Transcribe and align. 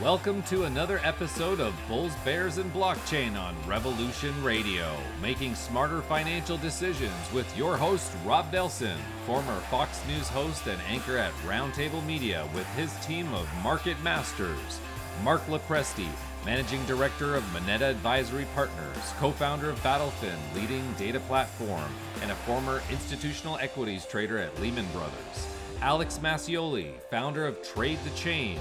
Welcome 0.00 0.42
to 0.44 0.64
another 0.64 0.98
episode 1.04 1.60
of 1.60 1.74
Bulls, 1.86 2.14
Bears, 2.24 2.56
and 2.56 2.72
Blockchain 2.72 3.38
on 3.38 3.54
Revolution 3.68 4.32
Radio, 4.42 4.96
making 5.20 5.54
smarter 5.54 6.00
financial 6.00 6.56
decisions 6.56 7.12
with 7.34 7.54
your 7.54 7.76
host, 7.76 8.10
Rob 8.24 8.50
Nelson, 8.50 8.96
former 9.26 9.60
Fox 9.70 10.00
News 10.08 10.26
host 10.30 10.66
and 10.68 10.80
anchor 10.88 11.18
at 11.18 11.34
Roundtable 11.46 12.02
Media, 12.06 12.48
with 12.54 12.66
his 12.76 12.94
team 13.04 13.30
of 13.34 13.46
market 13.62 14.02
masters, 14.02 14.80
Mark 15.22 15.44
Lopresti, 15.48 16.08
Managing 16.46 16.82
Director 16.86 17.34
of 17.34 17.52
Moneta 17.52 17.84
Advisory 17.84 18.46
Partners, 18.54 19.12
co 19.18 19.32
founder 19.32 19.68
of 19.68 19.78
Battlefin, 19.82 20.38
leading 20.54 20.90
data 20.94 21.20
platform, 21.20 21.90
and 22.22 22.30
a 22.30 22.36
former 22.46 22.80
institutional 22.90 23.58
equities 23.58 24.06
trader 24.06 24.38
at 24.38 24.58
Lehman 24.62 24.86
Brothers. 24.94 25.46
Alex 25.82 26.18
Mascioli, 26.22 26.98
founder 27.10 27.46
of 27.46 27.62
Trade 27.62 27.98
the 28.04 28.10
Chain, 28.18 28.58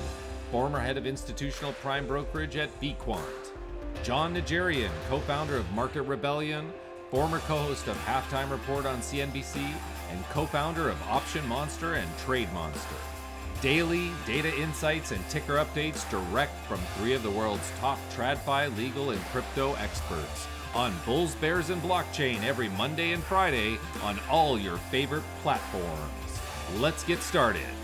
former 0.51 0.79
head 0.79 0.97
of 0.97 1.05
institutional 1.05 1.73
prime 1.73 2.07
brokerage 2.07 2.57
at 2.57 2.69
Bquant. 2.81 3.21
Jon 4.03 4.33
Najarian, 4.33 4.89
co 5.07 5.19
founder 5.19 5.57
of 5.57 5.71
Market 5.71 6.03
Rebellion, 6.03 6.71
former 7.11 7.39
co 7.39 7.57
host 7.57 7.87
of 7.87 7.97
Halftime 8.05 8.49
Report 8.49 8.85
on 8.85 8.99
CNBC, 8.99 9.57
and 10.11 10.23
co 10.29 10.45
founder 10.45 10.89
of 10.89 11.01
Option 11.03 11.47
Monster 11.47 11.95
and 11.95 12.17
Trade 12.19 12.51
Monster. 12.53 12.95
Daily 13.61 14.11
data 14.25 14.55
insights 14.57 15.11
and 15.11 15.27
ticker 15.29 15.57
updates 15.57 16.09
direct 16.09 16.55
from 16.65 16.79
three 16.97 17.13
of 17.13 17.23
the 17.23 17.31
world's 17.31 17.71
top 17.79 17.99
TradFi 18.15 18.75
legal 18.77 19.11
and 19.11 19.21
crypto 19.25 19.75
experts 19.75 20.47
on 20.73 20.93
Bulls, 21.05 21.35
Bears, 21.35 21.69
and 21.69 21.81
Blockchain 21.81 22.43
every 22.43 22.69
Monday 22.69 23.11
and 23.11 23.23
Friday 23.23 23.77
on 24.03 24.19
all 24.29 24.57
your 24.57 24.77
favorite 24.77 25.23
platforms. 25.41 26.11
Let's 26.77 27.03
get 27.03 27.19
started. 27.21 27.78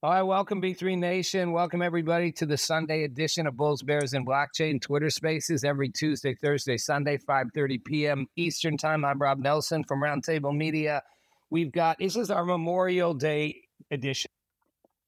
All 0.00 0.12
right, 0.12 0.22
welcome 0.22 0.62
B3 0.62 0.96
Nation. 0.96 1.50
Welcome 1.50 1.82
everybody 1.82 2.30
to 2.30 2.46
the 2.46 2.56
Sunday 2.56 3.02
edition 3.02 3.48
of 3.48 3.56
Bulls, 3.56 3.82
Bears, 3.82 4.14
and 4.14 4.24
Blockchain 4.24 4.80
Twitter 4.80 5.10
Spaces 5.10 5.64
every 5.64 5.88
Tuesday, 5.88 6.36
Thursday, 6.36 6.76
Sunday, 6.76 7.18
5:30 7.18 7.84
p.m. 7.84 8.26
Eastern 8.36 8.76
Time. 8.76 9.04
I'm 9.04 9.18
Rob 9.18 9.40
Nelson 9.40 9.82
from 9.82 10.00
Roundtable 10.00 10.56
Media. 10.56 11.02
We've 11.50 11.72
got 11.72 11.98
this 11.98 12.14
is 12.14 12.30
our 12.30 12.44
Memorial 12.44 13.12
Day 13.12 13.56
edition. 13.90 14.30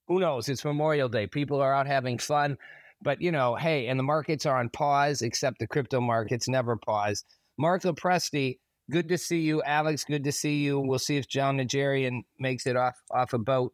Who 0.08 0.18
knows? 0.18 0.48
It's 0.48 0.64
Memorial 0.64 1.08
Day. 1.08 1.28
People 1.28 1.60
are 1.60 1.72
out 1.72 1.86
having 1.86 2.18
fun, 2.18 2.58
but 3.00 3.22
you 3.22 3.30
know, 3.30 3.54
hey, 3.54 3.86
and 3.86 3.96
the 3.96 4.02
markets 4.02 4.44
are 4.44 4.58
on 4.58 4.70
pause, 4.70 5.22
except 5.22 5.60
the 5.60 5.68
crypto 5.68 6.00
markets 6.00 6.48
never 6.48 6.74
pause. 6.74 7.22
Mark 7.56 7.82
Lopresti, 7.82 8.58
good 8.90 9.08
to 9.08 9.18
see 9.18 9.38
you. 9.38 9.62
Alex, 9.62 10.02
good 10.02 10.24
to 10.24 10.32
see 10.32 10.64
you. 10.64 10.80
We'll 10.80 10.98
see 10.98 11.16
if 11.16 11.28
Jon 11.28 11.58
Najarian 11.58 12.22
makes 12.40 12.66
it 12.66 12.74
off 12.74 12.96
off 13.12 13.32
a 13.32 13.38
boat 13.38 13.72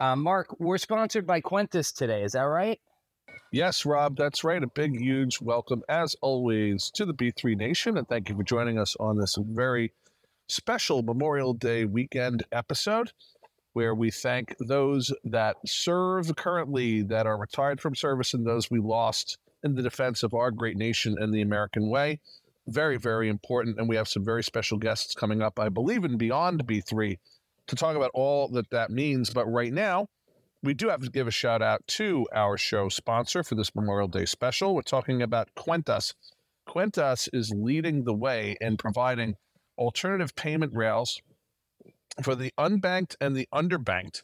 uh, 0.00 0.16
Mark, 0.16 0.58
we're 0.58 0.78
sponsored 0.78 1.26
by 1.26 1.40
Quentas 1.40 1.92
today. 1.92 2.22
Is 2.22 2.32
that 2.32 2.42
right? 2.42 2.80
Yes, 3.50 3.86
Rob, 3.86 4.16
that's 4.16 4.44
right. 4.44 4.62
A 4.62 4.66
big, 4.66 5.00
huge 5.00 5.40
welcome, 5.40 5.82
as 5.88 6.14
always, 6.20 6.90
to 6.94 7.06
the 7.06 7.14
B3 7.14 7.56
Nation. 7.56 7.96
And 7.96 8.06
thank 8.06 8.28
you 8.28 8.36
for 8.36 8.42
joining 8.42 8.78
us 8.78 8.94
on 9.00 9.18
this 9.18 9.36
very 9.40 9.92
special 10.48 11.02
Memorial 11.02 11.54
Day 11.54 11.84
weekend 11.84 12.44
episode 12.52 13.12
where 13.72 13.94
we 13.94 14.10
thank 14.10 14.54
those 14.58 15.12
that 15.24 15.56
serve 15.64 16.34
currently, 16.36 17.02
that 17.02 17.26
are 17.26 17.38
retired 17.38 17.80
from 17.80 17.94
service, 17.94 18.34
and 18.34 18.46
those 18.46 18.70
we 18.70 18.80
lost 18.80 19.38
in 19.62 19.74
the 19.74 19.82
defense 19.82 20.22
of 20.22 20.34
our 20.34 20.50
great 20.50 20.76
nation 20.76 21.16
and 21.18 21.32
the 21.32 21.42
American 21.42 21.88
way. 21.88 22.20
Very, 22.66 22.98
very 22.98 23.28
important. 23.28 23.78
And 23.78 23.88
we 23.88 23.96
have 23.96 24.08
some 24.08 24.24
very 24.24 24.42
special 24.42 24.78
guests 24.78 25.14
coming 25.14 25.42
up, 25.42 25.58
I 25.58 25.68
believe, 25.68 26.04
in 26.04 26.18
Beyond 26.18 26.66
B3 26.66 27.18
to 27.68 27.76
talk 27.76 27.96
about 27.96 28.10
all 28.14 28.48
that 28.48 28.70
that 28.70 28.90
means. 28.90 29.30
But 29.30 29.46
right 29.46 29.72
now, 29.72 30.08
we 30.62 30.74
do 30.74 30.88
have 30.88 31.02
to 31.02 31.10
give 31.10 31.28
a 31.28 31.32
shout 31.32 31.62
out 31.62 31.86
to 31.86 32.26
our 32.34 32.58
show 32.58 32.88
sponsor 32.88 33.42
for 33.44 33.54
this 33.54 33.74
Memorial 33.74 34.08
Day 34.08 34.24
special. 34.24 34.74
We're 34.74 34.82
talking 34.82 35.22
about 35.22 35.54
Quentas. 35.56 36.14
Quentas 36.68 37.28
is 37.32 37.52
leading 37.54 38.04
the 38.04 38.14
way 38.14 38.56
in 38.60 38.76
providing 38.76 39.36
alternative 39.78 40.34
payment 40.34 40.74
rails 40.74 41.22
for 42.22 42.34
the 42.34 42.52
unbanked 42.58 43.14
and 43.20 43.36
the 43.36 43.48
underbanked 43.54 44.22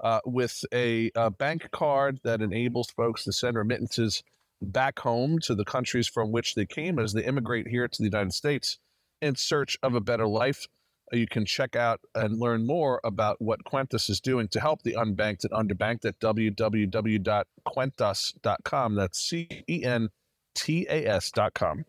uh, 0.00 0.20
with 0.26 0.64
a, 0.74 1.10
a, 1.14 1.30
bank 1.30 1.70
card 1.70 2.20
that 2.24 2.42
enables 2.42 2.90
folks 2.90 3.24
to 3.24 3.32
send 3.32 3.56
remittances 3.56 4.22
back 4.60 4.98
home 4.98 5.38
to 5.38 5.54
the 5.54 5.64
countries 5.64 6.08
from 6.08 6.32
which 6.32 6.54
they 6.54 6.66
came 6.66 6.98
as 6.98 7.12
they 7.12 7.24
immigrate 7.24 7.68
here 7.68 7.86
to 7.86 7.98
the 7.98 8.08
United 8.08 8.32
States 8.32 8.78
in 9.22 9.36
search 9.36 9.78
of 9.82 9.94
a 9.94 10.00
better 10.00 10.26
life 10.26 10.66
you 11.12 11.26
can 11.26 11.44
check 11.44 11.76
out 11.76 12.00
and 12.14 12.38
learn 12.38 12.66
more 12.66 13.00
about 13.04 13.38
what 13.40 13.64
Quentas 13.64 14.08
is 14.10 14.20
doing 14.20 14.48
to 14.48 14.60
help 14.60 14.82
the 14.82 14.94
unbanked 14.94 15.44
and 15.44 15.52
underbanked 15.52 16.04
at 16.04 16.18
www.quentas.com. 16.18 18.94
That's 18.94 19.20
C 19.20 19.48
E 19.68 19.84
N 19.84 20.08
T 20.54 20.86
A 20.88 21.06
S.com. 21.06 21.84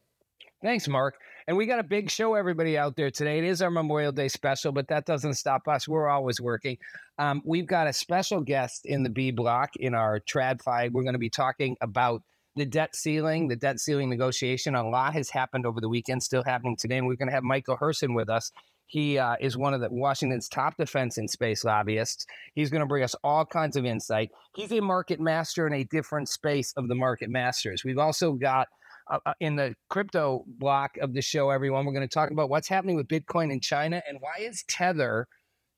Thanks, 0.61 0.87
Mark. 0.87 1.15
And 1.47 1.55
we 1.55 1.65
got 1.65 1.79
a 1.79 1.83
big 1.83 2.09
show, 2.09 2.33
everybody 2.33 2.77
out 2.77 2.97
there 2.97 3.09
today. 3.09 3.37
It 3.37 3.45
is 3.45 3.61
our 3.61 3.71
Memorial 3.71 4.11
Day 4.11 4.27
special, 4.27 4.73
but 4.73 4.89
that 4.89 5.05
doesn't 5.05 5.35
stop 5.35 5.67
us. 5.67 5.87
We're 5.87 6.09
always 6.09 6.41
working. 6.41 6.77
Um, 7.19 7.41
we've 7.45 7.67
got 7.67 7.87
a 7.87 7.93
special 7.93 8.41
guest 8.41 8.85
in 8.85 9.03
the 9.03 9.09
B 9.09 9.31
block 9.31 9.77
in 9.77 9.93
our 9.93 10.19
TradFi. 10.19 10.91
We're 10.91 11.03
going 11.03 11.13
to 11.13 11.19
be 11.19 11.29
talking 11.29 11.77
about 11.79 12.21
the 12.57 12.65
debt 12.65 12.95
ceiling, 12.95 13.47
the 13.47 13.55
debt 13.55 13.79
ceiling 13.79 14.09
negotiation. 14.09 14.75
A 14.75 14.89
lot 14.89 15.13
has 15.13 15.29
happened 15.29 15.65
over 15.65 15.79
the 15.79 15.87
weekend, 15.87 16.21
still 16.21 16.43
happening 16.43 16.75
today. 16.75 16.97
And 16.97 17.07
we're 17.07 17.15
going 17.15 17.29
to 17.29 17.35
have 17.35 17.43
Michael 17.43 17.77
Herson 17.77 18.13
with 18.13 18.29
us. 18.29 18.51
He 18.87 19.17
uh, 19.17 19.35
is 19.39 19.57
one 19.57 19.73
of 19.73 19.81
the 19.81 19.89
Washington's 19.91 20.47
top 20.47 20.77
defense 20.77 21.17
and 21.17 21.29
space 21.29 21.63
lobbyists. 21.65 22.25
He's 22.55 22.69
going 22.69 22.79
to 22.79 22.87
bring 22.87 23.03
us 23.03 23.15
all 23.23 23.45
kinds 23.45 23.75
of 23.75 23.85
insight. 23.85 24.31
He's 24.55 24.71
a 24.71 24.79
market 24.79 25.19
master 25.19 25.67
in 25.67 25.73
a 25.73 25.83
different 25.83 26.29
space 26.29 26.73
of 26.77 26.87
the 26.87 26.95
market 26.95 27.29
masters. 27.29 27.83
We've 27.83 27.97
also 27.97 28.33
got 28.33 28.69
uh, 29.09 29.19
uh 29.25 29.33
in 29.41 29.57
the 29.57 29.75
crypto 29.89 30.45
block 30.47 30.97
of 31.01 31.13
the 31.13 31.21
show, 31.21 31.49
everyone, 31.49 31.85
we're 31.85 31.93
going 31.93 32.07
to 32.07 32.13
talk 32.13 32.31
about 32.31 32.49
what's 32.49 32.69
happening 32.69 32.95
with 32.95 33.07
Bitcoin 33.07 33.51
in 33.51 33.59
China 33.59 34.01
and 34.07 34.19
why 34.21 34.43
is 34.43 34.63
Tether, 34.67 35.27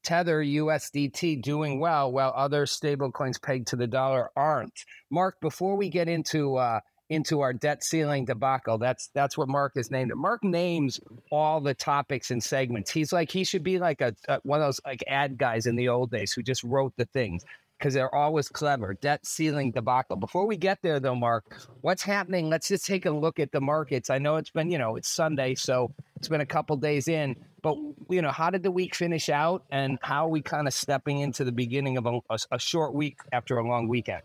Tether 0.04 0.44
USDT 0.44 1.42
doing 1.42 1.80
well 1.80 2.12
while 2.12 2.32
other 2.36 2.66
stablecoins 2.66 3.42
pegged 3.42 3.68
to 3.70 3.76
the 3.76 3.88
dollar 3.88 4.30
aren't. 4.36 4.86
Mark, 5.10 5.42
before 5.42 5.76
we 5.76 5.90
get 5.90 6.08
into 6.08 6.56
uh, 6.58 6.80
into 7.10 7.42
our 7.42 7.54
debt 7.54 7.84
ceiling 7.84 8.26
debacle. 8.26 8.78
That's 8.78 9.10
that's 9.14 9.38
what 9.38 9.50
Mark 9.50 9.74
has 9.76 9.92
named 9.92 10.12
it. 10.12 10.18
Mark 10.18 10.44
names 10.44 11.00
all 11.32 11.60
the 11.60 11.74
topics 11.74 12.32
and 12.32 12.44
segments. 12.44 12.92
He's 12.92 13.12
like 13.12 13.32
he 13.32 13.44
should 13.44 13.64
be 13.64 13.80
like 13.80 14.02
a, 14.02 14.16
a 14.28 14.40
one 14.44 14.62
of 14.62 14.68
those 14.68 14.80
like 14.86 15.04
ad 15.08 15.38
guys 15.38 15.66
in 15.66 15.76
the 15.76 15.90
old 15.90 16.12
days 16.12 16.32
who 16.32 16.44
just 16.44 16.64
wrote 16.64 16.94
the 16.98 17.06
things 17.06 17.44
because 17.78 17.94
they're 17.94 18.14
always 18.14 18.50
clever. 18.50 18.94
Debt 18.94 19.26
ceiling 19.26 19.72
debacle. 19.72 20.18
Before 20.18 20.46
we 20.46 20.58
get 20.58 20.80
there 20.82 21.00
though, 21.00 21.16
Mark, 21.16 21.58
what's 21.82 22.04
happening? 22.04 22.50
Let's 22.50 22.68
just 22.68 22.86
take 22.86 23.06
a 23.06 23.12
look 23.12 23.40
at 23.40 23.52
the 23.52 23.62
markets. 23.62 24.10
I 24.10 24.20
know 24.20 24.36
it's 24.36 24.52
been 24.52 24.70
you 24.70 24.78
know 24.78 24.96
it's 24.96 25.10
Sunday, 25.10 25.56
so 25.56 25.92
it's 26.18 26.28
been 26.28 26.42
a 26.42 26.46
couple 26.46 26.78
days 26.78 27.08
in. 27.08 27.36
But 27.62 27.76
you 28.10 28.22
know, 28.22 28.32
how 28.32 28.52
did 28.52 28.64
the 28.64 28.72
week 28.72 28.96
finish 28.96 29.30
out, 29.30 29.66
and 29.72 29.98
how 30.02 30.26
are 30.26 30.30
we 30.30 30.42
kind 30.42 30.68
of 30.68 30.74
stepping 30.74 31.20
into 31.20 31.44
the 31.44 31.52
beginning 31.52 31.98
of 31.98 32.06
a, 32.06 32.20
a, 32.30 32.38
a 32.52 32.60
short 32.60 32.94
week 32.94 33.18
after 33.34 33.58
a 33.58 33.68
long 33.68 33.88
weekend? 33.88 34.22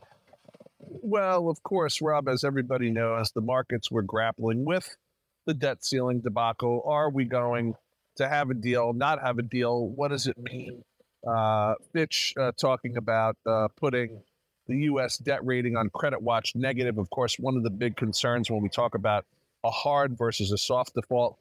Well, 1.06 1.50
of 1.50 1.62
course, 1.62 2.00
Rob, 2.00 2.30
as 2.30 2.44
everybody 2.44 2.90
knows, 2.90 3.30
the 3.30 3.42
markets 3.42 3.90
were 3.90 4.00
grappling 4.00 4.64
with 4.64 4.96
the 5.44 5.52
debt 5.52 5.84
ceiling 5.84 6.20
debacle. 6.20 6.82
Are 6.86 7.10
we 7.10 7.26
going 7.26 7.74
to 8.16 8.26
have 8.26 8.48
a 8.48 8.54
deal, 8.54 8.94
not 8.94 9.20
have 9.20 9.38
a 9.38 9.42
deal? 9.42 9.86
What 9.86 10.08
does 10.08 10.26
it 10.26 10.38
mean? 10.38 10.82
Uh, 11.22 11.74
Fitch 11.92 12.32
uh, 12.40 12.52
talking 12.58 12.96
about 12.96 13.36
uh, 13.44 13.68
putting 13.76 14.22
the 14.66 14.78
U.S. 14.84 15.18
debt 15.18 15.44
rating 15.44 15.76
on 15.76 15.90
credit 15.90 16.22
watch 16.22 16.56
negative. 16.56 16.96
Of 16.96 17.10
course, 17.10 17.38
one 17.38 17.58
of 17.58 17.64
the 17.64 17.70
big 17.70 17.96
concerns 17.96 18.50
when 18.50 18.62
we 18.62 18.70
talk 18.70 18.94
about 18.94 19.26
a 19.62 19.70
hard 19.70 20.16
versus 20.16 20.52
a 20.52 20.58
soft 20.58 20.94
default. 20.94 21.36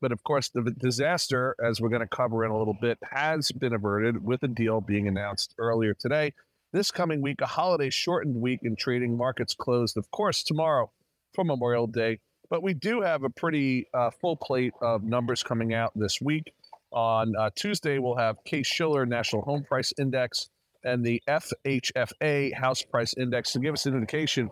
But 0.00 0.10
of 0.10 0.24
course, 0.24 0.48
the 0.48 0.74
disaster, 0.76 1.54
as 1.64 1.80
we're 1.80 1.88
going 1.88 2.02
to 2.02 2.08
cover 2.08 2.44
in 2.44 2.50
a 2.50 2.58
little 2.58 2.76
bit, 2.80 2.98
has 3.12 3.52
been 3.52 3.74
averted 3.74 4.24
with 4.24 4.42
a 4.42 4.48
deal 4.48 4.80
being 4.80 5.06
announced 5.06 5.54
earlier 5.56 5.94
today 5.94 6.32
this 6.74 6.90
coming 6.90 7.22
week, 7.22 7.40
a 7.40 7.46
holiday 7.46 7.88
shortened 7.88 8.34
week 8.34 8.58
in 8.64 8.74
trading 8.74 9.16
markets 9.16 9.54
closed, 9.54 9.96
of 9.96 10.10
course, 10.10 10.42
tomorrow 10.42 10.90
for 11.32 11.44
Memorial 11.44 11.86
Day. 11.86 12.18
But 12.50 12.64
we 12.64 12.74
do 12.74 13.00
have 13.00 13.22
a 13.22 13.30
pretty 13.30 13.86
uh, 13.94 14.10
full 14.10 14.36
plate 14.36 14.74
of 14.82 15.04
numbers 15.04 15.44
coming 15.44 15.72
out 15.72 15.92
this 15.94 16.20
week. 16.20 16.52
On 16.90 17.32
uh, 17.36 17.50
Tuesday, 17.54 18.00
we'll 18.00 18.16
have 18.16 18.42
Case 18.44 18.66
Shiller 18.66 19.06
National 19.06 19.42
Home 19.42 19.62
Price 19.62 19.92
Index 19.98 20.50
and 20.82 21.06
the 21.06 21.22
FHFA 21.28 22.52
House 22.52 22.82
Price 22.82 23.14
Index 23.16 23.52
to 23.52 23.60
give 23.60 23.72
us 23.72 23.86
an 23.86 23.94
indication 23.94 24.50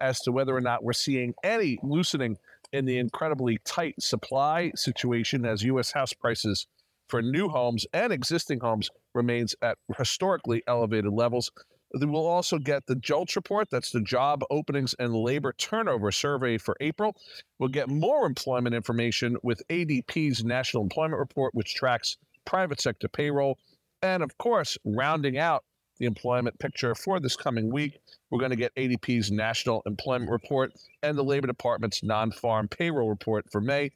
as 0.00 0.20
to 0.20 0.30
whether 0.30 0.54
or 0.54 0.60
not 0.60 0.84
we're 0.84 0.92
seeing 0.92 1.34
any 1.42 1.80
loosening 1.82 2.38
in 2.72 2.84
the 2.84 2.98
incredibly 2.98 3.58
tight 3.64 4.00
supply 4.00 4.70
situation 4.76 5.44
as 5.44 5.64
U.S. 5.64 5.90
house 5.90 6.12
prices 6.12 6.68
for 7.08 7.22
new 7.22 7.48
homes 7.48 7.86
and 7.92 8.12
existing 8.12 8.60
homes 8.60 8.90
remains 9.14 9.54
at 9.62 9.78
historically 9.96 10.62
elevated 10.66 11.12
levels. 11.12 11.50
We'll 11.92 12.26
also 12.26 12.58
get 12.58 12.86
the 12.86 12.96
JOLTS 12.96 13.36
report. 13.36 13.68
That's 13.70 13.92
the 13.92 14.00
Job 14.00 14.42
Openings 14.50 14.94
and 14.98 15.14
Labor 15.14 15.52
Turnover 15.52 16.10
Survey 16.10 16.58
for 16.58 16.76
April. 16.80 17.14
We'll 17.58 17.68
get 17.68 17.88
more 17.88 18.26
employment 18.26 18.74
information 18.74 19.36
with 19.44 19.62
ADP's 19.68 20.42
National 20.42 20.82
Employment 20.82 21.20
Report, 21.20 21.54
which 21.54 21.74
tracks 21.74 22.16
private 22.44 22.80
sector 22.80 23.08
payroll. 23.08 23.58
And 24.02 24.24
of 24.24 24.36
course, 24.38 24.76
rounding 24.84 25.38
out 25.38 25.64
the 25.98 26.06
employment 26.06 26.58
picture 26.58 26.94
for 26.96 27.20
this 27.20 27.36
coming 27.36 27.72
week, 27.72 28.00
we're 28.30 28.40
going 28.40 28.50
to 28.50 28.56
get 28.56 28.74
ADP's 28.74 29.30
national 29.30 29.82
employment 29.86 30.30
report 30.30 30.72
and 31.02 31.16
the 31.16 31.22
Labor 31.22 31.46
Department's 31.46 32.02
non 32.02 32.32
farm 32.32 32.66
payroll 32.66 33.08
report 33.08 33.46
for 33.52 33.60
May. 33.60 33.90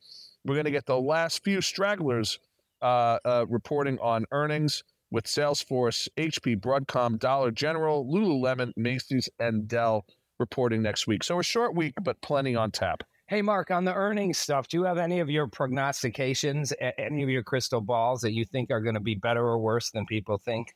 We're 0.45 0.55
going 0.55 0.67
to 0.67 0.71
get 0.71 0.87
the 0.87 1.01
last 1.01 1.43
few 1.43 1.61
stragglers 1.61 2.39
uh, 2.83 3.19
uh, 3.25 3.47
reporting 3.49 3.99
on 4.01 4.25
earnings 4.33 4.83
with 5.11 5.25
Salesforce, 5.25 6.09
HP, 6.17 6.61
Broadcom, 6.61 7.19
Dollar 7.19 7.51
General, 7.51 8.05
Lululemon, 8.05 8.73
Macy's, 8.77 9.29
and 9.39 9.67
Dell 9.67 10.05
reporting 10.39 10.83
next 10.83 11.07
week. 11.07 11.25
So 11.25 11.39
a 11.39 11.43
short 11.43 11.75
week, 11.75 11.95
but 12.03 12.21
plenty 12.21 12.55
on 12.55 12.71
tap. 12.71 13.03
Hey, 13.27 13.43
Mark, 13.43 13.71
on 13.71 13.85
the 13.85 13.95
earnings 13.95 14.39
stuff, 14.39 14.69
do 14.69 14.79
you 14.79 14.85
have 14.85 14.97
any 14.97 15.21
of 15.21 15.29
your 15.29 15.49
prognostications, 15.49 16.73
any 16.97 17.23
of 17.23 17.29
your 17.29 17.43
crystal 17.43 17.81
balls 17.81 18.23
that 18.23 18.33
you 18.33 18.45
think 18.45 18.71
are 18.71 18.81
going 18.81 18.95
to 18.95 19.01
be 19.01 19.15
better 19.15 19.45
or 19.45 19.59
worse 19.59 19.91
than 19.91 20.07
people 20.07 20.39
think? 20.39 20.75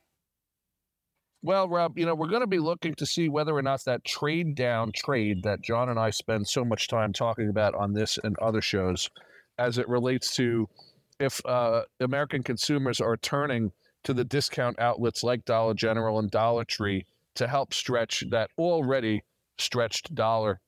Well, 1.44 1.68
Rob, 1.68 1.98
you 1.98 2.06
know, 2.06 2.14
we're 2.14 2.28
going 2.28 2.42
to 2.42 2.46
be 2.46 2.58
looking 2.58 2.94
to 2.96 3.06
see 3.06 3.28
whether 3.28 3.56
or 3.56 3.62
not 3.62 3.82
that 3.84 4.04
trade 4.04 4.54
down 4.54 4.92
trade 4.92 5.42
that 5.42 5.62
John 5.62 5.88
and 5.88 5.98
I 5.98 6.10
spend 6.10 6.46
so 6.46 6.64
much 6.64 6.88
time 6.88 7.12
talking 7.12 7.48
about 7.48 7.74
on 7.74 7.94
this 7.94 8.18
and 8.22 8.38
other 8.38 8.60
shows 8.60 9.10
as 9.58 9.78
it 9.78 9.88
relates 9.88 10.36
to 10.36 10.68
if 11.22 11.40
uh, 11.46 11.82
American 12.00 12.42
consumers 12.42 13.00
are 13.00 13.16
turning 13.16 13.70
to 14.02 14.12
the 14.12 14.24
discount 14.24 14.78
outlets 14.80 15.22
like 15.22 15.44
Dollar 15.44 15.74
General 15.74 16.18
and 16.18 16.30
Dollar 16.30 16.64
Tree 16.64 17.06
to 17.36 17.46
help 17.46 17.72
stretch 17.72 18.24
that 18.30 18.50
already 18.58 19.22
stretched 19.56 20.14
dollar 20.14 20.60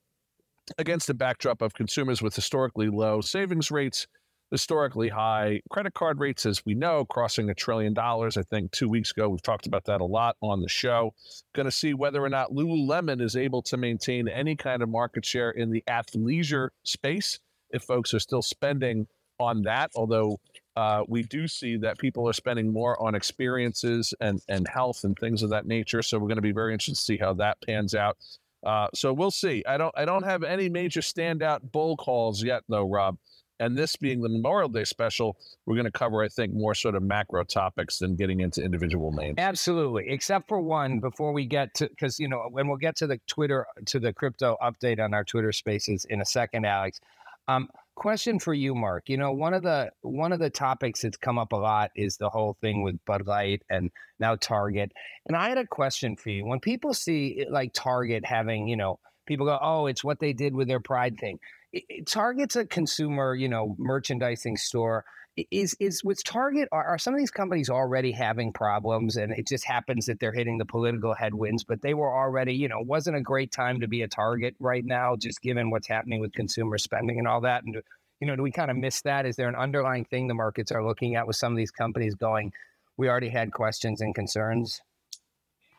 against 0.78 1.08
the 1.08 1.14
backdrop 1.14 1.60
of 1.60 1.74
consumers 1.74 2.22
with 2.22 2.36
historically 2.36 2.88
low 2.88 3.20
savings 3.20 3.70
rates, 3.72 4.06
historically 4.52 5.08
high 5.08 5.60
credit 5.70 5.92
card 5.92 6.20
rates, 6.20 6.46
as 6.46 6.64
we 6.64 6.74
know, 6.74 7.04
crossing 7.04 7.50
a 7.50 7.54
trillion 7.54 7.92
dollars. 7.92 8.36
I 8.36 8.42
think 8.42 8.70
two 8.70 8.88
weeks 8.88 9.10
ago, 9.10 9.28
we've 9.28 9.42
talked 9.42 9.66
about 9.66 9.84
that 9.86 10.00
a 10.00 10.06
lot 10.06 10.36
on 10.40 10.62
the 10.62 10.68
show. 10.68 11.12
Going 11.52 11.66
to 11.66 11.72
see 11.72 11.92
whether 11.94 12.22
or 12.22 12.28
not 12.28 12.52
Lululemon 12.52 13.20
is 13.20 13.34
able 13.34 13.62
to 13.62 13.76
maintain 13.76 14.28
any 14.28 14.54
kind 14.54 14.82
of 14.82 14.88
market 14.88 15.26
share 15.26 15.50
in 15.50 15.70
the 15.70 15.82
athleisure 15.88 16.68
space 16.84 17.40
if 17.70 17.82
folks 17.82 18.14
are 18.14 18.20
still 18.20 18.42
spending 18.42 19.08
on 19.38 19.62
that, 19.62 19.90
although 19.94 20.38
uh, 20.76 21.04
we 21.06 21.22
do 21.22 21.46
see 21.46 21.76
that 21.76 21.98
people 21.98 22.28
are 22.28 22.32
spending 22.32 22.72
more 22.72 23.00
on 23.02 23.14
experiences 23.14 24.12
and, 24.20 24.40
and 24.48 24.66
health 24.68 25.04
and 25.04 25.16
things 25.18 25.42
of 25.42 25.50
that 25.50 25.66
nature. 25.66 26.02
So 26.02 26.18
we're 26.18 26.28
going 26.28 26.36
to 26.36 26.42
be 26.42 26.52
very 26.52 26.72
interested 26.72 26.96
to 26.96 27.02
see 27.02 27.16
how 27.16 27.34
that 27.34 27.58
pans 27.64 27.94
out. 27.94 28.16
Uh, 28.64 28.88
so 28.94 29.12
we'll 29.12 29.30
see. 29.30 29.62
I 29.68 29.76
don't 29.76 29.94
I 29.96 30.04
don't 30.04 30.24
have 30.24 30.42
any 30.42 30.70
major 30.70 31.00
standout 31.00 31.70
bull 31.70 31.96
calls 31.96 32.42
yet, 32.42 32.62
though, 32.68 32.88
Rob. 32.88 33.18
And 33.60 33.78
this 33.78 33.94
being 33.94 34.20
the 34.20 34.28
Memorial 34.28 34.68
Day 34.68 34.82
special, 34.82 35.36
we're 35.64 35.76
going 35.76 35.84
to 35.84 35.92
cover, 35.92 36.24
I 36.24 36.28
think, 36.28 36.52
more 36.52 36.74
sort 36.74 36.96
of 36.96 37.04
macro 37.04 37.44
topics 37.44 37.98
than 37.98 38.16
getting 38.16 38.40
into 38.40 38.62
individual 38.62 39.12
names. 39.12 39.36
Absolutely, 39.38 40.08
except 40.08 40.48
for 40.48 40.60
one 40.60 40.98
before 40.98 41.32
we 41.32 41.46
get 41.46 41.72
to 41.74 41.88
because 41.88 42.18
you 42.18 42.26
know 42.26 42.48
when 42.50 42.66
we'll 42.66 42.78
get 42.78 42.96
to 42.96 43.06
the 43.06 43.20
Twitter 43.28 43.66
to 43.86 44.00
the 44.00 44.12
crypto 44.12 44.56
update 44.62 44.98
on 44.98 45.14
our 45.14 45.24
Twitter 45.24 45.52
Spaces 45.52 46.04
in 46.06 46.20
a 46.20 46.26
second, 46.26 46.64
Alex. 46.64 47.00
Um, 47.46 47.68
question 47.94 48.38
for 48.38 48.54
you, 48.54 48.74
Mark. 48.74 49.08
You 49.08 49.16
know, 49.16 49.32
one 49.32 49.54
of 49.54 49.62
the 49.62 49.90
one 50.02 50.32
of 50.32 50.38
the 50.38 50.50
topics 50.50 51.02
that's 51.02 51.16
come 51.16 51.38
up 51.38 51.52
a 51.52 51.56
lot 51.56 51.90
is 51.96 52.16
the 52.16 52.28
whole 52.28 52.56
thing 52.60 52.82
with 52.82 53.04
Bud 53.04 53.26
Light 53.26 53.62
and 53.70 53.90
now 54.18 54.36
Target. 54.36 54.92
And 55.26 55.36
I 55.36 55.48
had 55.48 55.58
a 55.58 55.66
question 55.66 56.16
for 56.16 56.30
you. 56.30 56.46
When 56.46 56.60
people 56.60 56.94
see 56.94 57.40
eh, 57.40 57.44
like 57.50 57.72
Target 57.72 58.24
having, 58.24 58.68
you 58.68 58.76
know, 58.76 58.98
people 59.26 59.46
go, 59.46 59.58
"Oh, 59.60 59.86
it's 59.86 60.04
what 60.04 60.20
they 60.20 60.32
did 60.32 60.54
with 60.54 60.68
their 60.68 60.80
Pride 60.80 61.18
thing." 61.18 61.38
Eh, 61.74 61.80
Target's 62.06 62.56
a 62.56 62.66
consumer, 62.66 63.34
you 63.34 63.48
know, 63.48 63.76
merchandising 63.78 64.56
store 64.56 65.04
is 65.50 65.76
is 65.80 66.04
with 66.04 66.22
Target 66.22 66.68
are, 66.70 66.84
are, 66.84 66.98
some 66.98 67.14
of 67.14 67.18
these 67.18 67.30
companies 67.30 67.68
already 67.68 68.12
having 68.12 68.52
problems 68.52 69.16
and 69.16 69.32
it 69.32 69.46
just 69.46 69.64
happens 69.64 70.06
that 70.06 70.20
they're 70.20 70.32
hitting 70.32 70.58
the 70.58 70.64
political 70.64 71.14
headwinds 71.14 71.64
but 71.64 71.82
they 71.82 71.94
were 71.94 72.12
already 72.12 72.54
you 72.54 72.68
know 72.68 72.80
wasn't 72.80 73.16
a 73.16 73.20
great 73.20 73.50
time 73.50 73.80
to 73.80 73.88
be 73.88 74.02
a 74.02 74.08
target 74.08 74.54
right 74.60 74.84
now 74.84 75.16
just 75.16 75.42
given 75.42 75.70
what's 75.70 75.88
happening 75.88 76.20
with 76.20 76.32
consumer 76.32 76.78
spending 76.78 77.18
and 77.18 77.26
all 77.26 77.40
that 77.40 77.64
and 77.64 77.82
you 78.20 78.26
know 78.26 78.36
do 78.36 78.42
we 78.42 78.52
kind 78.52 78.70
of 78.70 78.76
miss 78.76 79.02
that 79.02 79.26
is 79.26 79.34
there 79.34 79.48
an 79.48 79.56
underlying 79.56 80.04
thing 80.04 80.28
the 80.28 80.34
markets 80.34 80.70
are 80.70 80.86
looking 80.86 81.16
at 81.16 81.26
with 81.26 81.36
some 81.36 81.52
of 81.52 81.56
these 81.56 81.72
companies 81.72 82.14
going 82.14 82.52
we 82.96 83.08
already 83.08 83.28
had 83.28 83.52
questions 83.52 84.00
and 84.00 84.14
concerns 84.14 84.80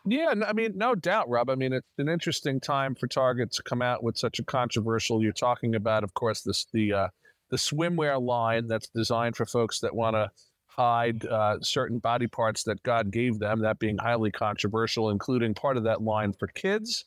yeah, 0.07 0.35
I 0.47 0.53
mean, 0.53 0.73
no 0.75 0.93
doubt, 0.93 1.29
Rob. 1.29 1.49
I 1.49 1.55
mean, 1.55 1.73
it's 1.73 1.87
an 1.97 2.09
interesting 2.09 2.59
time 2.59 2.93
for 2.93 3.07
Target 3.07 3.51
to 3.53 3.63
come 3.63 3.81
out 3.81 4.03
with 4.03 4.19
such 4.19 4.37
a 4.37 4.43
controversial. 4.43 5.19
You're 5.19 5.33
talking 5.33 5.73
about, 5.73 6.03
of 6.03 6.13
course, 6.13 6.41
this 6.41 6.67
the 6.71 6.93
uh, 6.93 7.07
the 7.49 7.57
swimwear 7.57 8.21
line 8.21 8.67
that's 8.67 8.89
designed 8.89 9.35
for 9.35 9.45
folks 9.45 9.79
that 9.79 9.95
want 9.95 10.15
to 10.15 10.31
hide 10.67 11.25
uh, 11.25 11.57
certain 11.61 11.99
body 11.99 12.27
parts 12.27 12.63
that 12.63 12.83
God 12.83 13.11
gave 13.11 13.39
them, 13.39 13.61
that 13.61 13.79
being 13.79 13.97
highly 13.97 14.31
controversial, 14.31 15.09
including 15.09 15.53
part 15.53 15.77
of 15.77 15.83
that 15.83 16.01
line 16.01 16.33
for 16.33 16.47
kids. 16.47 17.05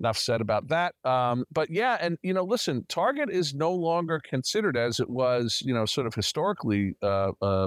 Enough 0.00 0.18
said 0.18 0.40
about 0.40 0.68
that. 0.68 0.94
Um, 1.04 1.44
but 1.50 1.70
yeah, 1.70 1.98
and 2.00 2.18
you 2.22 2.32
know, 2.32 2.44
listen, 2.44 2.86
Target 2.88 3.30
is 3.30 3.52
no 3.52 3.72
longer 3.72 4.20
considered 4.20 4.76
as 4.76 5.00
it 5.00 5.10
was, 5.10 5.60
you 5.64 5.74
know, 5.74 5.86
sort 5.86 6.06
of 6.06 6.14
historically 6.14 6.94
uh, 7.02 7.32
uh, 7.42 7.66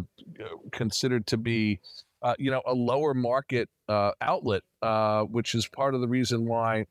considered 0.71 1.27
to 1.27 1.35
be, 1.35 1.81
uh, 2.21 2.35
you 2.39 2.50
know, 2.50 2.62
a 2.65 2.74
lower 2.74 3.13
market 3.13 3.67
uh, 3.89 4.12
outlet, 4.21 4.63
uh, 4.81 5.24
which 5.24 5.53
is 5.53 5.67
part 5.67 5.94
of 5.94 6.00
the 6.00 6.07
reason 6.07 6.45
why, 6.45 6.85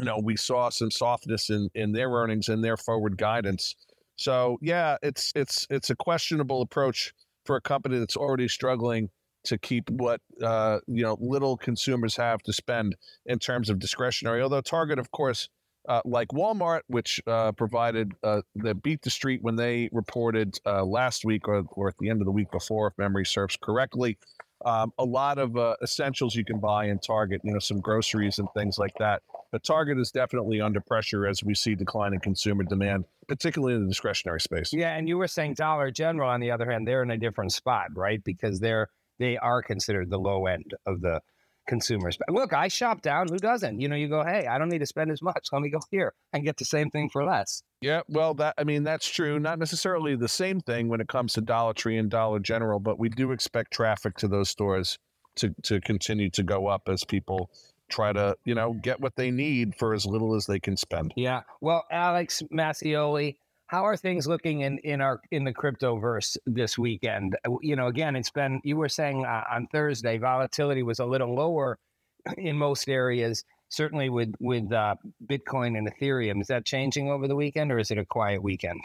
you 0.00 0.04
know, 0.04 0.18
we 0.20 0.36
saw 0.36 0.68
some 0.68 0.90
softness 0.90 1.50
in 1.50 1.70
in 1.76 1.92
their 1.92 2.10
earnings 2.10 2.48
and 2.48 2.64
their 2.64 2.76
forward 2.76 3.16
guidance. 3.16 3.76
So 4.16 4.58
yeah, 4.60 4.96
it's 5.02 5.32
it's 5.34 5.66
it's 5.70 5.90
a 5.90 5.96
questionable 5.96 6.62
approach 6.62 7.12
for 7.44 7.56
a 7.56 7.60
company 7.60 7.98
that's 7.98 8.16
already 8.16 8.48
struggling 8.48 9.10
to 9.44 9.58
keep 9.58 9.90
what 9.90 10.20
uh, 10.42 10.78
you 10.86 11.02
know 11.02 11.16
little 11.20 11.56
consumers 11.56 12.16
have 12.16 12.42
to 12.42 12.52
spend 12.52 12.96
in 13.26 13.38
terms 13.38 13.70
of 13.70 13.78
discretionary. 13.78 14.42
Although 14.42 14.60
Target, 14.60 14.98
of 14.98 15.10
course, 15.10 15.48
uh, 15.88 16.00
like 16.04 16.28
Walmart, 16.28 16.82
which 16.86 17.20
uh, 17.26 17.52
provided 17.52 18.12
uh, 18.22 18.42
the 18.54 18.74
beat 18.74 19.02
the 19.02 19.10
street 19.10 19.40
when 19.42 19.56
they 19.56 19.88
reported 19.92 20.58
uh, 20.64 20.84
last 20.84 21.24
week 21.24 21.48
or, 21.48 21.64
or 21.72 21.88
at 21.88 21.94
the 21.98 22.08
end 22.08 22.20
of 22.20 22.26
the 22.26 22.32
week 22.32 22.50
before, 22.52 22.88
if 22.88 22.98
memory 22.98 23.26
serves 23.26 23.56
correctly, 23.60 24.16
um, 24.64 24.92
a 24.98 25.04
lot 25.04 25.38
of 25.38 25.56
uh, 25.56 25.74
essentials 25.82 26.36
you 26.36 26.44
can 26.44 26.60
buy 26.60 26.86
in 26.86 26.98
Target, 26.98 27.40
you 27.42 27.52
know, 27.52 27.58
some 27.58 27.80
groceries 27.80 28.38
and 28.38 28.48
things 28.54 28.78
like 28.78 28.92
that. 28.98 29.22
But 29.52 29.62
Target 29.62 29.98
is 29.98 30.10
definitely 30.10 30.62
under 30.62 30.80
pressure 30.80 31.26
as 31.26 31.44
we 31.44 31.54
see 31.54 31.74
declining 31.74 32.20
consumer 32.20 32.64
demand, 32.64 33.04
particularly 33.28 33.74
in 33.74 33.82
the 33.82 33.88
discretionary 33.88 34.40
space. 34.40 34.72
Yeah, 34.72 34.96
and 34.96 35.06
you 35.06 35.18
were 35.18 35.28
saying 35.28 35.54
Dollar 35.54 35.90
General, 35.90 36.30
on 36.30 36.40
the 36.40 36.50
other 36.50 36.70
hand, 36.70 36.88
they're 36.88 37.02
in 37.02 37.10
a 37.10 37.18
different 37.18 37.52
spot, 37.52 37.88
right? 37.94 38.24
Because 38.24 38.60
they're 38.60 38.88
they 39.18 39.36
are 39.36 39.62
considered 39.62 40.10
the 40.10 40.18
low 40.18 40.46
end 40.46 40.72
of 40.86 41.02
the 41.02 41.20
consumers. 41.68 42.16
But 42.16 42.34
look, 42.34 42.52
I 42.52 42.68
shop 42.68 43.02
down. 43.02 43.28
Who 43.28 43.38
doesn't? 43.38 43.80
You 43.80 43.88
know, 43.88 43.94
you 43.94 44.08
go, 44.08 44.24
hey, 44.24 44.46
I 44.46 44.58
don't 44.58 44.68
need 44.68 44.80
to 44.80 44.86
spend 44.86 45.10
as 45.10 45.22
much. 45.22 45.48
Let 45.52 45.62
me 45.62 45.70
go 45.70 45.80
here 45.90 46.14
and 46.32 46.44
get 46.44 46.56
the 46.56 46.64
same 46.64 46.90
thing 46.90 47.08
for 47.10 47.24
less. 47.24 47.62
Yeah, 47.82 48.00
well, 48.08 48.34
that 48.34 48.54
I 48.56 48.64
mean 48.64 48.84
that's 48.84 49.06
true. 49.06 49.38
Not 49.38 49.58
necessarily 49.58 50.16
the 50.16 50.28
same 50.28 50.60
thing 50.60 50.88
when 50.88 51.00
it 51.00 51.08
comes 51.08 51.34
to 51.34 51.40
Dollar 51.42 51.74
Tree 51.74 51.98
and 51.98 52.10
Dollar 52.10 52.38
General, 52.38 52.80
but 52.80 52.98
we 52.98 53.08
do 53.10 53.32
expect 53.32 53.72
traffic 53.72 54.16
to 54.18 54.28
those 54.28 54.48
stores 54.48 54.98
to 55.36 55.54
to 55.64 55.80
continue 55.80 56.30
to 56.30 56.42
go 56.42 56.66
up 56.68 56.88
as 56.88 57.04
people 57.04 57.50
try 57.92 58.12
to 58.12 58.36
you 58.44 58.54
know 58.54 58.72
get 58.72 59.00
what 59.00 59.14
they 59.16 59.30
need 59.30 59.74
for 59.76 59.94
as 59.94 60.06
little 60.06 60.34
as 60.34 60.46
they 60.46 60.58
can 60.58 60.76
spend. 60.76 61.12
Yeah. 61.16 61.42
Well, 61.60 61.84
Alex 61.90 62.42
Mascioli, 62.52 63.36
how 63.66 63.84
are 63.84 63.96
things 63.96 64.26
looking 64.26 64.60
in 64.60 64.78
in 64.78 65.00
our 65.00 65.20
in 65.30 65.44
the 65.44 65.52
crypto 65.52 65.98
verse 65.98 66.36
this 66.46 66.78
weekend? 66.78 67.36
Uh, 67.46 67.56
you 67.60 67.76
know, 67.76 67.86
again, 67.86 68.16
it's 68.16 68.30
been 68.30 68.60
you 68.64 68.76
were 68.76 68.88
saying 68.88 69.24
uh, 69.24 69.44
on 69.50 69.68
Thursday 69.68 70.18
volatility 70.18 70.82
was 70.82 70.98
a 70.98 71.06
little 71.06 71.34
lower 71.34 71.78
in 72.36 72.56
most 72.56 72.88
areas 72.88 73.44
certainly 73.72 74.10
with 74.10 74.34
with 74.38 74.70
uh, 74.72 74.94
Bitcoin 75.26 75.76
and 75.76 75.90
Ethereum. 75.90 76.40
Is 76.40 76.48
that 76.48 76.64
changing 76.64 77.10
over 77.10 77.26
the 77.26 77.34
weekend, 77.34 77.72
or 77.72 77.78
is 77.78 77.90
it 77.90 77.98
a 77.98 78.04
quiet 78.04 78.42
weekend? 78.42 78.80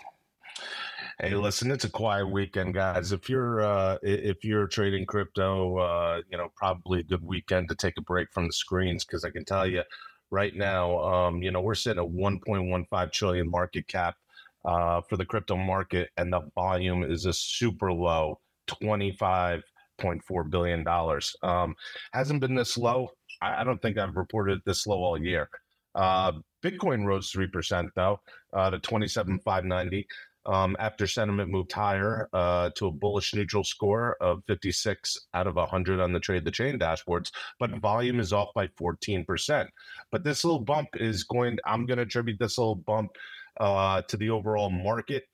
Hey, 1.20 1.34
listen, 1.34 1.72
it's 1.72 1.84
a 1.84 1.90
quiet 1.90 2.28
weekend, 2.28 2.76
guys. 2.76 3.12
If 3.12 3.28
you're 3.28 3.62
uh, 3.62 3.98
if 4.04 4.44
you're 4.44 4.68
trading 4.68 5.08
crypto, 5.08 5.78
uh, 5.78 6.22
you 6.30 6.38
know, 6.38 6.50
probably 6.56 7.00
a 7.00 7.04
good 7.04 7.24
weekend 7.24 7.70
to 7.70 7.76
take 7.76 7.96
a 7.98 8.02
break 8.02 8.32
from 8.32 8.46
the 8.46 8.54
screens 8.54 9.04
because 9.04 9.26
I 9.26 9.32
can 9.32 9.44
tell 9.44 9.66
you 9.66 9.82
right 10.30 10.56
now, 10.56 11.00
um, 11.00 11.42
you 11.42 11.50
know, 11.50 11.62
we're 11.62 11.74
sitting 11.74 12.04
at 12.04 12.10
1.15 12.10 13.12
trillion 13.12 13.50
market 13.50 13.88
cap 13.88 14.16
uh, 14.64 15.02
for 15.02 15.18
the 15.18 15.26
crypto 15.26 15.56
market, 15.56 16.12
and 16.18 16.32
the 16.32 16.42
volume 16.54 17.04
is 17.04 17.26
a 17.26 17.34
super 17.34 17.92
low, 17.92 18.40
25.4 18.68 20.50
billion 20.52 20.84
dollars. 20.84 21.36
Um, 21.42 21.76
hasn't 22.14 22.42
been 22.42 22.54
this 22.54 22.78
low 22.78 23.10
I, 23.42 23.64
don't 23.64 23.82
think 23.82 23.98
I've 23.98 24.16
reported 24.16 24.62
this 24.66 24.88
low 24.88 24.98
all 24.98 25.22
year. 25.22 25.50
Uh, 25.96 26.34
Bitcoin 26.64 27.06
rose 27.06 27.32
3% 27.32 27.90
though 27.96 28.20
uh, 28.54 28.70
to 28.70 28.80
27,590 28.80 30.08
um, 30.48 30.76
after 30.80 31.08
sentiment 31.08 31.52
moved 31.52 31.72
higher 31.72 32.30
uh, 32.34 32.72
to 32.76 32.88
a 32.88 32.92
bullish 32.92 33.34
neutral 33.36 33.64
score 33.64 34.18
of 34.22 34.44
56 34.48 35.28
out 35.34 35.48
of 35.48 35.56
100 35.56 36.00
on 36.00 36.14
the 36.14 36.20
trade 36.20 36.46
the 36.46 36.52
chain 36.52 36.80
dashboards, 36.80 37.32
but 37.60 37.72
volume 37.82 38.20
is 38.20 38.34
off 38.34 38.50
by 38.56 38.68
14%. 38.68 39.68
But 40.12 40.24
this 40.24 40.46
little 40.46 40.62
bump 40.62 40.90
is 40.96 41.24
going, 41.24 41.60
I'm 41.66 41.86
going 41.86 41.98
to 41.98 42.04
attribute 42.04 42.40
this 42.40 42.58
little 42.58 42.76
bump 42.76 43.12
uh, 43.60 44.02
to 44.04 44.18
the 44.18 44.30
overall 44.32 44.70
market 44.70 45.26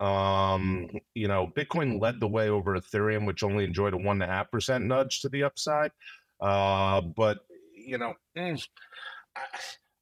Um, 0.00 0.88
you 1.14 1.28
know, 1.28 1.48
Bitcoin 1.56 2.00
led 2.00 2.20
the 2.20 2.28
way 2.28 2.48
over 2.50 2.76
Ethereum, 2.78 3.26
which 3.26 3.42
only 3.42 3.64
enjoyed 3.64 3.94
a 3.94 3.96
one 3.96 4.22
and 4.22 4.30
a 4.30 4.34
half 4.34 4.50
percent 4.50 4.84
nudge 4.84 5.20
to 5.22 5.28
the 5.28 5.42
upside. 5.44 5.90
Uh, 6.40 7.00
but 7.00 7.38
you 7.74 7.98
know, 7.98 8.14
mm, 8.36 8.62
I, 9.36 9.42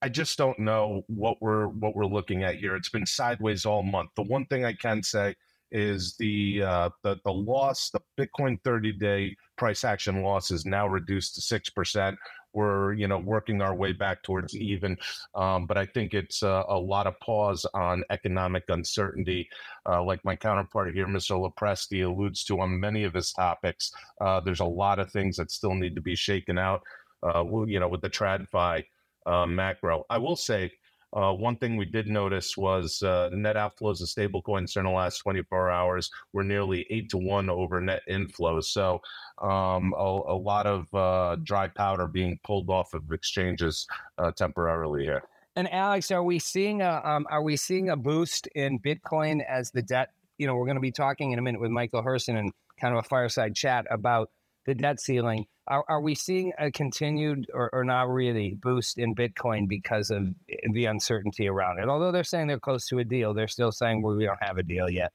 I 0.02 0.08
just 0.08 0.36
don't 0.38 0.58
know 0.58 1.02
what 1.08 1.40
we're 1.40 1.68
what 1.68 1.96
we're 1.96 2.06
looking 2.06 2.44
at 2.44 2.56
here. 2.56 2.76
It's 2.76 2.90
been 2.90 3.06
sideways 3.06 3.64
all 3.64 3.82
month. 3.82 4.10
The 4.16 4.22
one 4.22 4.46
thing 4.46 4.64
I 4.64 4.72
can 4.74 5.02
say 5.02 5.34
is 5.72 6.16
the 6.18 6.62
uh, 6.62 6.90
the 7.02 7.16
the 7.24 7.32
loss, 7.32 7.90
the 7.90 8.00
Bitcoin 8.18 8.58
30 8.62 8.92
day 8.92 9.36
price 9.56 9.84
action 9.84 10.22
loss 10.22 10.50
is 10.50 10.66
now 10.66 10.86
reduced 10.86 11.34
to 11.36 11.40
six 11.40 11.70
percent 11.70 12.18
we're 12.56 12.94
you 12.94 13.06
know 13.06 13.18
working 13.18 13.60
our 13.60 13.74
way 13.74 13.92
back 13.92 14.22
towards 14.22 14.56
even 14.56 14.96
um, 15.34 15.66
but 15.66 15.76
i 15.76 15.84
think 15.84 16.14
it's 16.14 16.42
uh, 16.42 16.64
a 16.68 16.78
lot 16.78 17.06
of 17.06 17.18
pause 17.20 17.66
on 17.74 18.02
economic 18.10 18.64
uncertainty 18.68 19.48
uh, 19.88 20.02
like 20.02 20.24
my 20.24 20.34
counterpart 20.34 20.92
here 20.94 21.06
mr 21.06 21.38
lopresti 21.38 22.04
alludes 22.04 22.42
to 22.42 22.58
on 22.60 22.80
many 22.80 23.04
of 23.04 23.12
his 23.12 23.30
topics 23.32 23.92
uh, 24.22 24.40
there's 24.40 24.60
a 24.60 24.64
lot 24.64 24.98
of 24.98 25.12
things 25.12 25.36
that 25.36 25.50
still 25.50 25.74
need 25.74 25.94
to 25.94 26.00
be 26.00 26.16
shaken 26.16 26.58
out 26.58 26.82
uh, 27.22 27.44
you 27.66 27.78
know 27.78 27.88
with 27.88 28.00
the 28.00 28.10
tradfi 28.10 28.82
uh, 29.26 29.46
macro 29.46 30.04
i 30.10 30.18
will 30.18 30.36
say 30.36 30.70
uh, 31.16 31.32
one 31.32 31.56
thing 31.56 31.76
we 31.76 31.86
did 31.86 32.08
notice 32.08 32.56
was 32.56 33.02
uh, 33.02 33.30
net 33.32 33.56
outflows 33.56 34.02
of 34.02 34.08
stablecoins 34.08 34.72
during 34.72 34.88
the 34.88 34.94
last 34.94 35.18
24 35.18 35.70
hours 35.70 36.10
were 36.32 36.44
nearly 36.44 36.86
eight 36.90 37.08
to 37.08 37.16
one 37.16 37.48
over 37.48 37.80
net 37.80 38.02
inflows. 38.08 38.64
So 38.64 39.00
um, 39.40 39.94
a, 39.96 40.20
a, 40.28 40.36
lot 40.36 40.66
of 40.66 40.92
uh, 40.92 41.36
dry 41.42 41.68
powder 41.68 42.06
being 42.06 42.38
pulled 42.44 42.68
off 42.68 42.92
of 42.92 43.10
exchanges 43.12 43.86
uh, 44.18 44.32
temporarily 44.32 45.04
here. 45.04 45.22
And 45.54 45.72
Alex, 45.72 46.10
are 46.10 46.22
we 46.22 46.38
seeing 46.38 46.82
a 46.82 47.00
um, 47.02 47.26
are 47.30 47.42
we 47.42 47.56
seeing 47.56 47.88
a 47.88 47.96
boost 47.96 48.46
in 48.48 48.78
Bitcoin 48.78 49.42
as 49.48 49.70
the 49.70 49.80
debt? 49.80 50.10
You 50.36 50.46
know, 50.46 50.54
we're 50.54 50.66
going 50.66 50.76
to 50.76 50.82
be 50.82 50.92
talking 50.92 51.32
in 51.32 51.38
a 51.38 51.42
minute 51.42 51.62
with 51.62 51.70
Michael 51.70 52.02
Herson 52.02 52.38
and 52.38 52.52
kind 52.78 52.92
of 52.92 53.02
a 53.02 53.08
fireside 53.08 53.54
chat 53.54 53.86
about 53.90 54.30
the 54.66 54.74
debt 54.74 55.00
ceiling. 55.00 55.46
Are, 55.68 55.84
are 55.88 56.00
we 56.00 56.14
seeing 56.14 56.52
a 56.58 56.70
continued 56.70 57.46
or, 57.52 57.70
or 57.72 57.84
not 57.84 58.08
really 58.08 58.54
boost 58.54 58.98
in 58.98 59.14
Bitcoin 59.14 59.68
because 59.68 60.10
of 60.10 60.28
the 60.72 60.84
uncertainty 60.84 61.48
around 61.48 61.78
it? 61.78 61.88
Although 61.88 62.12
they're 62.12 62.24
saying 62.24 62.46
they're 62.46 62.60
close 62.60 62.86
to 62.88 62.98
a 62.98 63.04
deal, 63.04 63.34
they're 63.34 63.48
still 63.48 63.72
saying 63.72 64.02
well, 64.02 64.16
we 64.16 64.26
don't 64.26 64.42
have 64.42 64.58
a 64.58 64.62
deal 64.62 64.88
yet. 64.88 65.12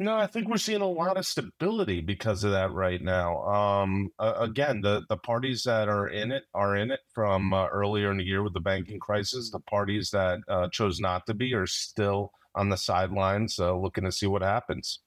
No, 0.00 0.16
I 0.16 0.26
think 0.26 0.48
we're 0.48 0.56
seeing 0.56 0.80
a 0.80 0.88
lot 0.88 1.16
of 1.16 1.24
stability 1.24 2.00
because 2.00 2.42
of 2.42 2.50
that 2.50 2.72
right 2.72 3.00
now. 3.00 3.44
Um, 3.44 4.10
uh, 4.18 4.34
again, 4.38 4.80
the 4.80 5.04
the 5.08 5.16
parties 5.16 5.62
that 5.64 5.88
are 5.88 6.08
in 6.08 6.32
it 6.32 6.44
are 6.52 6.76
in 6.76 6.90
it 6.90 7.00
from 7.14 7.54
uh, 7.54 7.66
earlier 7.68 8.10
in 8.10 8.16
the 8.16 8.24
year 8.24 8.42
with 8.42 8.54
the 8.54 8.60
banking 8.60 8.98
crisis. 8.98 9.50
The 9.50 9.60
parties 9.60 10.10
that 10.10 10.40
uh, 10.48 10.68
chose 10.70 10.98
not 10.98 11.26
to 11.26 11.34
be 11.34 11.54
are 11.54 11.68
still 11.68 12.32
on 12.56 12.70
the 12.70 12.76
sidelines, 12.76 13.60
uh, 13.60 13.74
looking 13.74 14.04
to 14.04 14.10
see 14.10 14.26
what 14.26 14.42
happens. 14.42 14.98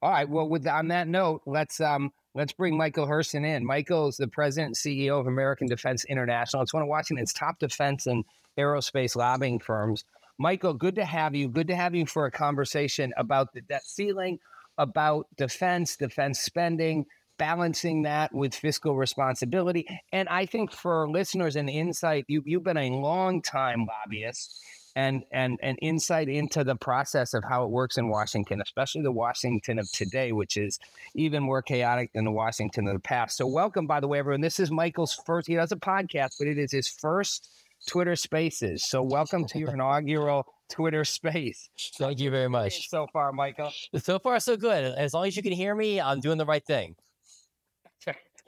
All 0.00 0.10
right. 0.10 0.28
Well, 0.28 0.48
with 0.48 0.66
on 0.66 0.88
that 0.88 1.08
note, 1.08 1.42
let's 1.44 1.80
um 1.80 2.12
let's 2.34 2.52
bring 2.52 2.76
Michael 2.76 3.06
Herson 3.06 3.44
in. 3.44 3.66
Michael 3.66 4.08
is 4.08 4.16
the 4.16 4.28
president 4.28 4.68
and 4.68 4.76
CEO 4.76 5.18
of 5.18 5.26
American 5.26 5.66
Defense 5.66 6.04
International. 6.04 6.62
It's 6.62 6.72
one 6.74 6.84
of 6.84 6.88
Washington's 6.88 7.32
top 7.32 7.58
defense 7.58 8.06
and 8.06 8.24
aerospace 8.56 9.16
lobbying 9.16 9.58
firms. 9.58 10.04
Michael, 10.38 10.72
good 10.72 10.94
to 10.94 11.04
have 11.04 11.34
you. 11.34 11.48
Good 11.48 11.66
to 11.68 11.74
have 11.76 11.96
you 11.96 12.06
for 12.06 12.26
a 12.26 12.30
conversation 12.30 13.12
about 13.16 13.52
the 13.52 13.60
debt 13.62 13.84
ceiling, 13.84 14.38
about 14.78 15.26
defense, 15.36 15.96
defense 15.96 16.38
spending, 16.38 17.06
balancing 17.38 18.02
that 18.02 18.32
with 18.32 18.54
fiscal 18.54 18.96
responsibility. 18.96 19.84
And 20.12 20.28
I 20.28 20.46
think 20.46 20.70
for 20.70 21.10
listeners 21.10 21.56
and 21.56 21.68
insight, 21.68 22.24
you, 22.28 22.42
you've 22.46 22.62
been 22.62 22.76
a 22.76 22.90
long 22.90 23.42
time 23.42 23.84
lobbyist 23.86 24.60
and 24.98 25.22
and 25.30 25.60
and 25.62 25.78
insight 25.80 26.28
into 26.28 26.64
the 26.64 26.74
process 26.74 27.32
of 27.32 27.44
how 27.48 27.62
it 27.62 27.70
works 27.70 27.98
in 27.98 28.08
Washington, 28.08 28.60
especially 28.60 29.02
the 29.02 29.12
Washington 29.12 29.78
of 29.78 29.90
today, 29.92 30.32
which 30.32 30.56
is 30.56 30.80
even 31.14 31.40
more 31.40 31.62
chaotic 31.62 32.12
than 32.12 32.24
the 32.24 32.32
Washington 32.32 32.88
of 32.88 32.94
the 32.94 33.00
past. 33.00 33.36
So, 33.36 33.46
welcome, 33.46 33.86
by 33.86 34.00
the 34.00 34.08
way, 34.08 34.18
everyone. 34.18 34.40
This 34.40 34.58
is 34.58 34.72
Michael's 34.72 35.14
first. 35.24 35.46
He 35.46 35.54
does 35.54 35.70
a 35.70 35.76
podcast, 35.76 36.30
but 36.40 36.48
it 36.48 36.58
is 36.58 36.72
his 36.72 36.88
first 36.88 37.48
Twitter 37.86 38.16
Spaces. 38.16 38.88
So, 38.88 39.00
welcome 39.00 39.46
to 39.46 39.58
your 39.60 39.72
inaugural 39.72 40.52
Twitter 40.68 41.04
Space. 41.04 41.70
Thank 41.96 42.18
you 42.18 42.30
very 42.32 42.48
much. 42.48 42.88
So 42.88 43.06
far, 43.12 43.32
Michael. 43.32 43.70
So 43.98 44.18
far, 44.18 44.40
so 44.40 44.56
good. 44.56 44.96
As 44.96 45.14
long 45.14 45.28
as 45.28 45.36
you 45.36 45.44
can 45.44 45.52
hear 45.52 45.76
me, 45.76 46.00
I'm 46.00 46.18
doing 46.18 46.38
the 46.38 46.46
right 46.46 46.64
thing. 46.64 46.96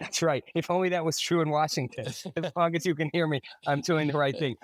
That's 0.00 0.22
right. 0.22 0.42
If 0.54 0.70
only 0.70 0.88
that 0.88 1.04
was 1.04 1.18
true 1.18 1.42
in 1.42 1.50
Washington. 1.50 2.06
as 2.06 2.52
long 2.56 2.74
as 2.74 2.86
you 2.86 2.94
can 2.94 3.10
hear 3.12 3.26
me, 3.26 3.42
I'm 3.66 3.82
doing 3.82 4.08
the 4.08 4.16
right 4.16 4.36
thing. 4.36 4.56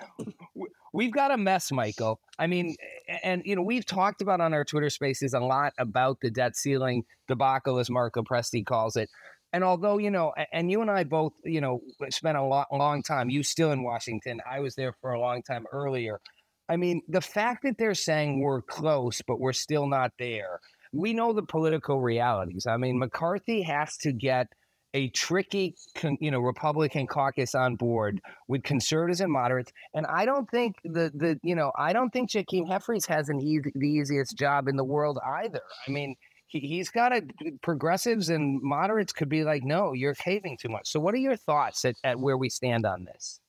We've 0.93 1.11
got 1.11 1.31
a 1.31 1.37
mess, 1.37 1.71
Michael. 1.71 2.19
I 2.39 2.47
mean, 2.47 2.75
and 3.23 3.43
you 3.45 3.55
know, 3.55 3.61
we've 3.61 3.85
talked 3.85 4.21
about 4.21 4.41
on 4.41 4.53
our 4.55 4.65
Twitter 4.65 4.89
spaces 4.89 5.35
a 5.35 5.39
lot 5.39 5.73
about 5.77 6.19
the 6.21 6.31
debt 6.31 6.55
ceiling 6.55 7.03
debacle, 7.27 7.77
as 7.77 7.89
Mark 7.89 8.15
Lopresti 8.15 8.65
calls 8.65 8.95
it. 8.95 9.09
And 9.53 9.63
although, 9.63 9.99
you 9.99 10.09
know, 10.09 10.33
and 10.51 10.71
you 10.71 10.81
and 10.81 10.89
I 10.89 11.03
both, 11.03 11.33
you 11.43 11.61
know, 11.61 11.81
spent 12.09 12.37
a 12.37 12.43
lot, 12.43 12.67
long 12.71 13.03
time, 13.03 13.29
you 13.29 13.43
still 13.43 13.71
in 13.71 13.83
Washington. 13.83 14.41
I 14.49 14.59
was 14.59 14.75
there 14.75 14.93
for 15.01 15.13
a 15.13 15.19
long 15.19 15.43
time 15.43 15.65
earlier. 15.71 16.19
I 16.67 16.75
mean, 16.77 17.01
the 17.07 17.21
fact 17.21 17.63
that 17.63 17.77
they're 17.77 17.93
saying 17.93 18.41
we're 18.41 18.61
close, 18.61 19.21
but 19.25 19.39
we're 19.39 19.53
still 19.53 19.87
not 19.87 20.11
there, 20.19 20.59
we 20.91 21.13
know 21.13 21.31
the 21.31 21.43
political 21.43 22.01
realities. 22.01 22.65
I 22.65 22.77
mean, 22.77 22.99
McCarthy 22.99 23.61
has 23.61 23.97
to 23.97 24.11
get 24.11 24.47
a 24.93 25.09
tricky, 25.09 25.75
you 26.19 26.31
know, 26.31 26.39
Republican 26.39 27.07
caucus 27.07 27.53
on 27.55 27.75
board 27.75 28.21
with 28.47 28.63
conservatives 28.63 29.21
and 29.21 29.31
moderates. 29.31 29.71
And 29.93 30.05
I 30.07 30.25
don't 30.25 30.49
think 30.49 30.75
the 30.83 31.11
the 31.13 31.39
you 31.43 31.55
know 31.55 31.71
I 31.77 31.93
don't 31.93 32.11
think 32.11 32.31
Hakeem 32.31 32.67
Jeffries 32.67 33.05
has 33.05 33.29
an 33.29 33.39
the 33.39 33.87
easiest 33.87 34.37
job 34.37 34.67
in 34.67 34.75
the 34.75 34.83
world 34.83 35.19
either. 35.25 35.61
I 35.87 35.91
mean, 35.91 36.15
he, 36.47 36.59
he's 36.59 36.89
got 36.89 37.13
a 37.13 37.17
uh, 37.17 37.51
progressives 37.61 38.29
and 38.29 38.61
moderates 38.61 39.13
could 39.13 39.29
be 39.29 39.43
like, 39.43 39.63
no, 39.63 39.93
you're 39.93 40.15
caving 40.15 40.57
too 40.57 40.69
much. 40.69 40.87
So, 40.89 40.99
what 40.99 41.13
are 41.13 41.17
your 41.17 41.35
thoughts 41.35 41.85
at, 41.85 41.95
at 42.03 42.19
where 42.19 42.37
we 42.37 42.49
stand 42.49 42.85
on 42.85 43.05
this? 43.05 43.39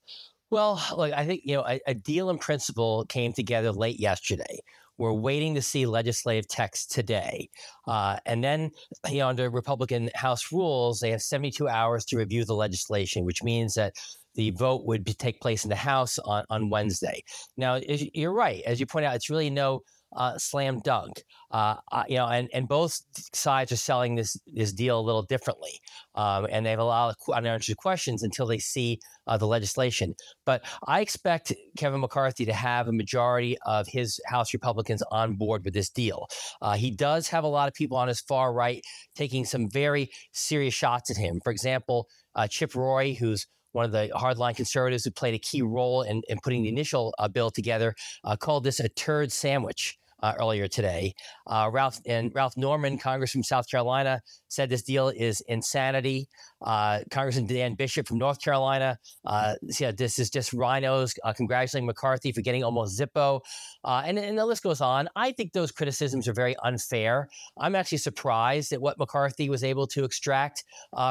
Well, 0.51 0.83
look, 0.97 1.13
I 1.13 1.25
think 1.25 1.43
you 1.45 1.57
know 1.57 1.65
a, 1.67 1.81
a 1.87 1.95
deal 1.95 2.31
in 2.31 2.39
principle 2.39 3.07
came 3.09 3.33
together 3.33 3.73
late 3.73 4.01
yesterday. 4.01 4.61
We're 4.99 5.13
waiting 5.13 5.55
to 5.55 5.63
see 5.63 5.87
legislative 5.87 6.49
text 6.49 6.91
today. 6.91 7.49
Uh, 7.87 8.19
and 8.27 8.43
then, 8.43 8.71
you 9.09 9.19
know, 9.19 9.29
under 9.29 9.49
Republican 9.49 10.11
House 10.15 10.53
rules, 10.53 11.01
they 11.01 11.11
have 11.11 11.23
72 11.23 11.69
hours 11.69 12.05
to 12.07 12.19
review 12.19 12.45
the 12.45 12.55
legislation, 12.55 13.25
which 13.25 13.43
means 13.43 13.75
that 13.75 13.95
the 14.35 14.51
vote 14.51 14.85
would 14.85 15.05
be, 15.05 15.15
take 15.15 15.41
place 15.41 15.65
in 15.65 15.71
the 15.71 15.77
House 15.77 16.19
on, 16.21 16.45
on 16.51 16.71
Wednesday. 16.71 17.23
Now, 17.57 17.81
you're 17.87 18.33
right. 18.33 18.63
As 18.67 18.79
you 18.81 18.87
point 18.87 19.07
out, 19.07 19.17
it's 19.17 19.31
really 19.31 19.51
no 19.51 19.83
uh, 20.17 20.39
slam 20.39 20.81
dunk. 20.85 21.23
Uh, 21.51 21.77
you 22.09 22.17
know, 22.17 22.27
and, 22.27 22.49
and 22.53 22.69
both 22.69 23.01
sides 23.33 23.73
are 23.73 23.77
selling 23.77 24.15
this 24.17 24.39
this 24.47 24.73
deal 24.73 25.01
a 25.01 25.03
little 25.03 25.23
differently, 25.23 25.81
um, 26.15 26.47
and 26.51 26.67
they 26.67 26.71
have 26.71 26.79
a 26.79 26.85
lot 26.85 27.09
of 27.09 27.35
unanswered 27.35 27.77
questions 27.79 28.23
until 28.23 28.47
they 28.47 28.59
see 28.59 28.99
uh, 29.27 29.37
the 29.39 29.47
legislation. 29.47 30.15
But 30.45 30.63
I 30.87 31.01
expect 31.01 31.55
Kevin 31.79 32.01
McCarthy 32.01 32.45
to 32.45 32.53
have 32.53 32.87
a 32.89 32.93
majority 32.93 33.57
of 33.65 33.87
his 33.89 34.21
House 34.27 34.53
Republicans 34.53 35.03
on 35.11 35.37
board 35.37 35.65
with 35.65 35.73
this 35.73 35.89
deal. 35.89 36.27
Uh, 36.61 36.77
he 36.77 36.91
does 36.91 37.29
have 37.29 37.45
a 37.45 37.49
lot 37.49 37.69
of 37.69 37.75
people 37.75 37.97
on 37.97 38.09
his 38.09 38.21
far 38.21 38.53
right 38.53 38.83
taking 39.15 39.45
some 39.45 39.71
very 39.71 40.11
serious 40.33 40.75
shots 40.75 41.11
at 41.11 41.17
him. 41.17 41.41
For 41.43 41.51
example, 41.51 42.09
uh, 42.35 42.47
Chip 42.47 42.75
Roy, 42.75 43.17
who's 43.19 43.47
one 43.73 43.85
of 43.85 43.93
the 43.93 44.11
hardline 44.15 44.57
conservatives 44.57 45.05
who 45.05 45.11
played 45.11 45.35
a 45.35 45.39
key 45.39 45.63
role 45.63 46.03
in, 46.03 46.23
in 46.29 46.39
putting 46.43 46.63
the 46.63 46.69
initial 46.69 47.15
uh, 47.19 47.29
bill 47.29 47.51
together, 47.51 47.95
uh, 48.25 48.37
called 48.37 48.65
this 48.65 48.81
a 48.81 48.89
turd 48.89 49.33
sandwich. 49.33 49.99
Uh, 50.21 50.35
earlier 50.41 50.67
today, 50.67 51.15
uh, 51.47 51.71
Ralph 51.73 52.01
and 52.05 52.33
Ralph 52.35 52.57
Norman, 52.57 52.99
Congress 52.99 53.31
from 53.31 53.45
South 53.45 53.71
Carolina, 53.71 54.21
said 54.49 54.69
this 54.69 54.83
deal 54.83 55.11
is 55.11 55.41
insanity. 55.43 56.27
Uh, 56.61 57.03
Congressman 57.13 57.47
Dan 57.47 57.77
Bishop 57.77 58.09
from 58.09 58.19
North 58.19 58.43
Carolina, 58.43 58.99
uh, 59.25 59.55
yeah, 59.79 59.93
this 59.93 60.19
is 60.19 60.29
just 60.29 60.51
RINOs 60.51 61.15
congratulating 61.37 61.87
McCarthy 61.87 62.33
for 62.33 62.41
getting 62.41 62.65
almost 62.65 62.99
Zippo, 62.99 63.43
and, 63.85 64.19
and 64.19 64.37
the 64.37 64.45
list 64.45 64.65
goes 64.65 64.81
on. 64.81 65.09
I 65.15 65.31
think 65.31 65.53
those 65.53 65.71
criticisms 65.71 66.27
are 66.27 66.33
very 66.33 66.57
unfair. 66.65 67.29
I'm 67.57 67.77
actually 67.77 67.99
surprised 67.99 68.73
at 68.73 68.81
what 68.81 68.99
McCarthy 68.99 69.49
was 69.49 69.63
able 69.63 69.87
to 69.87 70.03
extract 70.03 70.65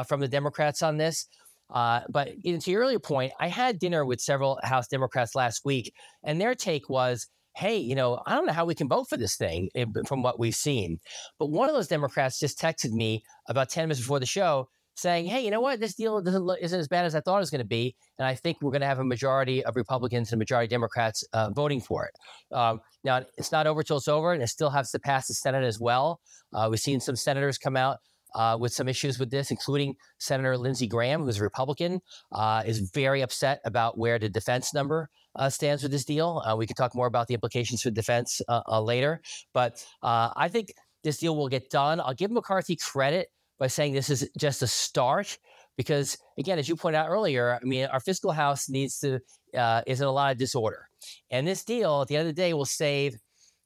from 0.06 0.20
the 0.20 0.28
Democrats 0.28 0.82
on 0.82 0.98
this. 0.98 1.28
Uh, 1.70 2.00
but 2.08 2.30
to 2.42 2.70
your 2.70 2.82
earlier 2.82 2.98
point, 2.98 3.32
I 3.40 3.48
had 3.48 3.78
dinner 3.78 4.04
with 4.04 4.20
several 4.20 4.58
House 4.62 4.88
Democrats 4.88 5.34
last 5.34 5.64
week, 5.64 5.92
and 6.24 6.40
their 6.40 6.54
take 6.54 6.88
was, 6.88 7.26
hey, 7.56 7.76
you 7.76 7.94
know, 7.94 8.22
I 8.26 8.34
don't 8.34 8.46
know 8.46 8.52
how 8.52 8.64
we 8.64 8.74
can 8.74 8.88
vote 8.88 9.08
for 9.08 9.16
this 9.16 9.36
thing 9.36 9.68
eh, 9.74 9.84
from 10.06 10.22
what 10.22 10.38
we've 10.38 10.54
seen. 10.54 10.98
But 11.38 11.50
one 11.50 11.68
of 11.68 11.74
those 11.74 11.88
Democrats 11.88 12.38
just 12.38 12.58
texted 12.58 12.92
me 12.92 13.22
about 13.48 13.68
10 13.68 13.84
minutes 13.84 14.00
before 14.00 14.20
the 14.20 14.26
show 14.26 14.68
saying, 14.98 15.26
hey, 15.26 15.44
you 15.44 15.50
know 15.50 15.60
what? 15.60 15.78
This 15.78 15.94
deal 15.94 16.20
look, 16.20 16.58
isn't 16.60 16.78
as 16.78 16.88
bad 16.88 17.04
as 17.04 17.14
I 17.14 17.20
thought 17.20 17.36
it 17.36 17.40
was 17.40 17.50
going 17.50 17.60
to 17.60 17.66
be. 17.66 17.94
And 18.18 18.26
I 18.26 18.34
think 18.34 18.58
we're 18.60 18.72
going 18.72 18.80
to 18.80 18.86
have 18.86 18.98
a 18.98 19.04
majority 19.04 19.64
of 19.64 19.76
Republicans 19.76 20.32
and 20.32 20.38
a 20.38 20.40
majority 20.40 20.66
of 20.66 20.70
Democrats 20.70 21.24
uh, 21.32 21.50
voting 21.50 21.80
for 21.80 22.06
it. 22.06 22.54
Um, 22.54 22.80
now, 23.04 23.22
it's 23.36 23.52
not 23.52 23.66
over 23.66 23.82
till 23.82 23.98
it's 23.98 24.08
over, 24.08 24.32
and 24.32 24.42
it 24.42 24.48
still 24.48 24.70
has 24.70 24.90
to 24.90 24.98
pass 24.98 25.28
the 25.28 25.34
Senate 25.34 25.64
as 25.64 25.78
well. 25.78 26.20
Uh, 26.52 26.66
we've 26.70 26.80
seen 26.80 26.98
some 26.98 27.14
senators 27.14 27.58
come 27.58 27.76
out 27.76 27.98
uh, 28.34 28.56
with 28.58 28.72
some 28.72 28.88
issues 28.88 29.18
with 29.18 29.30
this, 29.30 29.50
including 29.50 29.94
Senator 30.18 30.56
Lindsey 30.56 30.86
Graham, 30.86 31.22
who's 31.22 31.38
a 31.38 31.42
Republican, 31.42 32.00
uh, 32.32 32.62
is 32.66 32.90
very 32.94 33.22
upset 33.22 33.60
about 33.64 33.98
where 33.98 34.18
the 34.18 34.28
defense 34.28 34.74
number 34.74 35.08
uh, 35.36 35.48
stands 35.48 35.82
with 35.82 35.92
this 35.92 36.04
deal. 36.04 36.42
Uh, 36.44 36.56
we 36.56 36.66
can 36.66 36.76
talk 36.76 36.94
more 36.94 37.06
about 37.06 37.28
the 37.28 37.34
implications 37.34 37.82
for 37.82 37.90
defense 37.90 38.40
uh, 38.48 38.62
uh, 38.68 38.80
later, 38.80 39.20
but 39.52 39.84
I 40.02 40.48
think 40.48 40.72
this 41.04 41.18
deal 41.18 41.36
will 41.36 41.48
get 41.48 41.70
done. 41.70 42.00
I'll 42.00 42.14
give 42.14 42.30
McCarthy 42.30 42.76
credit 42.76 43.28
by 43.58 43.66
saying 43.66 43.92
this 43.92 44.10
is 44.10 44.28
just 44.38 44.62
a 44.62 44.66
start 44.66 45.38
because 45.76 46.18
again 46.38 46.58
as 46.58 46.68
you 46.68 46.76
pointed 46.76 46.98
out 46.98 47.08
earlier 47.08 47.58
i 47.60 47.64
mean 47.64 47.86
our 47.86 48.00
fiscal 48.00 48.32
house 48.32 48.68
needs 48.68 48.98
to 48.98 49.20
uh, 49.56 49.82
is 49.86 50.00
in 50.00 50.06
a 50.06 50.10
lot 50.12 50.30
of 50.30 50.38
disorder 50.38 50.88
and 51.30 51.46
this 51.46 51.64
deal 51.64 52.02
at 52.02 52.08
the 52.08 52.16
end 52.16 52.28
of 52.28 52.34
the 52.34 52.40
day 52.40 52.52
will 52.52 52.64
save 52.64 53.16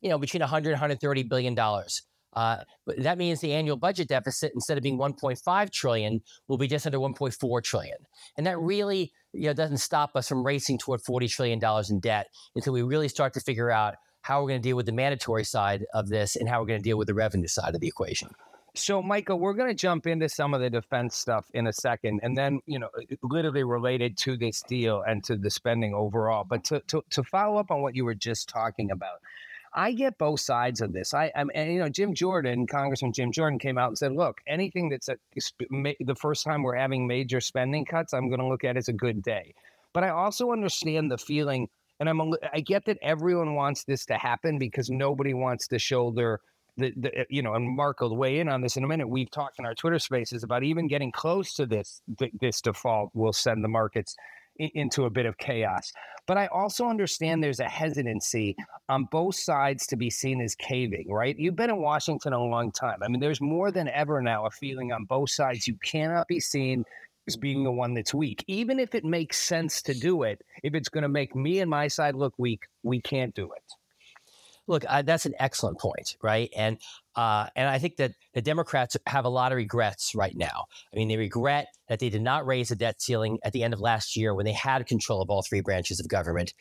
you 0.00 0.08
know 0.08 0.18
between 0.18 0.40
100 0.40 0.70
and 0.70 0.74
130 0.74 1.22
billion 1.24 1.54
dollars 1.54 2.02
uh, 2.34 2.58
but 2.86 3.02
that 3.02 3.18
means 3.18 3.40
the 3.40 3.52
annual 3.52 3.76
budget 3.76 4.08
deficit 4.08 4.52
instead 4.54 4.76
of 4.76 4.82
being 4.82 4.98
1.5 4.98 5.70
trillion 5.70 6.20
will 6.48 6.58
be 6.58 6.66
just 6.66 6.86
under 6.86 6.98
1.4 6.98 7.62
trillion 7.62 7.98
and 8.36 8.46
that 8.46 8.58
really 8.58 9.12
you 9.32 9.46
know 9.46 9.52
doesn't 9.52 9.78
stop 9.78 10.16
us 10.16 10.28
from 10.28 10.44
racing 10.44 10.78
toward 10.78 11.00
40 11.00 11.28
trillion 11.28 11.58
dollars 11.58 11.90
in 11.90 12.00
debt 12.00 12.28
until 12.54 12.72
we 12.72 12.82
really 12.82 13.08
start 13.08 13.32
to 13.34 13.40
figure 13.40 13.70
out 13.70 13.94
how 14.22 14.40
we're 14.40 14.48
going 14.48 14.62
to 14.62 14.68
deal 14.68 14.76
with 14.76 14.86
the 14.86 14.92
mandatory 14.92 15.44
side 15.44 15.84
of 15.94 16.08
this 16.08 16.36
and 16.36 16.48
how 16.48 16.60
we're 16.60 16.66
going 16.66 16.80
to 16.80 16.84
deal 16.84 16.98
with 16.98 17.08
the 17.08 17.14
revenue 17.14 17.48
side 17.48 17.74
of 17.74 17.80
the 17.80 17.88
equation 17.88 18.28
so, 18.74 19.02
Michael, 19.02 19.38
we're 19.38 19.52
going 19.52 19.68
to 19.68 19.74
jump 19.74 20.06
into 20.06 20.30
some 20.30 20.54
of 20.54 20.62
the 20.62 20.70
defense 20.70 21.14
stuff 21.14 21.44
in 21.52 21.66
a 21.66 21.74
second, 21.74 22.20
and 22.22 22.36
then 22.36 22.60
you 22.64 22.78
know, 22.78 22.88
literally 23.22 23.64
related 23.64 24.16
to 24.18 24.36
this 24.38 24.62
deal 24.62 25.02
and 25.06 25.22
to 25.24 25.36
the 25.36 25.50
spending 25.50 25.92
overall. 25.94 26.44
But 26.44 26.64
to 26.64 26.80
to, 26.88 27.02
to 27.10 27.22
follow 27.22 27.58
up 27.58 27.70
on 27.70 27.82
what 27.82 27.94
you 27.94 28.06
were 28.06 28.14
just 28.14 28.48
talking 28.48 28.90
about, 28.90 29.20
I 29.74 29.92
get 29.92 30.18
both 30.18 30.40
sides 30.40 30.80
of 30.80 30.92
this. 30.92 31.14
I, 31.14 31.32
am 31.34 31.50
and 31.54 31.72
you 31.72 31.78
know, 31.78 31.88
Jim 31.88 32.14
Jordan, 32.14 32.66
Congressman 32.66 33.12
Jim 33.12 33.32
Jordan, 33.32 33.58
came 33.58 33.78
out 33.78 33.88
and 33.88 33.98
said, 33.98 34.12
"Look, 34.12 34.40
anything 34.46 34.88
that's 34.88 35.08
a, 35.08 35.16
the 35.40 36.16
first 36.18 36.44
time 36.44 36.62
we're 36.62 36.76
having 36.76 37.06
major 37.06 37.40
spending 37.40 37.84
cuts, 37.84 38.12
I'm 38.12 38.28
going 38.28 38.40
to 38.40 38.46
look 38.46 38.64
at 38.64 38.76
as 38.76 38.88
a 38.88 38.92
good 38.92 39.22
day." 39.22 39.54
But 39.92 40.04
I 40.04 40.10
also 40.10 40.52
understand 40.52 41.10
the 41.10 41.18
feeling, 41.18 41.68
and 42.00 42.08
I'm 42.08 42.20
a, 42.20 42.32
I 42.52 42.60
get 42.60 42.84
that 42.86 42.98
everyone 43.02 43.54
wants 43.54 43.84
this 43.84 44.04
to 44.06 44.14
happen 44.14 44.58
because 44.58 44.90
nobody 44.90 45.32
wants 45.34 45.68
to 45.68 45.78
shoulder 45.78 46.40
the, 46.76 46.92
the 46.96 47.18
eh, 47.20 47.24
you 47.28 47.42
know, 47.42 47.54
and 47.54 47.68
Mark 47.68 48.00
will 48.00 48.16
weigh 48.16 48.40
in 48.40 48.48
on 48.48 48.60
this 48.60 48.76
in 48.76 48.84
a 48.84 48.88
minute. 48.88 49.08
We've 49.08 49.30
talked 49.30 49.58
in 49.58 49.66
our 49.66 49.74
Twitter 49.74 49.98
spaces 49.98 50.42
about 50.42 50.62
even 50.62 50.86
getting 50.86 51.12
close 51.12 51.54
to 51.54 51.66
this 51.66 52.02
this 52.40 52.60
default 52.60 53.10
will 53.14 53.32
send 53.32 53.64
the 53.64 53.68
markets 53.68 54.16
into 54.56 55.04
a 55.04 55.10
bit 55.10 55.26
of 55.26 55.38
chaos. 55.38 55.92
But 56.26 56.38
I 56.38 56.46
also 56.46 56.86
understand 56.86 57.42
there's 57.42 57.60
a 57.60 57.68
hesitancy 57.68 58.56
on 58.88 59.08
both 59.10 59.34
sides 59.34 59.86
to 59.88 59.96
be 59.96 60.08
seen 60.08 60.40
as 60.40 60.54
caving, 60.54 61.06
right? 61.10 61.36
You've 61.36 61.56
been 61.56 61.70
in 61.70 61.78
Washington 61.78 62.32
a 62.32 62.42
long 62.42 62.70
time. 62.70 62.98
I 63.02 63.08
mean, 63.08 63.20
there's 63.20 63.40
more 63.40 63.72
than 63.72 63.88
ever 63.88 64.22
now 64.22 64.46
a 64.46 64.50
feeling 64.50 64.92
on 64.92 65.04
both 65.04 65.30
sides 65.30 65.66
you 65.66 65.76
cannot 65.82 66.28
be 66.28 66.38
seen 66.38 66.84
as 67.26 67.36
being 67.36 67.64
the 67.64 67.72
one 67.72 67.94
that's 67.94 68.14
weak. 68.14 68.44
Even 68.46 68.78
if 68.78 68.94
it 68.94 69.04
makes 69.04 69.40
sense 69.40 69.82
to 69.82 69.94
do 69.94 70.22
it, 70.22 70.42
if 70.62 70.74
it's 70.74 70.88
going 70.88 71.02
to 71.02 71.08
make 71.08 71.34
me 71.34 71.60
and 71.60 71.70
my 71.70 71.88
side 71.88 72.14
look 72.14 72.34
weak, 72.38 72.62
we 72.82 73.00
can't 73.00 73.34
do 73.34 73.44
it. 73.52 73.62
Look, 74.68 74.84
uh, 74.88 75.02
that's 75.02 75.26
an 75.26 75.34
excellent 75.40 75.80
point, 75.80 76.16
right? 76.22 76.50
And 76.56 76.78
uh, 77.16 77.46
and 77.56 77.68
I 77.68 77.78
think 77.78 77.96
that 77.96 78.12
the 78.34 78.42
Democrats 78.42 78.96
have 79.06 79.24
a 79.24 79.28
lot 79.28 79.52
of 79.52 79.56
regrets 79.56 80.14
right 80.14 80.36
now. 80.36 80.66
I 80.92 80.96
mean, 80.96 81.08
they 81.08 81.16
regret 81.16 81.66
that 81.88 81.98
they 81.98 82.08
did 82.08 82.22
not 82.22 82.46
raise 82.46 82.70
the 82.70 82.76
debt 82.76 83.02
ceiling 83.02 83.38
at 83.44 83.52
the 83.52 83.62
end 83.62 83.74
of 83.74 83.80
last 83.80 84.16
year 84.16 84.34
when 84.34 84.46
they 84.46 84.52
had 84.52 84.86
control 84.86 85.20
of 85.20 85.28
all 85.28 85.42
three 85.42 85.60
branches 85.60 86.00
of 86.00 86.08
government. 86.08 86.54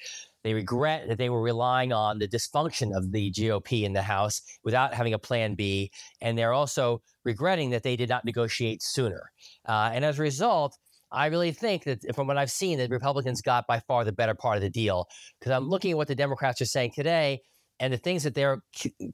They 0.44 0.54
regret 0.54 1.08
that 1.08 1.18
they 1.18 1.30
were 1.30 1.42
relying 1.42 1.94
on 1.94 2.20
the 2.20 2.28
dysfunction 2.28 2.96
of 2.96 3.12
the 3.12 3.32
GOP 3.32 3.84
in 3.84 3.94
the 3.94 4.02
House 4.02 4.42
without 4.64 4.94
having 4.94 5.14
a 5.14 5.20
plan 5.20 5.56
B. 5.56 5.92
And 6.20 6.38
they're 6.38 6.54
also 6.54 7.02
regretting 7.24 7.70
that 7.70 7.84
they 7.84 7.96
did 7.96 8.10
not 8.10 8.26
negotiate 8.26 8.82
sooner. 8.82 9.32
Uh, 9.68 9.92
and 9.94 10.04
as 10.04 10.20
a 10.20 10.24
result, 10.24 10.78
I 11.12 11.28
really 11.28 11.52
think 11.52 11.84
that 11.84 12.16
from 12.16 12.28
what 12.28 12.38
I've 12.38 12.52
seen, 12.52 12.78
that 12.80 12.90
Republicans 12.90 13.42
got 13.42 13.68
by 13.68 13.82
far 13.82 14.04
the 14.04 14.14
better 14.14 14.34
part 14.34 14.58
of 14.58 14.64
the 14.64 14.70
deal. 14.70 15.08
Because 15.40 15.52
I'm 15.52 15.70
looking 15.70 15.92
at 15.92 15.98
what 15.98 16.08
the 16.08 16.16
Democrats 16.16 16.62
are 16.62 16.66
saying 16.66 16.94
today, 16.96 17.42
and 17.82 17.92
the 17.92 17.98
things 17.98 18.24
that 18.24 18.36
they're 18.36 18.62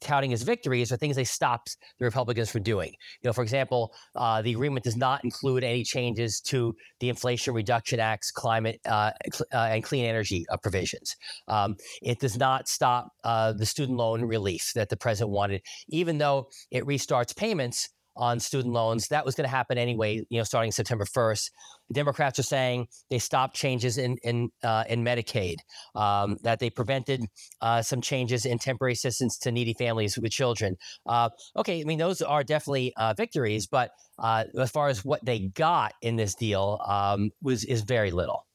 touting 0.02 0.34
as 0.34 0.44
victories 0.44 0.92
are 0.92 0.98
things 0.98 1.16
they 1.16 1.24
stopped 1.24 1.78
the 2.00 2.06
Republicans 2.06 2.52
from 2.52 2.64
doing. 2.64 2.90
You 3.22 3.30
know, 3.30 3.34
for 3.34 3.42
example, 3.42 3.94
uh, 4.16 4.42
the 4.42 4.52
agreement 4.52 4.84
does 4.84 4.98
not 4.98 5.24
include 5.24 5.64
any 5.64 5.84
changes 5.84 6.42
to 6.42 6.76
the 7.00 7.10
Inflation 7.10 7.54
Reduction 7.54 8.00
Act's 8.00 8.30
climate 8.30 8.80
uh, 8.86 9.12
uh, 9.54 9.58
and 9.58 9.84
clean 9.84 10.06
energy 10.06 10.46
uh, 10.52 10.58
provisions. 10.58 11.16
Um, 11.48 11.78
it 12.02 12.20
does 12.20 12.38
not 12.38 12.68
stop 12.68 13.14
uh, 13.24 13.54
the 13.54 13.66
student 13.66 13.98
loan 13.98 14.22
relief 14.22 14.72
that 14.76 14.90
the 14.90 14.98
president 14.98 15.32
wanted, 15.32 15.62
even 15.88 16.18
though 16.18 16.50
it 16.70 16.84
restarts 16.84 17.36
payments 17.36 17.90
on 18.18 18.40
student 18.40 18.74
loans. 18.74 19.08
That 19.08 19.26
was 19.26 19.36
going 19.36 19.46
to 19.46 19.56
happen 19.56 19.78
anyway, 19.78 20.26
you 20.30 20.38
know, 20.38 20.44
starting 20.44 20.72
September 20.72 21.06
1st. 21.06 21.50
The 21.90 21.94
Democrats 21.94 22.40
are 22.40 22.44
saying 22.44 22.88
they 23.10 23.20
stopped 23.20 23.56
changes 23.56 23.98
in 23.98 24.18
in 24.24 24.50
uh, 24.64 24.84
in 24.90 25.04
Medicaid, 25.04 25.58
um, 25.96 26.38
that 26.44 26.60
they 26.60 26.70
prevented 26.70 27.26
uh, 27.62 27.82
some 27.82 28.02
changes 28.02 28.46
in 28.46 28.60
temporary 28.60 28.94
assistance 28.94 29.38
to 29.40 29.52
needy 29.52 29.74
families 29.74 30.18
with 30.18 30.32
children. 30.32 30.76
Uh, 31.06 31.30
okay, 31.56 31.82
I 31.82 31.84
mean 31.84 32.00
those 32.00 32.22
are 32.22 32.44
definitely 32.44 32.94
uh, 32.98 33.14
victories, 33.14 33.68
but 33.68 33.92
uh, 34.20 34.46
as 34.60 34.72
far 34.72 34.90
as 34.90 35.06
what 35.06 35.24
they 35.24 35.40
got 35.40 35.94
in 36.02 36.16
this 36.16 36.36
deal 36.36 36.82
um, 36.86 37.32
was 37.42 37.64
is 37.64 37.82
very 37.82 38.12
little. 38.12 38.46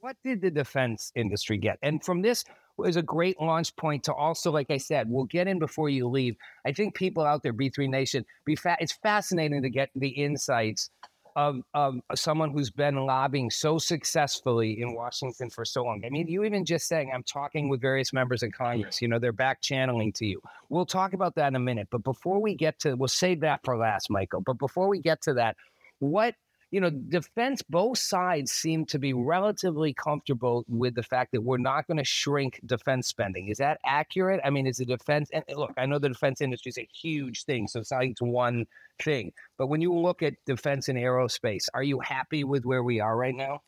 What 0.00 0.16
did 0.24 0.40
the 0.40 0.50
defense 0.50 1.12
industry 1.14 1.58
get? 1.58 1.78
And 1.82 2.02
from 2.02 2.22
this, 2.22 2.44
is 2.84 2.96
a 2.96 3.02
great 3.02 3.40
launch 3.40 3.74
point 3.76 4.04
to 4.04 4.14
also, 4.14 4.50
like 4.50 4.70
I 4.70 4.78
said, 4.78 5.08
we'll 5.08 5.24
get 5.24 5.48
in 5.48 5.58
before 5.58 5.88
you 5.88 6.08
leave. 6.08 6.36
I 6.66 6.72
think 6.72 6.94
people 6.94 7.24
out 7.24 7.42
there, 7.42 7.52
B3 7.52 7.88
Nation, 7.88 8.24
be 8.44 8.56
fa- 8.56 8.76
it's 8.80 8.92
fascinating 8.92 9.62
to 9.62 9.70
get 9.70 9.90
the 9.94 10.08
insights 10.08 10.90
of, 11.36 11.60
of 11.74 11.96
someone 12.14 12.50
who's 12.50 12.70
been 12.70 12.96
lobbying 12.96 13.50
so 13.50 13.78
successfully 13.78 14.80
in 14.80 14.94
Washington 14.94 15.50
for 15.50 15.64
so 15.64 15.84
long. 15.84 16.02
I 16.04 16.10
mean, 16.10 16.26
you 16.26 16.44
even 16.44 16.64
just 16.64 16.88
saying, 16.88 17.10
I'm 17.14 17.22
talking 17.22 17.68
with 17.68 17.80
various 17.80 18.12
members 18.12 18.42
of 18.42 18.52
Congress, 18.52 19.00
you 19.00 19.08
know, 19.08 19.18
they're 19.18 19.32
back 19.32 19.60
channeling 19.62 20.12
to 20.14 20.26
you. 20.26 20.40
We'll 20.68 20.86
talk 20.86 21.12
about 21.12 21.36
that 21.36 21.48
in 21.48 21.56
a 21.56 21.60
minute. 21.60 21.88
But 21.90 22.02
before 22.02 22.40
we 22.40 22.54
get 22.54 22.78
to, 22.80 22.94
we'll 22.94 23.08
save 23.08 23.40
that 23.40 23.60
for 23.64 23.76
last, 23.76 24.10
Michael. 24.10 24.40
But 24.40 24.58
before 24.58 24.88
we 24.88 25.00
get 25.00 25.22
to 25.22 25.34
that, 25.34 25.56
what 25.98 26.34
you 26.70 26.80
know, 26.80 26.90
defense, 26.90 27.62
both 27.62 27.98
sides 27.98 28.52
seem 28.52 28.86
to 28.86 28.98
be 28.98 29.12
relatively 29.12 29.92
comfortable 29.92 30.64
with 30.68 30.94
the 30.94 31.02
fact 31.02 31.32
that 31.32 31.42
we're 31.42 31.58
not 31.58 31.86
going 31.86 31.96
to 31.96 32.04
shrink 32.04 32.60
defense 32.64 33.08
spending. 33.08 33.48
Is 33.48 33.58
that 33.58 33.80
accurate? 33.84 34.40
I 34.44 34.50
mean, 34.50 34.66
is 34.66 34.76
the 34.76 34.84
defense, 34.84 35.30
and 35.32 35.44
look, 35.56 35.72
I 35.76 35.86
know 35.86 35.98
the 35.98 36.08
defense 36.08 36.40
industry 36.40 36.70
is 36.70 36.78
a 36.78 36.88
huge 36.92 37.44
thing, 37.44 37.66
so 37.66 37.80
it's 37.80 37.90
not 37.90 37.98
like 37.98 38.10
it's 38.10 38.22
one 38.22 38.66
thing. 39.02 39.32
But 39.58 39.66
when 39.66 39.80
you 39.80 39.92
look 39.92 40.22
at 40.22 40.34
defense 40.46 40.88
and 40.88 40.96
aerospace, 40.96 41.66
are 41.74 41.82
you 41.82 41.98
happy 42.00 42.44
with 42.44 42.64
where 42.64 42.84
we 42.84 43.00
are 43.00 43.16
right 43.16 43.34
now? 43.34 43.62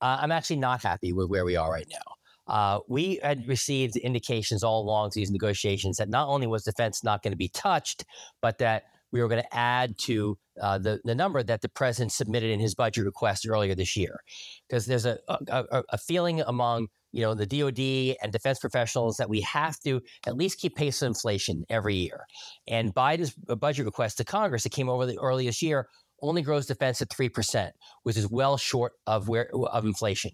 Uh, 0.00 0.18
I'm 0.20 0.32
actually 0.32 0.56
not 0.56 0.82
happy 0.82 1.12
with 1.12 1.28
where 1.28 1.44
we 1.44 1.54
are 1.54 1.70
right 1.70 1.86
now. 1.88 2.52
Uh, 2.52 2.80
we 2.88 3.20
had 3.22 3.46
received 3.46 3.96
indications 3.96 4.64
all 4.64 4.82
along 4.82 5.12
these 5.14 5.30
negotiations 5.30 5.98
that 5.98 6.08
not 6.08 6.28
only 6.28 6.48
was 6.48 6.64
defense 6.64 7.04
not 7.04 7.22
going 7.22 7.30
to 7.30 7.36
be 7.36 7.48
touched, 7.48 8.04
but 8.40 8.58
that 8.58 8.82
we 9.12 9.20
were 9.22 9.28
going 9.28 9.42
to 9.42 9.56
add 9.56 9.96
to 9.98 10.36
uh, 10.60 10.78
the, 10.78 11.00
the 11.04 11.14
number 11.14 11.42
that 11.42 11.62
the 11.62 11.68
president 11.68 12.12
submitted 12.12 12.50
in 12.50 12.60
his 12.60 12.74
budget 12.74 13.04
request 13.04 13.46
earlier 13.48 13.74
this 13.74 13.96
year. 13.96 14.20
Because 14.68 14.86
there's 14.86 15.06
a, 15.06 15.18
a, 15.28 15.82
a, 15.90 15.98
feeling 15.98 16.40
among 16.40 16.88
you 17.12 17.22
know 17.22 17.34
the 17.34 17.46
DoD 17.46 18.16
and 18.22 18.32
defense 18.32 18.58
professionals 18.58 19.16
that 19.16 19.28
we 19.28 19.40
have 19.42 19.78
to 19.80 20.00
at 20.26 20.36
least 20.36 20.58
keep 20.58 20.76
pace 20.76 21.00
with 21.00 21.08
inflation 21.08 21.64
every 21.68 21.94
year. 21.96 22.26
And 22.66 22.94
Biden's 22.94 23.34
budget 23.34 23.86
request 23.86 24.18
to 24.18 24.24
Congress 24.24 24.64
that 24.64 24.72
came 24.72 24.88
over 24.88 25.06
the 25.06 25.18
earliest 25.18 25.62
year 25.62 25.88
only 26.20 26.42
grows 26.42 26.66
defense 26.66 27.02
at 27.02 27.10
three 27.10 27.28
percent, 27.28 27.74
which 28.02 28.16
is 28.16 28.28
well 28.28 28.56
short 28.56 28.92
of 29.06 29.28
where 29.28 29.48
of 29.54 29.84
inflation. 29.84 30.32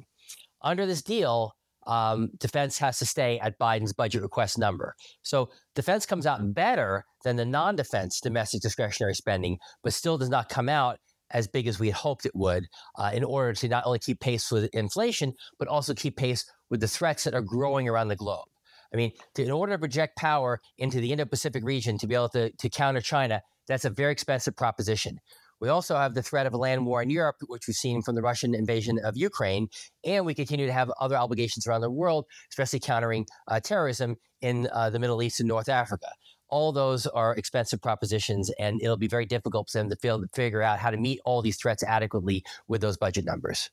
Under 0.63 0.87
this 0.87 1.03
deal, 1.03 1.55
um, 1.89 2.31
defense 2.39 2.79
has 2.79 2.99
to 2.99 3.07
stay 3.07 3.41
at 3.41 3.59
Biden's 3.59 3.93
budget 3.93 4.23
request 4.23 4.59
number. 4.59 4.95
So 5.23 5.49
defense 5.75 6.07
comes 6.07 6.27
out 6.27 6.55
better 6.55 7.05
than 7.25 7.37
the 7.37 7.47
non 7.47 7.75
defense 7.75 8.21
domestic 8.21 8.61
discretionary 8.61 9.15
spending, 9.15 9.59
but 9.83 9.95
still 9.95 10.19
does 10.19 10.29
not 10.29 10.49
come 10.49 10.69
out 10.69 10.99
as 11.31 11.49
big 11.49 11.67
as 11.67 11.79
we 11.79 11.89
had 11.89 11.97
hoped 11.97 12.25
it 12.25 12.35
would 12.35 12.67
uh, 12.97 13.11
in 13.13 13.25
order 13.25 13.53
to 13.53 13.69
not 13.69 13.85
only 13.87 13.99
keep 13.99 14.21
pace 14.21 14.51
with 14.51 14.71
inflation, 14.73 15.33
but 15.59 15.69
also 15.69 15.95
keep 15.95 16.17
pace 16.17 16.45
with 16.71 16.81
the 16.81 16.89
threats 16.89 17.25
that 17.25 17.35
are 17.35 17.43
growing 17.43 17.89
around 17.89 18.09
the 18.09 18.17
globe. 18.17 18.47
I 18.93 18.97
mean, 18.97 19.13
to, 19.35 19.43
in 19.43 19.51
order 19.51 19.73
to 19.73 19.79
project 19.79 20.17
power 20.17 20.61
into 20.79 21.01
the 21.01 21.13
Indo 21.13 21.27
Pacific 21.27 21.63
region 21.65 21.99
to 21.99 22.07
be 22.07 22.15
able 22.15 22.31
to, 22.31 22.51
to 22.51 22.69
counter 22.71 23.01
China, 23.01 23.43
that's 23.67 23.85
a 23.85 23.91
very 23.91 24.13
expensive 24.13 24.57
proposition. 24.57 25.19
We 25.61 25.69
also 25.69 25.97
have 25.97 26.15
the 26.15 26.23
threat 26.23 26.47
of 26.47 26.55
a 26.55 26.57
land 26.57 26.87
war 26.87 27.03
in 27.03 27.11
Europe, 27.11 27.37
which 27.47 27.67
we've 27.67 27.75
seen 27.75 28.03
from 28.03 28.15
the 28.15 28.23
Russian 28.23 28.55
invasion 28.55 28.99
of 29.03 29.17
Ukraine. 29.17 29.69
And 30.05 30.25
we 30.25 30.35
continue 30.35 30.67
to 30.67 30.73
have 30.73 30.91
other 31.01 31.17
obligations 31.17 31.67
around 31.67 31.81
the 31.81 31.91
world, 31.91 32.27
especially 32.51 32.81
countering 32.81 33.27
uh, 33.49 33.61
terrorism 33.61 34.17
in 34.41 34.69
uh, 34.73 34.91
the 34.91 34.99
Middle 34.99 35.23
East 35.23 35.41
and 35.41 35.49
North 35.49 35.69
Africa. 35.69 36.09
All 36.51 36.73
those 36.73 37.07
are 37.07 37.35
expensive 37.35 37.83
propositions, 37.83 38.51
and 38.59 38.81
it'll 38.83 38.97
be 38.97 39.09
very 39.09 39.27
difficult 39.27 39.69
for 39.71 39.79
them 39.79 39.91
to 39.91 40.29
figure 40.35 40.63
out 40.63 40.79
how 40.79 40.91
to 40.91 40.97
meet 40.97 41.21
all 41.27 41.43
these 41.43 41.59
threats 41.59 41.83
adequately 41.83 42.43
with 42.69 42.81
those 42.81 42.97
budget 42.97 43.27
numbers. 43.27 43.69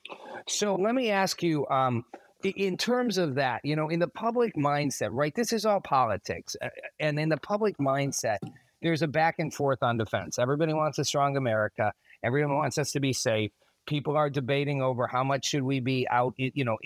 So 0.48 0.76
let 0.76 0.94
me 0.94 1.10
ask 1.10 1.42
you. 1.42 1.66
Um, 1.68 2.04
in 2.44 2.78
terms 2.78 3.18
of 3.18 3.36
that, 3.36 3.62
you 3.64 3.76
know, 3.76 3.90
in 3.90 4.00
the 4.00 4.08
public 4.08 4.56
mindset, 4.56 5.10
right? 5.12 5.34
This 5.34 5.52
is 5.52 5.66
all 5.66 5.82
politics. 5.82 6.56
And 7.00 7.20
in 7.20 7.30
the 7.30 7.38
public 7.38 7.78
mindset, 7.78 8.38
there's 8.86 9.02
a 9.02 9.08
back 9.08 9.40
and 9.40 9.52
forth 9.52 9.82
on 9.82 9.98
defense. 9.98 10.38
Everybody 10.38 10.72
wants 10.72 11.00
a 11.00 11.06
strong 11.06 11.38
America. 11.38 11.92
Everyone 12.22 12.56
wants 12.56 12.78
us 12.78 12.92
to 12.92 13.00
be 13.00 13.14
safe. 13.14 13.52
People 13.88 14.16
are 14.16 14.30
debating 14.30 14.80
over 14.84 15.08
how 15.08 15.24
much 15.24 15.46
should 15.46 15.64
we 15.64 15.80
be 15.80 16.08
out, 16.08 16.36
you 16.38 16.64
know, 16.64 16.78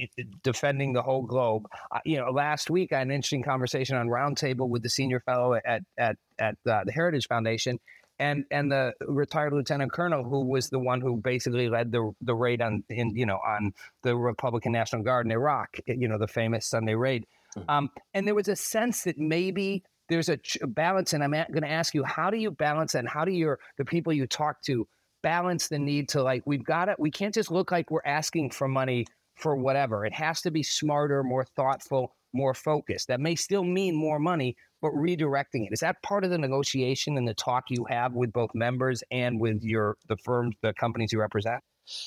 defending 0.42 0.94
the 0.94 1.02
whole 1.02 1.24
globe. 1.24 1.68
Uh, 1.92 2.00
you 2.06 2.18
know, 2.18 2.32
last 2.32 2.70
week 2.70 2.94
I 2.94 3.00
had 3.00 3.08
an 3.08 3.14
interesting 3.14 3.44
conversation 3.44 3.98
on 3.98 4.08
Roundtable 4.08 4.70
with 4.70 4.82
the 4.82 4.90
senior 4.90 5.20
fellow 5.20 5.56
at 5.56 5.84
at 5.98 6.16
at 6.38 6.56
uh, 6.70 6.86
the 6.86 6.92
Heritage 6.94 7.28
Foundation, 7.28 7.80
and 8.18 8.46
and 8.50 8.72
the 8.72 8.94
retired 9.02 9.52
lieutenant 9.52 9.92
colonel 9.92 10.24
who 10.24 10.46
was 10.46 10.70
the 10.70 10.80
one 10.80 11.02
who 11.02 11.18
basically 11.18 11.68
led 11.68 11.92
the 11.92 12.14
the 12.22 12.34
raid 12.34 12.62
on 12.62 12.86
in 12.90 13.14
you 13.14 13.26
know 13.26 13.40
on 13.46 13.74
the 14.04 14.16
Republican 14.16 14.72
National 14.72 15.04
Guard 15.04 15.26
in 15.26 15.34
Iraq, 15.34 15.80
you 15.86 16.08
know, 16.08 16.18
the 16.18 16.30
famous 16.30 16.66
Sunday 16.66 16.96
raid. 16.96 17.26
Mm-hmm. 17.58 17.70
Um, 17.70 17.90
and 18.14 18.26
there 18.26 18.36
was 18.36 18.48
a 18.48 18.56
sense 18.56 19.04
that 19.04 19.18
maybe 19.18 19.84
there's 20.10 20.30
a, 20.30 20.38
ch- 20.38 20.58
balance, 20.68 21.14
and 21.14 21.24
I'm 21.24 21.32
going 21.32 21.62
to 21.62 21.70
ask 21.70 21.94
you, 21.94 22.04
how 22.04 22.30
do 22.30 22.38
you 22.38 22.52
balance 22.52 22.96
and 22.96 23.08
how 23.08 23.26
do 23.26 23.32
your 23.32 23.60
the 23.78 23.86
people 23.86 24.12
you 24.14 24.28
talk 24.28 24.62
to 24.64 24.88
balance 25.22 25.68
the 25.68 25.80
need 25.80 26.10
to 26.10 26.24
like 26.24 26.44
we've 26.46 26.64
got 26.64 26.90
it, 26.90 27.00
we 27.00 27.12
can't 27.12 27.34
just 27.34 27.52
look 27.52 27.72
like 27.72 27.92
we're 27.92 28.02
asking 28.06 28.52
for 28.52 28.68
money 28.68 29.06
for 29.36 29.56
whatever. 29.56 30.06
It 30.06 30.14
has 30.14 30.42
to 30.42 30.52
be 30.52 30.64
smarter, 30.64 31.24
more 31.24 31.46
thoughtful, 31.46 32.16
more 32.34 32.54
focused. 32.54 33.08
That 33.08 33.20
may 33.20 33.36
still 33.36 33.64
mean 33.64 33.96
more 33.96 34.20
money, 34.20 34.56
but 34.82 34.92
redirecting 34.92 35.66
it. 35.66 35.70
Is 35.72 35.80
that 35.80 36.02
part 36.04 36.24
of 36.24 36.30
the 36.30 36.38
negotiation 36.38 37.18
and 37.18 37.28
the 37.28 37.34
talk 37.34 37.66
you 37.70 37.86
have 37.90 38.14
with 38.14 38.34
both 38.34 38.52
members 38.54 39.04
and 39.12 39.40
with 39.40 39.64
your 39.64 39.98
the 40.08 40.18
firms, 40.18 40.56
the 40.62 40.74
companies 40.74 41.12
you 41.12 41.20
represent? 41.20 41.62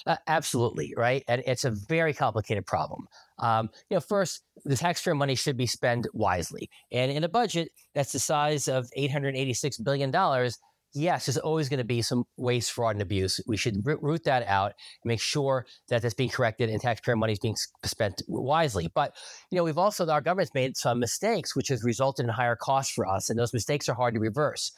Uh, 0.07 0.17
absolutely, 0.27 0.95
right. 0.97 1.25
And 1.29 1.43
it's 1.47 1.65
a 1.65 1.71
very 1.71 2.15
complicated 2.15 2.67
problem. 2.67 3.07
Um, 3.39 3.71
you 3.91 3.97
know, 3.97 4.01
first, 4.01 4.43
the 4.65 4.77
taxpayer 4.77 5.15
money 5.15 5.35
should 5.35 5.57
be 5.57 5.67
spent 5.67 6.07
wisely, 6.13 6.71
and 6.91 7.11
in 7.11 7.25
a 7.25 7.29
budget 7.29 7.71
that's 7.95 8.13
the 8.13 8.19
size 8.19 8.69
of 8.69 8.89
eight 8.97 9.11
hundred 9.11 9.37
eighty-six 9.37 9.79
billion 9.79 10.11
dollars. 10.11 10.59
Yes, 10.95 11.25
there's 11.25 11.39
always 11.39 11.71
going 11.71 11.79
to 11.79 11.85
be 11.85 12.03
some 12.03 12.25
waste, 12.37 12.71
fraud, 12.71 12.97
and 12.97 13.03
abuse. 13.03 13.41
We 13.47 13.57
should 13.57 13.77
root 13.87 14.25
that 14.25 14.47
out 14.47 14.73
and 15.03 15.09
make 15.09 15.23
sure 15.23 15.65
that 15.89 16.03
that's 16.03 16.13
being 16.13 16.29
corrected 16.29 16.69
and 16.69 16.83
taxpayer 16.83 17.17
money 17.17 17.33
is 17.33 17.39
being 17.39 17.57
spent 17.83 18.21
wisely. 18.29 18.91
But 18.95 19.15
you 19.51 19.57
know, 19.57 19.65
we've 19.65 19.79
also 19.79 20.07
our 20.09 20.21
government's 20.21 20.53
made 20.53 20.77
some 20.77 20.99
mistakes, 20.99 21.57
which 21.57 21.69
has 21.69 21.83
resulted 21.83 22.27
in 22.27 22.29
higher 22.29 22.57
costs 22.57 22.93
for 22.93 23.07
us, 23.07 23.31
and 23.31 23.39
those 23.39 23.55
mistakes 23.55 23.89
are 23.89 23.95
hard 23.95 24.13
to 24.15 24.21
reverse. 24.21 24.71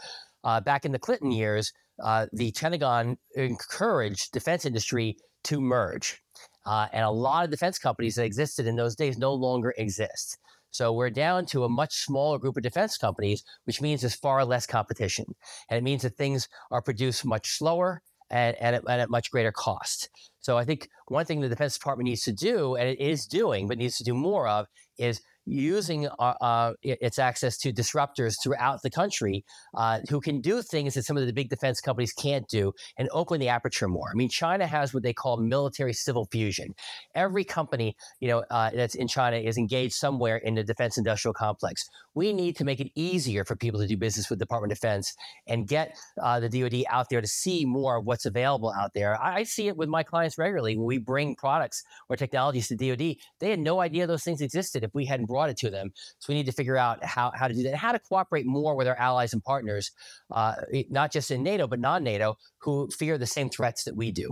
Uh, 0.44 0.60
back 0.60 0.84
in 0.84 0.92
the 0.92 0.98
Clinton 0.98 1.32
years, 1.32 1.72
uh, 2.02 2.26
the 2.32 2.52
Pentagon 2.52 3.16
encouraged 3.34 4.32
defense 4.32 4.64
industry 4.64 5.16
to 5.44 5.60
merge. 5.60 6.20
Uh, 6.66 6.88
and 6.92 7.04
a 7.04 7.10
lot 7.10 7.44
of 7.44 7.50
defense 7.50 7.78
companies 7.78 8.14
that 8.14 8.24
existed 8.24 8.66
in 8.66 8.76
those 8.76 8.96
days 8.96 9.18
no 9.18 9.34
longer 9.34 9.74
exist. 9.76 10.38
So 10.70 10.92
we're 10.92 11.10
down 11.10 11.46
to 11.46 11.64
a 11.64 11.68
much 11.68 12.04
smaller 12.04 12.38
group 12.38 12.56
of 12.56 12.64
defense 12.64 12.98
companies, 12.98 13.44
which 13.64 13.80
means 13.80 14.00
there's 14.00 14.14
far 14.14 14.44
less 14.44 14.66
competition. 14.66 15.26
And 15.70 15.78
it 15.78 15.84
means 15.84 16.02
that 16.02 16.16
things 16.16 16.48
are 16.72 16.82
produced 16.82 17.24
much 17.24 17.58
slower 17.58 18.02
and, 18.30 18.56
and, 18.58 18.74
at, 18.74 18.82
and 18.88 19.00
at 19.00 19.10
much 19.10 19.30
greater 19.30 19.52
cost. 19.52 20.08
So 20.40 20.58
I 20.58 20.64
think 20.64 20.88
one 21.06 21.26
thing 21.26 21.40
the 21.40 21.48
Defense 21.48 21.78
Department 21.78 22.08
needs 22.08 22.22
to 22.22 22.32
do, 22.32 22.74
and 22.74 22.88
it 22.88 22.98
is 22.98 23.26
doing, 23.26 23.68
but 23.68 23.78
needs 23.78 23.98
to 23.98 24.04
do 24.04 24.14
more 24.14 24.48
of, 24.48 24.66
is 24.98 25.20
using 25.46 26.06
uh, 26.06 26.34
uh, 26.40 26.72
its 26.82 27.18
access 27.18 27.58
to 27.58 27.72
disruptors 27.72 28.34
throughout 28.42 28.82
the 28.82 28.90
country 28.90 29.44
uh, 29.76 30.00
who 30.08 30.20
can 30.20 30.40
do 30.40 30.62
things 30.62 30.94
that 30.94 31.04
some 31.04 31.16
of 31.16 31.26
the 31.26 31.32
big 31.32 31.48
defense 31.48 31.80
companies 31.80 32.12
can't 32.12 32.48
do 32.48 32.72
and 32.98 33.08
open 33.12 33.40
the 33.40 33.48
aperture 33.48 33.88
more. 33.88 34.08
I 34.10 34.14
mean, 34.14 34.28
China 34.28 34.66
has 34.66 34.94
what 34.94 35.02
they 35.02 35.12
call 35.12 35.36
military 35.36 35.92
civil 35.92 36.26
fusion. 36.30 36.74
Every 37.14 37.44
company, 37.44 37.96
you 38.20 38.28
know, 38.28 38.44
uh, 38.50 38.70
that's 38.74 38.94
in 38.94 39.08
China 39.08 39.36
is 39.36 39.58
engaged 39.58 39.94
somewhere 39.94 40.36
in 40.38 40.54
the 40.54 40.64
defense 40.64 40.96
industrial 40.98 41.34
complex. 41.34 41.88
We 42.14 42.32
need 42.32 42.56
to 42.56 42.64
make 42.64 42.80
it 42.80 42.90
easier 42.94 43.44
for 43.44 43.56
people 43.56 43.80
to 43.80 43.86
do 43.86 43.96
business 43.96 44.30
with 44.30 44.38
the 44.38 44.44
Department 44.44 44.72
of 44.72 44.78
Defense 44.78 45.14
and 45.46 45.66
get 45.66 45.96
uh, 46.22 46.40
the 46.40 46.48
DoD 46.48 46.84
out 46.88 47.08
there 47.10 47.20
to 47.20 47.26
see 47.26 47.64
more 47.64 47.96
of 47.98 48.04
what's 48.04 48.26
available 48.26 48.72
out 48.72 48.94
there. 48.94 49.20
I, 49.20 49.34
I 49.34 49.42
see 49.42 49.68
it 49.68 49.76
with 49.76 49.88
my 49.88 50.02
clients 50.02 50.38
regularly 50.38 50.76
when 50.76 50.86
we 50.86 50.98
bring 50.98 51.34
products 51.34 51.82
or 52.08 52.16
technologies 52.16 52.68
to 52.68 52.76
DoD. 52.76 53.16
They 53.40 53.50
had 53.50 53.58
no 53.58 53.80
idea 53.80 54.06
those 54.06 54.22
things 54.22 54.40
existed 54.40 54.84
if 54.84 54.94
we 54.94 55.06
hadn't 55.06 55.26
brought 55.34 55.50
it 55.50 55.56
to 55.56 55.68
them. 55.68 55.92
So 56.20 56.32
we 56.32 56.36
need 56.36 56.46
to 56.46 56.52
figure 56.52 56.76
out 56.76 57.04
how, 57.04 57.32
how 57.34 57.48
to 57.48 57.54
do 57.54 57.64
that 57.64 57.70
and 57.70 57.78
how 57.78 57.90
to 57.90 57.98
cooperate 57.98 58.46
more 58.46 58.76
with 58.76 58.86
our 58.86 58.94
allies 58.94 59.32
and 59.32 59.42
partners, 59.42 59.90
uh, 60.30 60.54
not 60.90 61.10
just 61.10 61.32
in 61.32 61.42
NATO, 61.42 61.66
but 61.66 61.80
non 61.80 62.04
NATO, 62.04 62.38
who 62.58 62.88
fear 62.96 63.18
the 63.18 63.26
same 63.26 63.50
threats 63.50 63.82
that 63.82 63.96
we 63.96 64.12
do. 64.12 64.30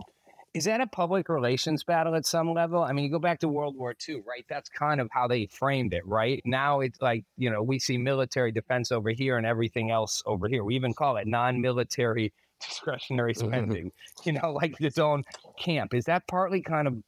Is 0.55 0.65
that 0.67 0.81
a 0.81 0.87
public 0.87 1.29
relations 1.29 1.83
battle 1.83 2.15
at 2.15 2.25
some 2.25 2.53
level? 2.53 2.85
I 2.85 2.93
mean, 2.93 3.05
you 3.05 3.11
go 3.11 3.19
back 3.19 3.41
to 3.41 3.49
World 3.49 3.75
War 3.77 3.97
II, 4.09 4.23
right? 4.29 4.45
That's 4.49 4.69
kind 4.69 5.01
of 5.01 5.09
how 5.11 5.27
they 5.27 5.47
framed 5.47 5.93
it, 5.93 6.07
right? 6.07 6.41
Now 6.45 6.81
it's 6.81 7.01
like, 7.01 7.25
you 7.37 7.51
know, 7.51 7.63
we 7.63 7.81
see 7.81 7.99
military 7.99 8.53
defense 8.53 8.93
over 8.93 9.11
here 9.11 9.39
and 9.39 9.47
everything 9.47 9.91
else 9.91 10.23
over 10.25 10.47
here. 10.47 10.63
We 10.63 10.77
even 10.77 10.95
call 10.95 11.17
it 11.17 11.27
non 11.27 11.61
military 11.61 12.33
discretionary 12.61 13.35
spending, 13.35 13.91
you 14.25 14.35
know, 14.35 14.53
like 14.63 14.81
its 14.81 14.99
own 14.99 15.25
camp. 15.59 15.95
Is 15.95 16.05
that 16.05 16.29
partly 16.29 16.63
kind 16.63 16.87
of 16.87 17.03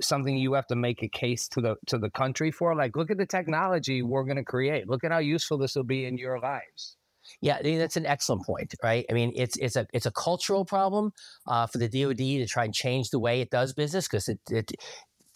something 0.00 0.36
you 0.36 0.54
have 0.54 0.66
to 0.68 0.76
make 0.76 1.02
a 1.02 1.08
case 1.08 1.48
to 1.48 1.60
the 1.60 1.76
to 1.86 1.98
the 1.98 2.10
country 2.10 2.50
for. 2.50 2.74
Like, 2.74 2.96
look 2.96 3.10
at 3.10 3.18
the 3.18 3.26
technology 3.26 4.02
we're 4.02 4.24
going 4.24 4.36
to 4.36 4.44
create. 4.44 4.88
Look 4.88 5.04
at 5.04 5.12
how 5.12 5.18
useful 5.18 5.58
this 5.58 5.76
will 5.76 5.84
be 5.84 6.04
in 6.04 6.18
your 6.18 6.38
lives. 6.38 6.96
Yeah, 7.40 7.60
that's 7.60 7.96
an 7.96 8.06
excellent 8.06 8.46
point, 8.46 8.74
right? 8.82 9.04
I 9.10 9.12
mean, 9.12 9.32
it's 9.34 9.56
it's 9.56 9.76
a 9.76 9.86
it's 9.92 10.06
a 10.06 10.12
cultural 10.12 10.64
problem 10.64 11.12
uh, 11.46 11.66
for 11.66 11.78
the 11.78 11.88
DoD 11.88 12.18
to 12.18 12.46
try 12.46 12.64
and 12.64 12.74
change 12.74 13.10
the 13.10 13.18
way 13.18 13.40
it 13.40 13.50
does 13.50 13.72
business 13.72 14.06
because 14.06 14.28
it, 14.28 14.40
it 14.50 14.72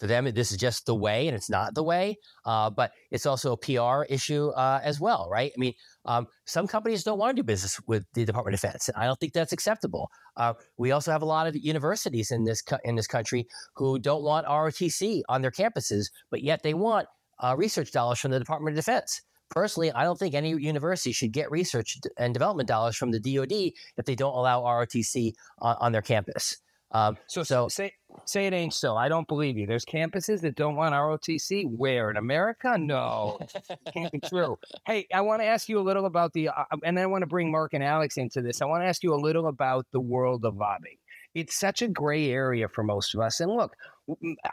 for 0.01 0.07
them, 0.07 0.25
this 0.33 0.51
is 0.51 0.57
just 0.57 0.87
the 0.87 0.95
way, 0.95 1.27
and 1.27 1.35
it's 1.35 1.47
not 1.47 1.75
the 1.75 1.83
way. 1.83 2.17
Uh, 2.43 2.71
but 2.71 2.91
it's 3.11 3.27
also 3.27 3.51
a 3.51 3.57
PR 3.57 4.11
issue 4.11 4.47
uh, 4.49 4.79
as 4.83 4.99
well, 4.99 5.29
right? 5.31 5.51
I 5.55 5.59
mean, 5.59 5.75
um, 6.05 6.25
some 6.45 6.65
companies 6.65 7.03
don't 7.03 7.19
want 7.19 7.35
to 7.35 7.39
do 7.39 7.45
business 7.45 7.79
with 7.85 8.03
the 8.15 8.25
Department 8.25 8.55
of 8.55 8.61
Defense, 8.61 8.87
and 8.87 8.97
I 8.97 9.05
don't 9.05 9.19
think 9.19 9.33
that's 9.33 9.53
acceptable. 9.53 10.09
Uh, 10.35 10.53
we 10.79 10.89
also 10.89 11.11
have 11.11 11.21
a 11.21 11.25
lot 11.25 11.45
of 11.45 11.55
universities 11.55 12.31
in 12.31 12.45
this 12.45 12.63
co- 12.63 12.79
in 12.83 12.95
this 12.95 13.05
country 13.05 13.47
who 13.75 13.99
don't 13.99 14.23
want 14.23 14.47
ROTC 14.47 15.21
on 15.29 15.43
their 15.43 15.51
campuses, 15.51 16.07
but 16.31 16.41
yet 16.41 16.63
they 16.63 16.73
want 16.73 17.07
uh, 17.37 17.53
research 17.55 17.91
dollars 17.91 18.17
from 18.17 18.31
the 18.31 18.39
Department 18.39 18.75
of 18.75 18.83
Defense. 18.83 19.21
Personally, 19.51 19.91
I 19.91 20.03
don't 20.03 20.17
think 20.17 20.33
any 20.33 20.49
university 20.49 21.11
should 21.11 21.31
get 21.31 21.51
research 21.51 21.99
and 22.17 22.33
development 22.33 22.67
dollars 22.67 22.97
from 22.97 23.11
the 23.11 23.19
DoD 23.19 23.51
if 23.97 24.05
they 24.05 24.15
don't 24.15 24.33
allow 24.33 24.63
ROTC 24.63 25.33
on, 25.59 25.75
on 25.79 25.91
their 25.91 26.01
campus. 26.01 26.57
Um, 26.93 27.17
so, 27.27 27.43
so 27.43 27.67
say 27.69 27.93
say 28.25 28.47
it 28.47 28.53
ain't 28.53 28.73
so. 28.73 28.95
I 28.95 29.09
don't 29.09 29.27
believe 29.27 29.57
you. 29.57 29.65
There's 29.65 29.85
campuses 29.85 30.41
that 30.41 30.55
don't 30.55 30.75
want 30.75 30.93
ROTC. 30.93 31.69
Where 31.69 32.09
in 32.09 32.17
America? 32.17 32.77
No, 32.77 33.39
can't 33.93 34.11
be 34.11 34.19
true. 34.19 34.57
Hey, 34.85 35.07
I 35.13 35.21
want 35.21 35.41
to 35.41 35.45
ask 35.45 35.69
you 35.69 35.79
a 35.79 35.81
little 35.81 36.05
about 36.05 36.33
the, 36.33 36.49
uh, 36.49 36.63
and 36.83 36.99
I 36.99 37.05
want 37.05 37.21
to 37.21 37.27
bring 37.27 37.51
Mark 37.51 37.73
and 37.73 37.83
Alex 37.83 38.17
into 38.17 38.41
this. 38.41 38.61
I 38.61 38.65
want 38.65 38.83
to 38.83 38.87
ask 38.87 39.03
you 39.03 39.13
a 39.13 39.15
little 39.15 39.47
about 39.47 39.85
the 39.91 39.99
world 39.99 40.45
of 40.45 40.57
lobbying. 40.57 40.97
It's 41.33 41.57
such 41.57 41.81
a 41.81 41.87
gray 41.87 42.29
area 42.29 42.67
for 42.67 42.83
most 42.83 43.15
of 43.15 43.21
us. 43.21 43.39
And 43.39 43.51
look, 43.51 43.75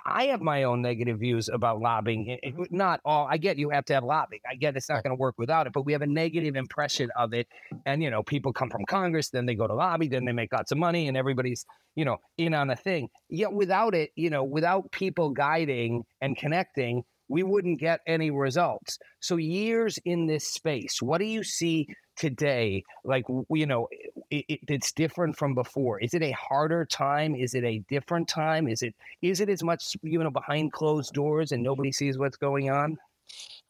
I 0.04 0.24
have 0.24 0.40
my 0.40 0.64
own 0.64 0.82
negative 0.82 1.18
views 1.18 1.48
about 1.48 1.80
lobbying. 1.80 2.30
Eh, 2.30 2.36
eh, 2.42 2.50
mm-hmm. 2.50 2.76
Not 2.76 3.00
all. 3.04 3.26
I 3.30 3.36
get 3.36 3.58
you 3.58 3.70
have 3.70 3.84
to 3.86 3.94
have 3.94 4.04
lobbying. 4.04 4.42
I 4.48 4.54
get 4.54 4.76
it's 4.76 4.88
not 4.88 5.02
going 5.02 5.16
to 5.16 5.20
work 5.20 5.36
without 5.38 5.66
it, 5.66 5.72
but 5.72 5.84
we 5.84 5.92
have 5.92 6.02
a 6.02 6.06
negative 6.06 6.56
impression 6.56 7.10
of 7.16 7.32
it. 7.34 7.46
And 7.86 8.02
you 8.02 8.10
know, 8.10 8.22
people 8.22 8.52
come 8.52 8.70
from 8.70 8.84
Congress, 8.86 9.30
then 9.30 9.46
they 9.46 9.54
go 9.54 9.66
to 9.66 9.74
lobby, 9.74 10.08
then 10.08 10.24
they 10.24 10.32
make 10.32 10.52
lots 10.52 10.72
of 10.72 10.78
money, 10.78 11.08
and 11.08 11.16
everybody's 11.16 11.64
you 11.94 12.04
know 12.04 12.18
in 12.36 12.54
on 12.54 12.68
the 12.68 12.76
thing. 12.76 13.08
Yet 13.28 13.52
without 13.52 13.94
it, 13.94 14.10
you 14.16 14.30
know, 14.30 14.44
without 14.44 14.90
people 14.92 15.30
guiding 15.30 16.04
and 16.20 16.36
connecting, 16.36 17.04
we 17.28 17.42
wouldn't 17.42 17.80
get 17.80 18.00
any 18.06 18.30
results. 18.30 18.98
So 19.20 19.36
years 19.36 19.98
in 20.04 20.26
this 20.26 20.48
space, 20.48 21.00
what 21.00 21.18
do 21.18 21.24
you 21.24 21.44
see 21.44 21.86
today 22.18 22.82
like 23.04 23.24
you 23.50 23.66
know 23.66 23.88
it, 24.30 24.44
it, 24.48 24.60
it's 24.68 24.92
different 24.92 25.36
from 25.36 25.54
before 25.54 26.00
is 26.00 26.14
it 26.14 26.22
a 26.22 26.32
harder 26.32 26.84
time 26.84 27.34
is 27.34 27.54
it 27.54 27.64
a 27.64 27.78
different 27.88 28.28
time 28.28 28.68
is 28.68 28.82
it 28.82 28.94
is 29.22 29.40
it 29.40 29.48
as 29.48 29.62
much 29.62 29.96
you 30.02 30.18
know 30.18 30.30
behind 30.30 30.72
closed 30.72 31.12
doors 31.12 31.52
and 31.52 31.62
nobody 31.62 31.92
sees 31.92 32.18
what's 32.18 32.36
going 32.36 32.70
on 32.70 32.98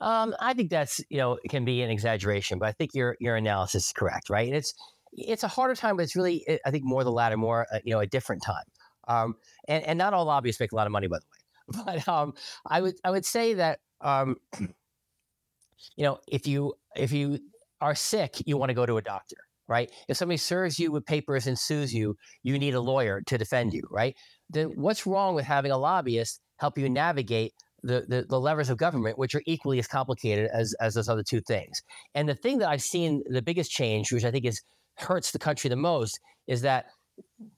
um, 0.00 0.34
I 0.40 0.54
think 0.54 0.70
that's 0.70 1.00
you 1.08 1.18
know 1.18 1.38
it 1.42 1.48
can 1.48 1.64
be 1.64 1.82
an 1.82 1.90
exaggeration, 1.90 2.58
but 2.58 2.68
I 2.68 2.72
think 2.72 2.94
your 2.94 3.16
your 3.20 3.36
analysis 3.36 3.86
is 3.86 3.92
correct, 3.92 4.30
right? 4.30 4.52
It's 4.52 4.74
it's 5.12 5.42
a 5.42 5.48
harder 5.48 5.74
time, 5.74 5.96
but 5.96 6.04
it's 6.04 6.14
really 6.14 6.44
eh, 6.46 6.58
I 6.64 6.70
think 6.70 6.84
more 6.84 7.02
the 7.02 7.10
latter, 7.10 7.36
more 7.36 7.66
uh, 7.72 7.80
you 7.84 7.92
know 7.92 8.00
a 8.00 8.06
different 8.06 8.42
time. 8.42 8.64
Um, 9.08 9.36
and 9.66 9.84
and 9.84 9.98
not 9.98 10.14
all 10.14 10.24
lobbyists 10.24 10.60
make 10.60 10.72
a 10.72 10.76
lot 10.76 10.86
of 10.86 10.92
money, 10.92 11.08
by 11.08 11.18
the 11.18 11.24
way. 11.24 11.34
But 11.84 12.08
um, 12.08 12.32
I 12.64 12.80
would 12.80 12.94
I 13.04 13.10
would 13.10 13.26
say 13.26 13.54
that 13.54 13.80
um, 14.00 14.36
you 14.60 16.04
know 16.04 16.18
if 16.28 16.46
you 16.46 16.74
if 16.96 17.12
you 17.12 17.40
are 17.80 17.94
sick, 17.94 18.42
you 18.46 18.56
want 18.56 18.70
to 18.70 18.74
go 18.74 18.86
to 18.86 18.96
a 18.96 19.02
doctor, 19.02 19.36
right? 19.68 19.90
If 20.08 20.16
somebody 20.16 20.38
serves 20.38 20.78
you 20.78 20.90
with 20.92 21.06
papers 21.06 21.46
and 21.46 21.58
sues 21.58 21.92
you, 21.92 22.16
you 22.42 22.58
need 22.58 22.74
a 22.74 22.80
lawyer 22.80 23.22
to 23.26 23.38
defend 23.38 23.72
you, 23.72 23.82
right? 23.90 24.16
Then 24.50 24.72
what's 24.76 25.06
wrong 25.06 25.34
with 25.34 25.44
having 25.44 25.70
a 25.70 25.78
lobbyist 25.78 26.40
help 26.58 26.78
you 26.78 26.88
navigate 26.88 27.52
the, 27.82 28.04
the, 28.08 28.26
the 28.28 28.40
levers 28.40 28.70
of 28.70 28.78
government, 28.78 29.18
which 29.18 29.34
are 29.34 29.42
equally 29.46 29.78
as 29.78 29.86
complicated 29.86 30.50
as, 30.52 30.74
as 30.80 30.94
those 30.94 31.08
other 31.08 31.22
two 31.22 31.40
things? 31.40 31.80
And 32.14 32.28
the 32.28 32.34
thing 32.34 32.58
that 32.58 32.68
I've 32.68 32.82
seen 32.82 33.22
the 33.28 33.42
biggest 33.42 33.70
change, 33.70 34.12
which 34.12 34.24
I 34.24 34.30
think 34.30 34.44
is 34.44 34.62
hurts 34.96 35.30
the 35.30 35.38
country 35.38 35.70
the 35.70 35.76
most, 35.76 36.18
is 36.46 36.62
that 36.62 36.86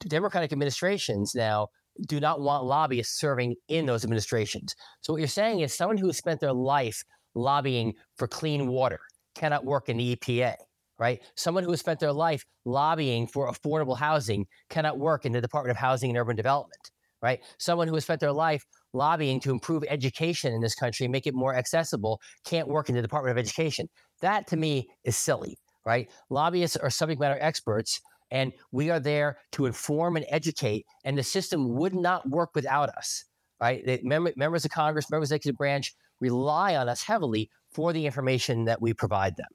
Democratic 0.01 0.53
administrations 0.53 1.35
now 1.35 1.69
do 2.07 2.21
not 2.21 2.41
want 2.41 2.65
lobbyists 2.65 3.19
serving 3.19 3.57
in 3.69 3.87
those 3.87 4.05
administrations. 4.05 4.75
So 5.01 5.13
what 5.13 5.19
you're 5.19 5.29
saying 5.29 5.61
is 5.61 5.75
someone 5.75 5.99
who 5.99 6.07
has 6.07 6.17
spent 6.17 6.41
their 6.41 6.53
life 6.53 7.03
lobbying 7.35 7.95
for 8.17 8.27
clean 8.27 8.69
water 8.69 9.01
cannot 9.35 9.65
work 9.65 9.89
in 9.89 9.97
the 9.97 10.17
EPA, 10.17 10.55
right? 10.99 11.21
Someone 11.35 11.65
who 11.65 11.71
has 11.71 11.81
spent 11.81 12.01
their 12.01 12.13
life 12.13 12.45
lobbying 12.65 13.27
for 13.27 13.51
affordable 13.51 13.97
housing 13.97 14.47
cannot 14.69 14.99
work 14.99 15.25
in 15.25 15.33
the 15.33 15.41
Department 15.41 15.71
of 15.71 15.77
Housing 15.77 16.11
and 16.11 16.19
Urban 16.19 16.37
Development, 16.37 16.91
right? 17.23 17.41
Someone 17.59 17.89
who 17.89 17.95
has 17.95 18.05
spent 18.05 18.21
their 18.21 18.33
life 18.33 18.65
lobbying 18.93 19.41
to 19.41 19.51
improve 19.51 19.85
education 19.89 20.53
in 20.53 20.61
this 20.61 20.75
country 20.75 21.07
make 21.09 21.27
it 21.27 21.35
more 21.35 21.55
accessible 21.55 22.21
can't 22.45 22.69
work 22.69 22.89
in 22.89 22.95
the 22.95 23.03
Department 23.03 23.31
of 23.31 23.39
Education. 23.39 23.89
That 24.21 24.47
to 24.49 24.57
me 24.57 24.89
is 25.05 25.17
silly, 25.17 25.57
right? 25.87 26.11
Lobbyists 26.29 26.77
are 26.77 26.91
subject 26.91 27.21
matter 27.21 27.39
experts, 27.41 28.01
and 28.31 28.53
we 28.73 28.91
are 28.91 29.01
there 29.01 29.39
to 29.53 29.67
inform 29.67 30.17
and 30.17 30.27
educate, 30.29 30.87
and 31.05 31.17
the 31.17 31.23
system 31.23 31.75
would 31.77 31.95
not 31.95 32.29
work 32.29 32.51
without 32.55 32.89
us, 32.91 33.25
right? 33.61 33.85
The 33.85 34.01
members 34.03 34.65
of 34.65 34.71
Congress, 34.71 35.11
members 35.11 35.29
of 35.29 35.31
the 35.31 35.37
executive 35.37 35.59
branch 35.59 35.95
rely 36.21 36.77
on 36.77 36.89
us 36.89 37.03
heavily 37.03 37.51
for 37.73 37.93
the 37.93 38.07
information 38.07 38.65
that 38.65 38.81
we 38.81 38.93
provide 38.93 39.37
them. 39.37 39.49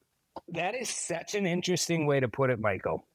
That 0.50 0.76
is 0.76 0.90
such 0.90 1.36
an 1.36 1.46
interesting 1.46 2.06
way 2.06 2.20
to 2.20 2.28
put 2.28 2.50
it, 2.50 2.60
Michael 2.60 3.06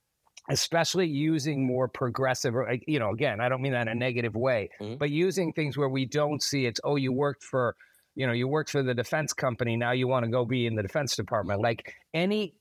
especially 0.48 1.06
using 1.06 1.66
more 1.66 1.88
progressive 1.88 2.56
or 2.56 2.74
you 2.86 2.98
know 2.98 3.10
again 3.10 3.40
i 3.40 3.48
don't 3.48 3.60
mean 3.60 3.72
that 3.72 3.82
in 3.82 3.88
a 3.88 3.94
negative 3.94 4.34
way 4.34 4.70
mm-hmm. 4.80 4.96
but 4.96 5.10
using 5.10 5.52
things 5.52 5.76
where 5.76 5.88
we 5.88 6.04
don't 6.04 6.42
see 6.42 6.66
it's 6.66 6.80
oh 6.82 6.96
you 6.96 7.12
worked 7.12 7.42
for 7.42 7.76
you 8.14 8.26
know 8.26 8.32
you 8.32 8.48
worked 8.48 8.70
for 8.70 8.82
the 8.82 8.94
defense 8.94 9.32
company 9.32 9.76
now 9.76 9.92
you 9.92 10.08
want 10.08 10.24
to 10.24 10.30
go 10.30 10.44
be 10.44 10.66
in 10.66 10.74
the 10.74 10.82
defense 10.82 11.14
department 11.14 11.60
like 11.60 11.94
any 12.14 12.54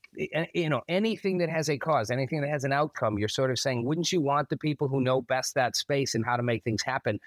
you 0.54 0.68
know 0.68 0.82
anything 0.88 1.38
that 1.38 1.48
has 1.48 1.68
a 1.68 1.78
cause 1.78 2.10
anything 2.10 2.40
that 2.40 2.50
has 2.50 2.64
an 2.64 2.72
outcome 2.72 3.18
you're 3.18 3.28
sort 3.28 3.50
of 3.50 3.58
saying 3.58 3.84
wouldn't 3.84 4.12
you 4.12 4.20
want 4.20 4.48
the 4.48 4.56
people 4.56 4.88
who 4.88 5.00
know 5.00 5.22
best 5.22 5.54
that 5.54 5.74
space 5.76 6.14
and 6.14 6.24
how 6.24 6.36
to 6.36 6.42
make 6.42 6.62
things 6.62 6.82
happen 6.82 7.18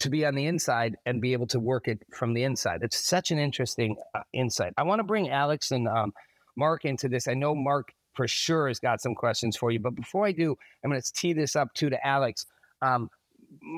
to 0.00 0.10
be 0.10 0.26
on 0.26 0.34
the 0.34 0.46
inside 0.46 0.96
and 1.06 1.20
be 1.20 1.32
able 1.32 1.46
to 1.46 1.60
work 1.60 1.88
it 1.88 2.02
from 2.12 2.34
the 2.34 2.42
inside 2.42 2.82
it's 2.82 2.98
such 2.98 3.30
an 3.30 3.38
interesting 3.38 3.96
uh, 4.14 4.20
insight 4.32 4.72
i 4.76 4.82
want 4.82 4.98
to 4.98 5.04
bring 5.04 5.30
alex 5.30 5.70
and 5.70 5.86
um, 5.88 6.12
mark 6.56 6.84
into 6.84 7.08
this 7.08 7.28
i 7.28 7.34
know 7.34 7.54
mark 7.54 7.92
for 8.14 8.28
sure 8.28 8.68
has 8.68 8.78
got 8.78 9.00
some 9.00 9.14
questions 9.14 9.56
for 9.56 9.70
you. 9.70 9.78
But 9.78 9.94
before 9.94 10.26
I 10.26 10.32
do, 10.32 10.56
I'm 10.82 10.90
going 10.90 11.00
to 11.00 11.12
tee 11.12 11.32
this 11.32 11.56
up 11.56 11.72
too 11.74 11.90
to 11.90 12.06
Alex. 12.06 12.46
Um, 12.80 13.10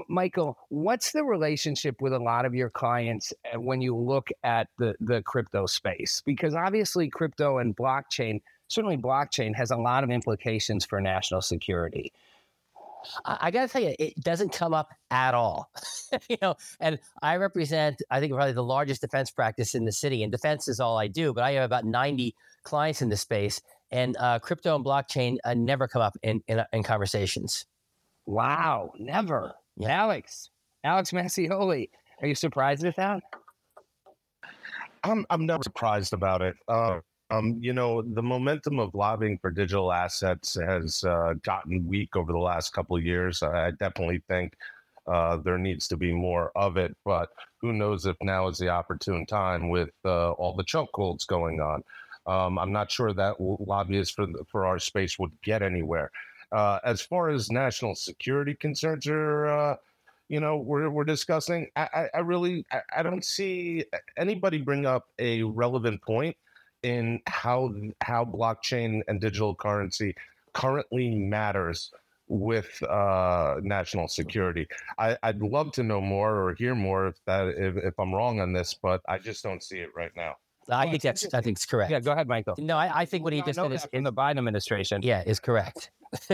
Michael, 0.09 0.57
what's 0.69 1.13
the 1.13 1.25
relationship 1.25 2.01
with 2.01 2.13
a 2.13 2.19
lot 2.19 2.47
of 2.47 2.55
your 2.55 2.71
clients 2.71 3.33
uh, 3.53 3.61
when 3.61 3.81
you 3.81 3.95
look 3.95 4.29
at 4.43 4.69
the 4.79 4.95
the 5.01 5.23
crypto 5.23 5.67
space? 5.67 6.23
Because 6.25 6.55
obviously, 6.55 7.11
crypto 7.11 7.59
and 7.59 7.77
blockchain, 7.77 8.41
certainly 8.69 8.97
blockchain, 8.97 9.55
has 9.55 9.71
a 9.71 9.77
lot 9.77 10.03
of 10.03 10.11
implications 10.11 10.87
for 10.87 11.01
national 11.01 11.43
security. 11.43 12.13
I, 13.25 13.51
got 13.51 13.63
to 13.63 13.69
tell 13.69 13.83
you, 13.83 13.95
it 13.99 14.15
doesn't 14.21 14.53
come 14.53 14.75
up 14.75 14.93
at 15.11 15.35
all. 15.35 15.71
you 16.29 16.37
know, 16.43 16.57
and 16.81 16.99
I 17.23 17.37
represent, 17.37 18.03
I 18.11 18.21
think, 18.21 18.33
probably 18.33 18.53
the 18.53 18.65
largest 18.65 19.01
defense 19.01 19.31
practice 19.31 19.75
in 19.75 19.85
the 19.85 19.93
city, 19.93 20.23
and 20.23 20.33
defense 20.33 20.69
is 20.69 20.81
all 20.81 20.99
I 20.99 21.07
do. 21.09 21.33
But 21.33 21.45
I 21.45 21.53
have 21.53 21.65
about 21.65 21.85
ninety 21.85 22.35
clients 22.65 23.03
in 23.03 23.09
the 23.09 23.17
space, 23.17 23.61
and 23.91 24.17
uh, 24.19 24.39
crypto 24.39 24.77
and 24.77 24.85
blockchain 24.85 25.37
uh, 25.45 25.55
never 25.55 25.89
come 25.89 26.03
up 26.03 26.17
in, 26.23 26.43
in, 26.49 26.63
in 26.73 26.83
conversations. 26.83 27.67
Wow, 28.27 28.93
never. 28.99 29.55
Yeah. 29.77 30.03
Alex, 30.03 30.51
Alex 30.83 31.13
Mascioli, 31.13 31.91
are 32.21 32.29
you 32.29 32.35
surprised 32.35 32.85
with 32.85 32.97
that? 32.97 33.23
I'm 35.05 35.25
I'm 35.31 35.47
never 35.47 35.63
surprised 35.63 36.13
about 36.13 36.43
it. 36.43 36.57
Uh, 36.67 37.01
um, 37.31 37.59
you 37.61 37.73
know, 37.73 38.03
the 38.03 38.23
momentum 38.23 38.79
of 38.79 38.95
lobbying 38.95 39.39
for 39.39 39.51
digital 39.51 39.93
assets 39.93 40.55
has 40.55 41.03
uh, 41.05 41.35
gotten 41.43 41.87
weak 41.87 42.15
over 42.15 42.33
the 42.33 42.39
last 42.39 42.73
couple 42.73 42.97
of 42.97 43.05
years. 43.05 43.43
I 43.43 43.73
definitely 43.73 44.23
think 44.29 44.55
uh, 45.07 45.39
there 45.39 45.59
needs 45.59 45.89
to 45.89 45.97
be 45.97 46.13
more 46.13 46.53
of 46.55 46.77
it, 46.77 46.97
but 47.05 47.31
who 47.61 47.73
knows 47.73 48.07
if 48.07 48.17
now 48.23 48.49
is 48.49 48.59
the 48.59 48.69
opportune 48.69 49.27
time 49.27 49.69
with 49.71 49.91
uh, 50.05 50.33
all 50.33 50.55
the 50.55 50.65
chokeholds 50.65 51.27
going 51.27 51.61
on. 51.61 51.83
Um, 52.27 52.59
I'm 52.59 52.73
not 52.73 52.91
sure 52.91 53.13
that 53.13 53.37
lobbyists 53.41 54.15
for 54.15 54.27
for 54.51 54.67
our 54.67 54.79
space 54.79 55.19
would 55.19 55.31
get 55.43 55.63
anywhere. 55.63 56.11
Uh, 56.53 56.79
as 56.85 57.01
far 57.01 57.29
as 57.31 57.51
national 57.51 57.95
security 57.95 58.55
concerns 58.55 59.07
are, 59.07 59.47
uh, 59.47 59.77
you 60.29 60.41
know, 60.41 60.57
we're 60.59 60.91
we're 60.91 61.05
discussing. 61.05 61.69
I, 61.77 61.89
I, 61.95 62.09
I 62.15 62.19
really 62.21 62.65
I, 62.73 62.81
I, 62.97 63.03
don't 63.03 63.25
see 63.25 63.85
anybody 64.17 64.59
bring 64.59 64.87
up 64.87 65.07
a 65.21 65.45
relevant 65.45 66.03
point 66.03 66.37
in 66.83 67.21
how 67.27 67.75
how 68.01 68.25
blockchain 68.25 69.03
and 69.09 69.21
digital 69.21 69.55
currency 69.55 70.15
currently 70.53 71.15
matters 71.15 71.91
with 72.29 72.83
uh, 72.83 73.57
national 73.63 74.09
security. 74.09 74.67
I, 74.99 75.17
would 75.25 75.43
love 75.43 75.73
to 75.73 75.83
know 75.83 76.01
more 76.01 76.35
or 76.35 76.55
hear 76.55 76.75
more 76.75 77.09
if 77.09 77.17
that 77.27 77.49
if, 77.49 77.77
if 77.77 77.99
I'm 77.99 78.15
wrong 78.15 78.41
on 78.41 78.53
this, 78.53 78.75
but 78.75 79.01
I 79.09 79.19
just 79.19 79.43
don't 79.43 79.63
see 79.63 79.79
it 79.79 79.91
right 79.95 80.11
now. 80.17 80.37
I 80.69 80.91
think 80.91 81.03
that's 81.03 81.33
I 81.33 81.41
think 81.41 81.59
it's 81.59 81.67
correct. 81.67 81.93
Yeah, 81.93 82.01
go 82.01 82.13
ahead, 82.13 82.27
Michael. 82.27 82.55
No, 82.59 82.77
I, 82.77 83.03
I 83.03 83.05
think 83.05 83.23
what 83.23 83.33
he 83.33 83.43
just 83.43 83.55
said 83.55 83.73
is 83.73 83.87
in 83.93 84.03
the 84.03 84.13
Biden 84.13 84.39
administration. 84.39 85.01
Yeah, 85.03 85.23
is 85.25 85.39
correct. 85.39 85.91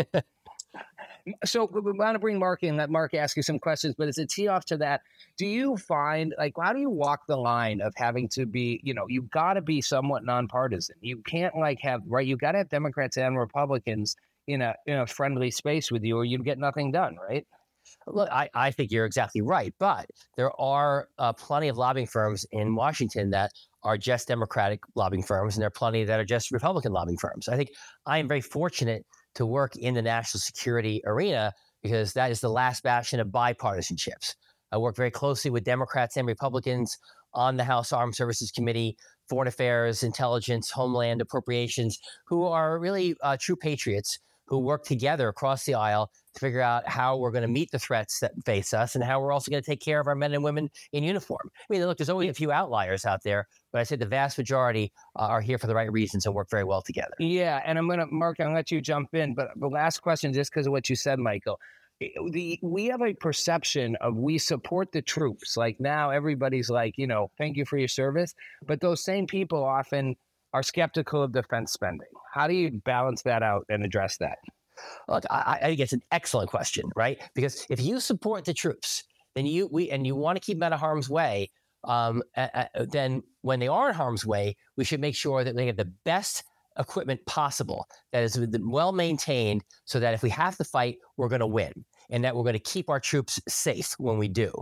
so 1.44 1.68
we 1.72 1.92
want 1.92 2.14
to 2.14 2.18
bring 2.18 2.38
Mark 2.38 2.62
in. 2.62 2.76
Let 2.76 2.90
Mark 2.90 3.14
ask 3.14 3.36
you 3.36 3.42
some 3.42 3.58
questions, 3.58 3.94
but 3.96 4.08
as 4.08 4.18
a 4.18 4.26
tee 4.26 4.48
off 4.48 4.64
to 4.66 4.76
that, 4.78 5.02
do 5.36 5.46
you 5.46 5.76
find 5.76 6.34
like 6.38 6.54
how 6.60 6.72
do 6.72 6.80
you 6.80 6.90
walk 6.90 7.26
the 7.26 7.36
line 7.36 7.80
of 7.80 7.92
having 7.96 8.28
to 8.30 8.46
be, 8.46 8.80
you 8.82 8.94
know, 8.94 9.06
you've 9.08 9.30
got 9.30 9.54
to 9.54 9.60
be 9.60 9.80
somewhat 9.80 10.24
nonpartisan. 10.24 10.96
You 11.00 11.18
can't 11.18 11.56
like 11.56 11.80
have 11.80 12.02
right. 12.06 12.26
You 12.26 12.36
got 12.36 12.52
to 12.52 12.58
have 12.58 12.68
Democrats 12.68 13.16
and 13.16 13.38
Republicans 13.38 14.16
in 14.46 14.62
a 14.62 14.74
in 14.86 14.98
a 14.98 15.06
friendly 15.06 15.50
space 15.50 15.90
with 15.90 16.02
you, 16.02 16.16
or 16.16 16.24
you'd 16.24 16.44
get 16.44 16.58
nothing 16.58 16.90
done, 16.90 17.16
right? 17.16 17.46
Look, 18.06 18.28
I, 18.30 18.48
I 18.54 18.70
think 18.70 18.90
you're 18.90 19.06
exactly 19.06 19.42
right. 19.42 19.74
But 19.78 20.06
there 20.36 20.52
are 20.60 21.08
uh, 21.18 21.32
plenty 21.32 21.68
of 21.68 21.78
lobbying 21.78 22.06
firms 22.06 22.46
in 22.50 22.74
Washington 22.74 23.30
that 23.30 23.52
are 23.84 23.96
just 23.96 24.28
Democratic 24.28 24.80
lobbying 24.94 25.22
firms, 25.22 25.56
and 25.56 25.62
there 25.62 25.68
are 25.68 25.70
plenty 25.70 26.04
that 26.04 26.18
are 26.18 26.24
just 26.24 26.50
Republican 26.50 26.92
lobbying 26.92 27.18
firms. 27.18 27.48
I 27.48 27.56
think 27.56 27.70
I 28.06 28.18
am 28.18 28.28
very 28.28 28.40
fortunate 28.40 29.04
to 29.34 29.46
work 29.46 29.76
in 29.76 29.94
the 29.94 30.02
national 30.02 30.40
security 30.40 31.02
arena 31.06 31.52
because 31.82 32.12
that 32.12 32.30
is 32.30 32.40
the 32.40 32.48
last 32.48 32.82
bastion 32.82 33.20
of 33.20 33.28
bipartisanships. 33.28 34.34
I 34.70 34.78
work 34.78 34.96
very 34.96 35.10
closely 35.10 35.50
with 35.50 35.64
Democrats 35.64 36.16
and 36.16 36.26
Republicans 36.26 36.96
on 37.34 37.56
the 37.56 37.64
House 37.64 37.92
Armed 37.92 38.14
Services 38.14 38.50
Committee, 38.50 38.96
Foreign 39.28 39.48
Affairs, 39.48 40.02
Intelligence, 40.02 40.70
Homeland 40.70 41.20
Appropriations, 41.20 41.98
who 42.26 42.44
are 42.44 42.78
really 42.78 43.14
uh, 43.22 43.36
true 43.40 43.56
patriots 43.56 44.18
who 44.46 44.58
work 44.58 44.84
together 44.84 45.28
across 45.28 45.64
the 45.64 45.74
aisle 45.74 46.10
to 46.34 46.40
figure 46.40 46.60
out 46.60 46.86
how 46.88 47.16
we're 47.16 47.30
going 47.30 47.42
to 47.42 47.48
meet 47.48 47.70
the 47.70 47.78
threats 47.78 48.20
that 48.20 48.32
face 48.44 48.72
us 48.74 48.94
and 48.94 49.04
how 49.04 49.20
we're 49.20 49.32
also 49.32 49.50
going 49.50 49.62
to 49.62 49.70
take 49.70 49.80
care 49.80 50.00
of 50.00 50.06
our 50.06 50.14
men 50.14 50.32
and 50.34 50.42
women 50.42 50.70
in 50.92 51.04
uniform. 51.04 51.50
I 51.54 51.64
mean, 51.68 51.84
look, 51.84 51.98
there's 51.98 52.08
always 52.08 52.30
a 52.30 52.34
few 52.34 52.52
outliers 52.52 53.04
out 53.04 53.22
there, 53.22 53.46
but 53.72 53.80
I 53.80 53.84
say 53.84 53.96
the 53.96 54.06
vast 54.06 54.38
majority 54.38 54.92
uh, 55.16 55.22
are 55.22 55.40
here 55.40 55.58
for 55.58 55.66
the 55.66 55.74
right 55.74 55.90
reasons 55.90 56.26
and 56.26 56.34
work 56.34 56.48
very 56.50 56.64
well 56.64 56.82
together. 56.82 57.14
Yeah, 57.18 57.62
and 57.64 57.78
I'm 57.78 57.86
going 57.86 58.00
to, 58.00 58.06
Mark, 58.06 58.40
I'm 58.40 58.46
going 58.46 58.54
to 58.54 58.58
let 58.58 58.70
you 58.70 58.80
jump 58.80 59.14
in, 59.14 59.34
but 59.34 59.48
the 59.56 59.68
last 59.68 60.00
question, 60.00 60.32
just 60.32 60.50
because 60.52 60.66
of 60.66 60.72
what 60.72 60.88
you 60.88 60.96
said, 60.96 61.18
Michael. 61.18 61.58
Eh, 62.00 62.08
the 62.30 62.58
we 62.62 62.86
have 62.86 63.02
a 63.02 63.14
perception 63.14 63.96
of 64.00 64.16
we 64.16 64.38
support 64.38 64.92
the 64.92 65.02
troops. 65.02 65.56
Like 65.56 65.78
now, 65.78 66.10
everybody's 66.10 66.70
like, 66.70 66.94
you 66.96 67.06
know, 67.06 67.30
thank 67.38 67.56
you 67.56 67.64
for 67.64 67.78
your 67.78 67.88
service, 67.88 68.34
but 68.66 68.80
those 68.80 69.04
same 69.04 69.26
people 69.26 69.62
often 69.62 70.16
are 70.52 70.62
skeptical 70.62 71.22
of 71.22 71.32
defense 71.32 71.72
spending. 71.72 72.08
How 72.32 72.46
do 72.46 72.54
you 72.54 72.80
balance 72.84 73.22
that 73.22 73.42
out 73.42 73.64
and 73.68 73.84
address 73.84 74.16
that? 74.18 74.38
Look, 75.08 75.24
I, 75.30 75.58
I 75.60 75.66
think 75.66 75.80
it's 75.80 75.92
an 75.92 76.02
excellent 76.10 76.50
question, 76.50 76.90
right? 76.96 77.18
Because 77.34 77.66
if 77.70 77.80
you 77.80 78.00
support 78.00 78.44
the 78.44 78.54
troops, 78.54 79.04
then 79.34 79.46
you 79.46 79.68
we 79.70 79.90
and 79.90 80.06
you 80.06 80.16
want 80.16 80.36
to 80.36 80.40
keep 80.40 80.58
them 80.58 80.64
out 80.64 80.72
of 80.72 80.80
harm's 80.80 81.08
way. 81.08 81.50
Um, 81.84 82.22
uh, 82.36 82.64
then 82.90 83.22
when 83.42 83.60
they 83.60 83.68
are 83.68 83.88
in 83.88 83.94
harm's 83.94 84.24
way, 84.24 84.56
we 84.76 84.84
should 84.84 85.00
make 85.00 85.16
sure 85.16 85.44
that 85.44 85.56
they 85.56 85.64
get 85.64 85.76
the 85.76 85.92
best 86.04 86.44
equipment 86.78 87.24
possible 87.26 87.86
that 88.12 88.22
is 88.22 88.38
well 88.60 88.92
maintained, 88.92 89.62
so 89.84 90.00
that 90.00 90.14
if 90.14 90.22
we 90.22 90.30
have 90.30 90.56
to 90.56 90.64
fight, 90.64 90.98
we're 91.16 91.28
going 91.28 91.40
to 91.40 91.46
win, 91.46 91.72
and 92.08 92.24
that 92.24 92.34
we're 92.34 92.44
going 92.44 92.54
to 92.54 92.58
keep 92.58 92.88
our 92.88 93.00
troops 93.00 93.40
safe 93.48 93.94
when 93.98 94.16
we 94.16 94.28
do 94.28 94.52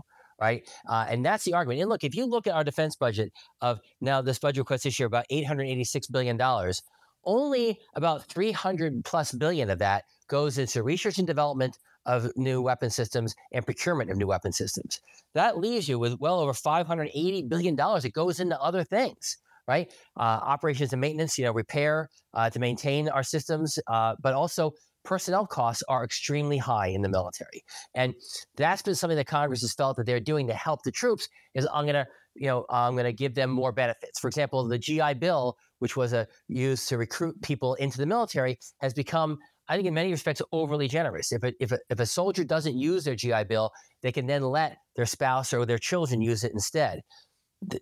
right? 0.41 0.69
Uh, 0.89 1.07
and 1.09 1.25
that's 1.25 1.45
the 1.45 1.55
argument. 1.55 1.81
And 1.81 1.89
look, 1.91 2.05
if 2.05 2.15
you 2.15 2.27
look 2.27 2.47
at 2.47 2.55
our 2.55 2.65
defense 2.65 2.97
budget 2.97 3.33
of 3.61 3.81
now 4.01 4.23
this 4.23 4.39
budget 4.39 4.59
request 4.59 4.85
this 4.85 4.99
year 4.99 5.07
about 5.07 5.27
eight 5.31 5.47
hundred 5.47 5.65
eighty 5.65 5.85
six 5.85 6.07
billion 6.07 6.37
dollars, 6.37 6.83
only 7.25 7.79
about 7.95 8.27
300 8.27 9.05
plus 9.05 9.33
billion 9.33 9.71
of 9.71 9.79
that 9.79 10.05
goes 10.29 10.59
into 10.59 10.83
research 10.83 11.19
and 11.19 11.27
development 11.27 11.77
of 12.07 12.31
new 12.37 12.63
weapon 12.63 12.91
systems 12.91 13.35
and 13.53 13.65
procurement 13.65 14.11
of 14.11 14.17
new 14.17 14.27
weapon 14.27 14.53
systems. 14.53 15.01
That 15.35 15.59
leaves 15.59 15.89
you 15.89 15.99
with 15.99 16.19
well 16.19 16.41
over 16.41 16.55
580 16.55 17.43
billion 17.43 17.77
dollars. 17.77 18.05
It 18.05 18.13
goes 18.15 18.41
into 18.41 18.59
other 18.61 18.85
things, 18.85 19.37
right? 19.69 19.93
Uh, 20.17 20.41
operations 20.43 20.93
and 20.93 21.01
maintenance, 21.01 21.37
you 21.37 21.45
know, 21.45 21.53
repair 21.53 22.09
uh, 22.35 22.49
to 22.51 22.59
maintain 22.59 23.09
our 23.09 23.23
systems, 23.23 23.79
uh, 23.87 24.17
but 24.23 24.35
also 24.35 24.73
personnel 25.05 25.47
costs 25.47 25.83
are 25.89 26.05
extremely 26.05 26.59
high 26.59 26.89
in 26.89 27.03
the 27.03 27.09
military, 27.09 27.65
and 27.95 28.15
that's 28.57 28.83
been 28.83 28.95
something 28.95 29.17
that 29.17 29.27
Congress 29.27 29.63
has 29.63 29.75
felt 29.75 29.97
that 29.97 30.07
they're 30.07 30.21
doing 30.21 30.47
to 30.47 30.55
help 30.55 30.83
the 30.83 30.91
troops. 30.93 31.29
Is 31.55 31.67
I'm 31.73 31.85
going 31.85 31.95
to 31.95 32.07
you 32.35 32.47
know, 32.47 32.65
I'm 32.71 32.95
going 32.95 33.05
to 33.05 33.13
give 33.13 33.35
them 33.35 33.51
more 33.51 33.73
benefits. 33.73 34.19
For 34.19 34.29
example, 34.29 34.67
the 34.67 34.79
GI 34.79 35.15
Bill, 35.15 35.57
which 35.79 35.97
was 35.97 36.13
a, 36.13 36.27
used 36.49 36.89
to 36.89 36.99
recruit 36.99 37.41
people 37.43 37.75
into 37.75 37.99
the 37.99 38.07
military, 38.07 38.59
has 38.81 38.95
become, 38.95 39.39
I 39.69 39.77
think, 39.77 39.87
in 39.87 39.95
many 39.95 40.11
respects, 40.11 40.43
overly 40.53 40.89
generous. 40.89 41.33
If 41.33 41.43
a, 41.43 41.53
if 41.61 41.73
a, 41.73 41.79
if 41.89 42.01
a 42.01 42.07
soldier 42.07 42.45
doesn't 42.45 42.77
use 42.77 43.05
their 43.05 43.15
GI 43.15 43.45
Bill, 43.45 43.71
they 44.03 44.13
can 44.13 44.27
then 44.27 44.43
let 44.43 44.77
their 44.97 45.07
spouse 45.07 45.53
or 45.53 45.67
their 45.67 45.79
children 45.79 46.21
use 46.21 46.45
it 46.45 46.53
instead. 46.53 47.01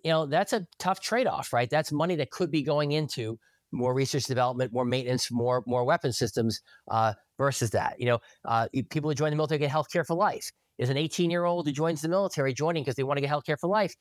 You 0.03 0.11
know, 0.11 0.25
that's 0.25 0.53
a 0.53 0.65
tough 0.77 0.99
trade 0.99 1.27
off, 1.27 1.53
right? 1.53 1.69
That's 1.69 1.91
money 1.91 2.15
that 2.17 2.31
could 2.31 2.51
be 2.51 2.63
going 2.63 2.91
into 2.91 3.39
more 3.71 3.93
research 3.93 4.25
development, 4.25 4.73
more 4.73 4.85
maintenance, 4.85 5.31
more 5.31 5.63
more 5.67 5.83
weapon 5.83 6.11
systems 6.11 6.61
uh, 6.89 7.13
versus 7.37 7.69
that. 7.71 7.95
You 7.99 8.05
know, 8.07 8.19
uh, 8.45 8.67
people 8.89 9.09
who 9.09 9.15
join 9.15 9.31
the 9.31 9.35
military 9.35 9.59
get 9.59 9.71
health 9.71 9.91
care 9.91 10.03
for 10.03 10.15
life. 10.15 10.49
Is 10.77 10.89
an 10.89 10.97
18 10.97 11.29
year 11.29 11.43
old 11.43 11.67
who 11.67 11.73
joins 11.73 12.01
the 12.01 12.07
military 12.07 12.53
joining 12.53 12.83
because 12.83 12.95
they 12.95 13.03
want 13.03 13.17
to 13.17 13.21
get 13.21 13.27
health 13.27 13.45
care 13.45 13.57
for 13.57 13.67
life? 13.67 13.93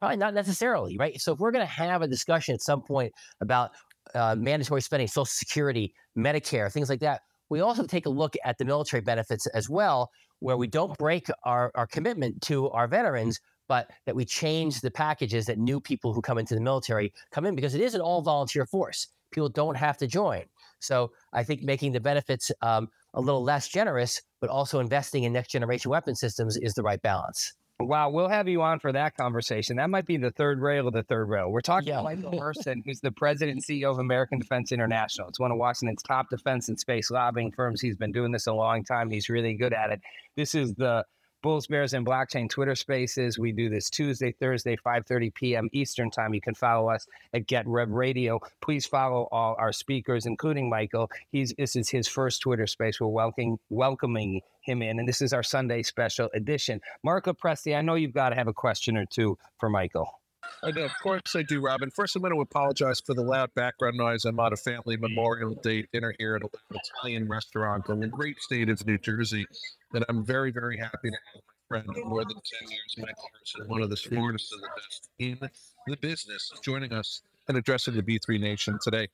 Probably 0.00 0.16
not 0.16 0.32
necessarily, 0.32 0.96
right? 0.98 1.20
So 1.20 1.32
if 1.32 1.38
we're 1.38 1.52
going 1.52 1.64
to 1.64 1.70
have 1.70 2.00
a 2.00 2.08
discussion 2.08 2.54
at 2.54 2.62
some 2.62 2.80
point 2.82 3.12
about 3.42 3.72
uh, 4.14 4.34
mandatory 4.36 4.80
spending, 4.80 5.08
Social 5.08 5.26
Security, 5.26 5.92
Medicare, 6.16 6.72
things 6.72 6.88
like 6.88 7.00
that, 7.00 7.20
we 7.50 7.60
also 7.60 7.84
take 7.86 8.06
a 8.06 8.10
look 8.10 8.34
at 8.46 8.56
the 8.56 8.64
military 8.64 9.02
benefits 9.02 9.46
as 9.48 9.68
well, 9.68 10.08
where 10.40 10.56
we 10.56 10.66
don't 10.66 10.96
break 10.96 11.26
our, 11.44 11.70
our 11.74 11.86
commitment 11.86 12.40
to 12.42 12.70
our 12.70 12.88
veterans, 12.88 13.38
but 13.72 13.88
that 14.04 14.14
we 14.14 14.22
change 14.26 14.82
the 14.82 14.90
packages 14.90 15.46
that 15.46 15.56
new 15.56 15.80
people 15.80 16.12
who 16.12 16.20
come 16.20 16.36
into 16.36 16.54
the 16.54 16.60
military 16.60 17.10
come 17.30 17.46
in 17.46 17.54
because 17.54 17.74
it 17.74 17.80
is 17.80 17.94
an 17.94 18.02
all 18.02 18.20
volunteer 18.20 18.66
force. 18.66 19.06
People 19.30 19.48
don't 19.48 19.76
have 19.76 19.96
to 19.96 20.06
join. 20.06 20.42
So 20.78 21.10
I 21.32 21.42
think 21.42 21.62
making 21.62 21.92
the 21.92 22.00
benefits 22.00 22.50
um, 22.60 22.90
a 23.14 23.20
little 23.22 23.42
less 23.42 23.68
generous, 23.68 24.20
but 24.42 24.50
also 24.50 24.78
investing 24.78 25.22
in 25.22 25.32
next 25.32 25.52
generation 25.52 25.90
weapon 25.90 26.14
systems 26.14 26.58
is 26.58 26.74
the 26.74 26.82
right 26.82 27.00
balance. 27.00 27.54
Wow, 27.80 28.10
we'll 28.10 28.28
have 28.28 28.46
you 28.46 28.60
on 28.60 28.78
for 28.78 28.92
that 28.92 29.16
conversation. 29.16 29.78
That 29.78 29.88
might 29.88 30.04
be 30.04 30.18
the 30.18 30.32
third 30.32 30.60
rail 30.60 30.86
of 30.86 30.92
the 30.92 31.04
third 31.04 31.30
rail. 31.30 31.50
We're 31.50 31.62
talking 31.62 31.88
Yeah. 31.88 31.96
to 31.96 32.02
Michael 32.02 32.32
Herson, 32.42 32.82
who's 32.84 33.00
the 33.00 33.10
president 33.12 33.56
and 33.56 33.64
CEO 33.64 33.90
of 33.90 33.98
American 34.00 34.38
Defense 34.38 34.70
International. 34.70 35.28
It's 35.28 35.40
one 35.40 35.50
of 35.50 35.56
Washington's 35.56 36.02
top 36.02 36.28
defense 36.28 36.68
and 36.68 36.78
space 36.78 37.10
lobbying 37.10 37.52
firms. 37.52 37.80
He's 37.80 37.96
been 37.96 38.12
doing 38.12 38.32
this 38.32 38.46
a 38.46 38.52
long 38.52 38.84
time. 38.84 39.08
He's 39.08 39.30
really 39.30 39.54
good 39.54 39.72
at 39.72 39.90
it. 39.92 40.00
This 40.36 40.54
is 40.54 40.74
the 40.74 41.06
Bulls, 41.42 41.66
Bears, 41.66 41.92
and 41.92 42.06
Blockchain 42.06 42.48
Twitter 42.48 42.74
Spaces. 42.74 43.38
We 43.38 43.52
do 43.52 43.68
this 43.68 43.90
Tuesday, 43.90 44.32
Thursday, 44.32 44.76
5:30 44.76 45.34
p.m. 45.34 45.68
Eastern 45.72 46.10
Time. 46.10 46.32
You 46.34 46.40
can 46.40 46.54
follow 46.54 46.88
us 46.88 47.06
at 47.34 47.46
Get 47.46 47.66
Rev 47.66 47.90
Radio. 47.90 48.40
Please 48.60 48.86
follow 48.86 49.28
all 49.32 49.56
our 49.58 49.72
speakers, 49.72 50.24
including 50.24 50.70
Michael. 50.70 51.10
He's 51.32 51.52
this 51.58 51.76
is 51.76 51.88
his 51.90 52.08
first 52.08 52.40
Twitter 52.40 52.66
space. 52.66 53.00
We're 53.00 53.08
welcoming 53.08 53.58
welcoming 53.70 54.40
him 54.60 54.82
in, 54.82 55.00
and 55.00 55.08
this 55.08 55.20
is 55.20 55.32
our 55.32 55.42
Sunday 55.42 55.82
special 55.82 56.30
edition. 56.34 56.80
Mark 57.02 57.26
Lopresti, 57.26 57.76
I 57.76 57.82
know 57.82 57.94
you've 57.94 58.14
got 58.14 58.30
to 58.30 58.36
have 58.36 58.48
a 58.48 58.52
question 58.54 58.96
or 58.96 59.06
two 59.06 59.36
for 59.58 59.68
Michael. 59.68 60.21
Know, 60.62 60.84
of 60.84 60.92
course 61.02 61.34
I 61.34 61.42
do, 61.42 61.60
Robin. 61.60 61.90
First, 61.90 62.14
I'm 62.16 62.22
going 62.22 62.34
to 62.34 62.40
apologize 62.40 63.00
for 63.00 63.14
the 63.14 63.22
loud 63.22 63.52
background 63.54 63.96
noise. 63.96 64.24
I'm 64.24 64.38
at 64.40 64.52
a 64.52 64.56
family 64.56 64.96
Memorial 64.96 65.54
Day 65.54 65.86
dinner 65.92 66.14
here 66.18 66.36
at 66.36 66.42
an 66.42 66.48
Italian 66.70 67.28
restaurant 67.28 67.88
in 67.88 68.00
the 68.00 68.06
great 68.06 68.40
state 68.40 68.68
of 68.68 68.86
New 68.86 68.98
Jersey. 68.98 69.46
And 69.92 70.04
I'm 70.08 70.24
very, 70.24 70.52
very 70.52 70.78
happy 70.78 71.10
to 71.10 71.16
have 71.34 71.42
my 71.44 71.82
friend 71.82 71.88
more 72.06 72.24
than 72.24 72.36
10 72.60 72.68
years, 72.70 72.94
Michael 72.98 73.30
one 73.66 73.82
of 73.82 73.90
the 73.90 73.96
smartest 73.96 74.52
and 74.52 74.62
the 74.62 74.68
best 74.76 75.08
in 75.18 75.50
the 75.86 75.96
business, 75.96 76.50
joining 76.62 76.92
us 76.92 77.22
and 77.48 77.56
addressing 77.56 77.94
the 77.94 78.02
B3 78.02 78.40
Nation 78.40 78.78
today. 78.82 79.08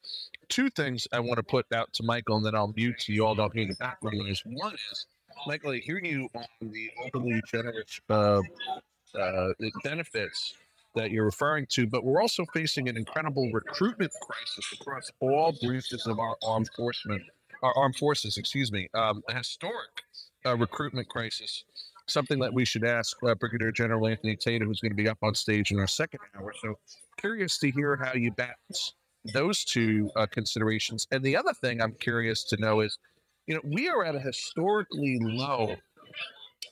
Two 0.49 0.71
things 0.71 1.07
I 1.13 1.21
want 1.21 1.39
to 1.39 1.43
put 1.43 1.67
out 1.73 1.93
to 1.95 2.03
Michael, 2.03 2.37
and 2.37 2.47
then 2.47 2.55
I'll 2.55 2.73
mute 2.77 3.03
so 3.03 3.13
you 3.13 3.27
all 3.27 3.35
don't 3.35 3.55
hear 3.55 3.67
the 3.67 3.75
background 3.77 4.19
noise. 4.19 4.43
One 4.45 4.75
is, 4.75 5.07
Michael, 5.47 5.73
I 5.73 5.79
hear 5.79 5.99
you 5.99 6.29
on 6.35 6.45
the 6.61 6.91
overly 7.07 7.41
generous 7.51 8.01
uh, 8.11 8.43
uh, 9.19 9.49
benefits 9.83 10.55
that 10.95 11.11
you're 11.11 11.25
referring 11.25 11.67
to, 11.71 11.87
but 11.87 12.05
we're 12.05 12.21
also 12.21 12.45
facing 12.53 12.89
an 12.89 12.97
incredible 12.97 13.51
recruitment 13.53 14.13
crisis 14.23 14.73
across 14.73 15.11
all 15.21 15.55
branches 15.63 16.07
of 16.07 16.19
our 16.19 16.37
armed 16.43 16.69
forces. 16.77 17.21
Our 17.63 17.77
armed 17.77 17.97
forces, 17.97 18.37
excuse 18.37 18.71
me, 18.71 18.89
um, 18.95 19.23
a 19.29 19.35
historic 19.35 19.91
uh, 20.47 20.57
recruitment 20.57 21.09
crisis. 21.09 21.65
Something 22.07 22.39
that 22.39 22.55
we 22.55 22.65
should 22.65 22.85
ask 22.85 23.17
uh, 23.23 23.35
Brigadier 23.35 23.73
General 23.73 24.07
Anthony 24.07 24.37
Tata, 24.37 24.65
who's 24.65 24.81
going 24.81 24.93
to 24.93 24.97
be 24.97 25.09
up 25.09 25.19
on 25.23 25.35
stage 25.35 25.73
in 25.73 25.79
our 25.79 25.87
second 25.87 26.21
hour. 26.37 26.55
So 26.63 26.79
curious 27.19 27.59
to 27.59 27.71
hear 27.71 27.97
how 27.97 28.15
you 28.15 28.33
balance 28.33 28.95
those 29.35 29.65
two 29.65 30.11
uh, 30.17 30.27
considerations. 30.31 31.07
And 31.11 31.23
the 31.23 31.37
other 31.37 31.53
thing 31.53 31.83
I'm 31.83 31.93
curious 31.93 32.45
to 32.45 32.57
know 32.57 32.81
is, 32.81 32.99
you 33.47 33.55
know, 33.55 33.61
we 33.65 33.89
are 33.89 34.05
at 34.05 34.15
a 34.15 34.21
historically 34.21 35.19
low 35.21 35.77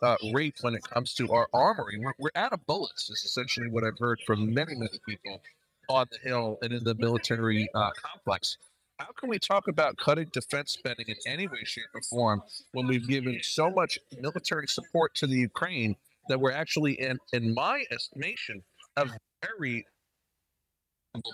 uh, 0.03 0.17
rate 0.33 0.57
when 0.61 0.75
it 0.75 0.83
comes 0.83 1.15
to 1.15 1.33
our 1.33 1.49
armory. 1.53 1.99
We're, 1.99 2.15
we're 2.19 2.31
out 2.35 2.53
of 2.53 2.65
bullets, 2.67 3.11
is 3.11 3.25
essentially 3.25 3.69
what 3.69 3.85
I've 3.85 3.99
heard 3.99 4.21
from 4.27 4.53
many, 4.53 4.75
many 4.75 4.99
people 5.07 5.41
on 5.89 6.07
the 6.11 6.19
Hill 6.29 6.59
and 6.63 6.73
in 6.73 6.85
the 6.85 6.95
military 6.95 7.69
uh, 7.75 7.91
complex. 8.03 8.59
How 8.99 9.09
can 9.19 9.29
we 9.29 9.39
talk 9.39 9.69
about 9.69 9.97
cutting 9.99 10.31
defense 10.33 10.73
spending 10.73 11.07
in 11.09 11.17
any 11.27 11.47
way, 11.47 11.65
shape, 11.65 11.85
or 11.95 12.01
form 12.03 12.43
when 12.73 12.87
we've 12.87 13.07
given 13.07 13.39
so 13.43 13.71
much 13.71 13.99
military 14.19 14.67
support 14.67 15.15
to 15.17 15.27
the 15.27 15.37
Ukraine 15.37 15.97
that 16.29 16.41
we're 16.41 16.53
actually 16.53 16.95
in, 17.01 17.19
in 17.33 17.55
my 17.55 17.85
estimation, 17.91 18.63
a 18.97 19.07
very 19.43 19.85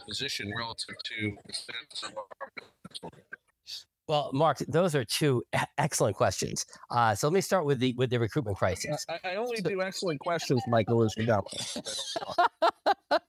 position 0.06 0.52
relative 0.56 0.94
to 1.04 1.36
the 1.46 2.08
of 2.08 2.14
our 2.16 2.48
Well, 4.08 4.30
Mark, 4.32 4.58
those 4.68 4.94
are 4.94 5.04
two 5.04 5.44
excellent 5.78 6.16
questions. 6.16 6.66
Uh, 6.90 7.14
so 7.14 7.28
let 7.28 7.34
me 7.34 7.40
start 7.40 7.64
with 7.64 7.78
the 7.78 7.94
with 7.96 8.10
the 8.10 8.18
recruitment 8.18 8.58
crisis. 8.58 9.06
I, 9.08 9.20
I 9.24 9.36
only 9.36 9.60
do 9.60 9.80
excellent 9.80 10.20
questions, 10.20 10.60
Michael, 10.66 11.02
as 11.02 11.14
you 11.16 11.24
know. 11.24 11.44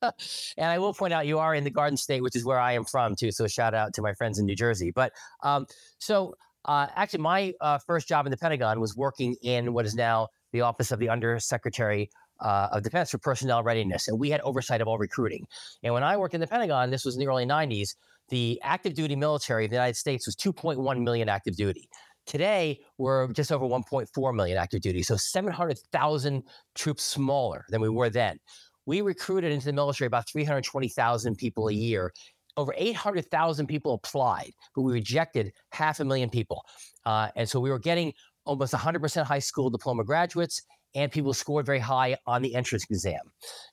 and 0.57 0.65
I 0.65 0.79
will 0.79 0.93
point 0.93 1.13
out 1.13 1.27
you 1.27 1.37
are 1.37 1.53
in 1.53 1.63
the 1.63 1.69
Garden 1.69 1.95
State, 1.95 2.21
which 2.21 2.35
is 2.35 2.43
where 2.43 2.59
I 2.59 2.73
am 2.73 2.85
from 2.85 3.15
too. 3.15 3.31
So 3.31 3.47
shout 3.47 3.73
out 3.73 3.93
to 3.93 4.01
my 4.01 4.13
friends 4.13 4.39
in 4.39 4.45
New 4.45 4.55
Jersey. 4.55 4.91
But 4.91 5.11
um, 5.43 5.67
so 5.99 6.33
uh, 6.65 6.87
actually, 6.95 7.21
my 7.21 7.53
uh, 7.61 7.77
first 7.85 8.07
job 8.07 8.25
in 8.25 8.31
the 8.31 8.37
Pentagon 8.37 8.79
was 8.79 8.95
working 8.95 9.35
in 9.41 9.73
what 9.73 9.85
is 9.85 9.95
now 9.95 10.29
the 10.53 10.61
Office 10.61 10.91
of 10.91 10.99
the 10.99 11.09
Undersecretary 11.09 12.09
uh, 12.39 12.69
of 12.71 12.83
Defense 12.83 13.11
for 13.11 13.17
Personnel 13.17 13.63
Readiness, 13.63 14.07
and 14.07 14.19
we 14.19 14.29
had 14.29 14.41
oversight 14.41 14.81
of 14.81 14.87
all 14.87 14.97
recruiting. 14.97 15.45
And 15.83 15.93
when 15.93 16.03
I 16.03 16.17
worked 16.17 16.33
in 16.33 16.41
the 16.41 16.47
Pentagon, 16.47 16.89
this 16.89 17.05
was 17.05 17.15
in 17.15 17.19
the 17.19 17.27
early 17.27 17.45
'90s. 17.45 17.95
The 18.33 18.59
active 18.63 18.95
duty 18.95 19.15
military 19.15 19.65
of 19.65 19.69
the 19.69 19.75
United 19.75 19.95
States 19.95 20.25
was 20.25 20.35
2.1 20.35 21.03
million 21.03 21.29
active 21.29 21.55
duty. 21.55 21.87
Today, 22.25 22.79
we're 22.97 23.31
just 23.31 23.51
over 23.51 23.63
1.4 23.63 24.35
million 24.35 24.57
active 24.57 24.81
duty, 24.81 25.03
so 25.03 25.15
700,000 25.15 26.41
troops 26.73 27.03
smaller 27.03 27.63
than 27.69 27.79
we 27.79 27.89
were 27.89 28.09
then. 28.09 28.39
We 28.87 29.01
recruited 29.01 29.51
into 29.51 29.67
the 29.67 29.73
military 29.73 30.07
about 30.07 30.27
320,000 30.27 31.35
people 31.35 31.67
a 31.67 31.73
year. 31.73 32.11
Over 32.57 32.73
800,000 32.75 33.67
people 33.67 33.93
applied, 33.93 34.53
but 34.73 34.81
we 34.81 34.93
rejected 34.93 35.53
half 35.71 35.99
a 35.99 36.03
million 36.03 36.31
people. 36.31 36.65
Uh, 37.05 37.27
and 37.35 37.47
so 37.47 37.59
we 37.59 37.69
were 37.69 37.77
getting 37.77 38.13
almost 38.45 38.73
100% 38.73 39.25
high 39.25 39.37
school 39.37 39.69
diploma 39.69 40.03
graduates, 40.03 40.59
and 40.95 41.11
people 41.11 41.33
scored 41.33 41.65
very 41.65 41.79
high 41.79 42.17
on 42.25 42.41
the 42.41 42.55
entrance 42.55 42.85
exam. 42.89 43.19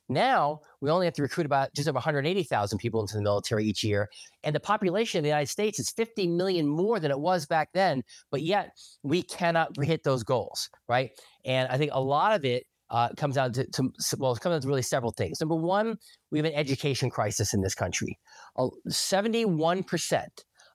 Now 0.08 0.60
we 0.80 0.90
only 0.90 1.06
have 1.06 1.14
to 1.14 1.22
recruit 1.22 1.46
about 1.46 1.74
just 1.74 1.88
over 1.88 1.96
180,000 1.96 2.78
people 2.78 3.00
into 3.00 3.14
the 3.16 3.22
military 3.22 3.64
each 3.64 3.84
year, 3.84 4.08
and 4.42 4.54
the 4.54 4.60
population 4.60 5.18
of 5.18 5.22
the 5.22 5.28
United 5.28 5.48
States 5.48 5.78
is 5.78 5.90
50 5.90 6.26
million 6.28 6.66
more 6.66 6.98
than 6.98 7.10
it 7.10 7.20
was 7.20 7.46
back 7.46 7.70
then. 7.74 8.02
But 8.30 8.42
yet 8.42 8.72
we 9.02 9.22
cannot 9.22 9.70
hit 9.82 10.02
those 10.04 10.22
goals, 10.22 10.68
right? 10.88 11.10
And 11.44 11.68
I 11.68 11.78
think 11.78 11.90
a 11.94 12.00
lot 12.00 12.34
of 12.34 12.44
it 12.44 12.64
uh, 12.90 13.08
comes 13.16 13.36
down 13.36 13.52
to, 13.52 13.66
to 13.70 13.92
well, 14.18 14.32
it 14.32 14.40
comes 14.40 14.54
down 14.54 14.60
to 14.62 14.68
really 14.68 14.82
several 14.82 15.12
things. 15.12 15.40
Number 15.40 15.54
one, 15.54 15.96
we 16.30 16.38
have 16.38 16.46
an 16.46 16.54
education 16.54 17.10
crisis 17.10 17.54
in 17.54 17.62
this 17.62 17.74
country. 17.74 18.18
Uh, 18.56 18.68
71% 18.88 20.26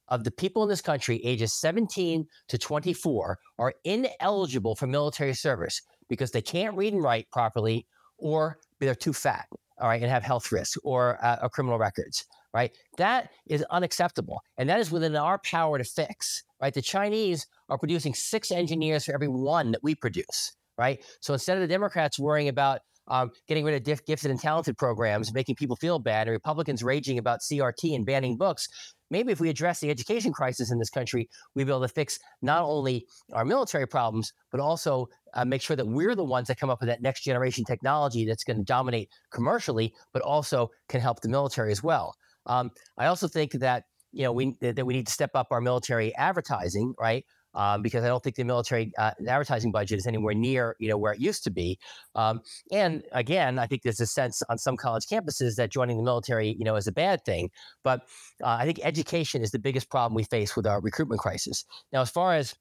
of 0.08 0.24
the 0.24 0.32
people 0.32 0.64
in 0.64 0.70
this 0.70 0.82
country, 0.82 1.20
ages 1.24 1.54
17 1.54 2.26
to 2.48 2.58
24, 2.58 3.38
are 3.60 3.74
ineligible 3.84 4.76
for 4.76 4.88
military 4.88 5.34
service 5.34 5.82
because 6.10 6.32
they 6.32 6.42
can't 6.42 6.76
read 6.76 6.94
and 6.94 7.04
write 7.04 7.30
properly 7.32 7.88
or 8.18 8.58
they're 8.80 8.96
too 8.96 9.14
fat, 9.14 9.48
all 9.80 9.88
right, 9.88 10.02
and 10.02 10.12
have 10.12 10.24
health 10.24 10.52
risks 10.52 10.78
or, 10.84 11.18
uh, 11.24 11.48
criminal 11.50 11.78
records, 11.78 12.26
right? 12.54 12.76
That 12.98 13.30
is 13.48 13.64
unacceptable. 13.72 14.42
And 14.58 14.70
that 14.70 14.80
is 14.80 14.92
within 14.92 15.16
our 15.16 15.40
power 15.40 15.78
to 15.78 15.84
fix, 15.84 16.44
right? 16.62 16.74
The 16.74 16.82
Chinese 16.82 17.48
are 17.70 17.78
producing 17.78 18.14
six 18.14 18.52
engineers 18.52 19.06
for 19.06 19.14
every 19.14 19.28
one 19.28 19.72
that 19.72 19.84
we 19.84 19.96
produce, 19.96 20.54
right? 20.78 21.04
So 21.22 21.34
instead 21.34 21.58
of 21.58 21.62
the 21.62 21.68
Democrats 21.68 22.20
worrying 22.20 22.48
about 22.48 22.82
um, 23.08 23.32
getting 23.48 23.64
rid 23.66 23.76
of 23.76 23.84
diff- 23.84 24.06
gifted 24.06 24.32
and 24.32 24.40
talented 24.40 24.78
programs, 24.78 25.34
making 25.34 25.56
people 25.56 25.76
feel 25.76 26.00
bad, 26.00 26.28
and 26.28 26.34
Republicans 26.34 26.84
raging 26.84 27.18
about 27.18 27.40
CRT 27.42 27.96
and 27.96 28.06
banning 28.06 28.38
books, 28.38 28.68
maybe 29.10 29.32
if 29.32 29.40
we 29.40 29.50
address 29.50 29.80
the 29.80 29.90
education 29.90 30.32
crisis 30.34 30.72
in 30.72 30.80
this 30.80 30.90
country, 30.90 31.30
we'd 31.54 31.66
be 31.66 31.72
able 31.72 31.82
to 31.82 31.88
fix 31.88 32.20
not 32.42 32.64
only 32.64 33.06
our 33.34 33.46
military 33.46 33.88
problems, 33.88 34.34
but 34.52 34.60
also 34.60 35.08
uh, 35.34 35.46
make 35.46 35.62
sure 35.62 35.76
that 35.76 35.88
we're 35.88 36.16
the 36.16 36.24
ones 36.24 36.48
that 36.48 36.60
come 36.60 36.70
up 36.70 36.80
with 36.80 36.90
that 36.90 37.02
next 37.02 37.24
generation 37.24 37.64
technology 37.64 38.26
that's 38.26 38.44
going 38.44 38.58
to 38.58 38.64
dominate 38.64 39.10
commercially, 39.32 39.94
but 40.14 40.22
also 40.22 40.70
can 40.90 41.02
help 41.02 41.22
the 41.22 41.30
military 41.30 41.72
as 41.72 41.84
well. 41.84 42.16
Um, 42.46 42.72
I 42.98 43.08
also 43.08 43.28
think 43.28 43.52
that 43.54 43.84
you 44.12 44.24
know 44.24 44.32
we 44.32 44.56
that 44.62 44.86
we 44.86 44.94
need 44.94 45.08
to 45.08 45.14
step 45.14 45.32
up 45.36 45.48
our 45.52 45.62
military 45.62 46.16
advertising, 46.16 46.94
right? 47.00 47.26
Um, 47.56 47.82
because 47.82 48.04
I 48.04 48.08
don't 48.08 48.24
think 48.24 48.36
the 48.36 48.44
military 48.44 48.92
uh, 48.98 49.12
advertising 49.28 49.72
budget 49.72 49.98
is 49.98 50.08
anywhere 50.08 50.34
near 50.34 50.76
you 50.80 50.90
know 50.90 50.98
where 50.98 51.14
it 51.14 51.20
used 51.20 51.44
to 51.46 51.52
be. 51.52 51.80
Um, 52.14 52.42
and 52.72 53.04
again, 53.12 53.58
I 53.58 53.68
think 53.68 53.82
there's 53.82 54.00
a 54.00 54.06
sense 54.06 54.42
on 54.50 54.58
some 54.58 54.78
college 54.78 55.06
campuses 55.06 55.56
that 55.56 55.72
joining 55.72 55.98
the 55.98 56.04
military 56.04 56.56
you 56.58 56.66
know 56.66 56.76
is 56.76 56.88
a 56.88 56.92
bad 56.92 57.24
thing. 57.26 57.50
But 57.84 58.02
uh, 58.44 58.58
I 58.60 58.66
think 58.66 58.80
education 58.84 59.42
is 59.42 59.52
the 59.52 59.60
biggest 59.60 59.90
problem 59.90 60.16
we 60.16 60.24
face 60.24 60.56
with 60.56 60.68
our 60.68 60.82
recruitment 60.82 61.22
crisis. 61.22 61.66
Now, 61.92 62.02
as 62.02 62.10
far 62.10 62.36
as 62.36 62.56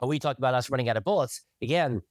we 0.00 0.18
talked 0.18 0.38
about 0.38 0.54
us 0.54 0.70
running 0.70 0.88
out 0.88 0.96
of 0.96 1.04
bullets, 1.04 1.42
again, 1.60 2.02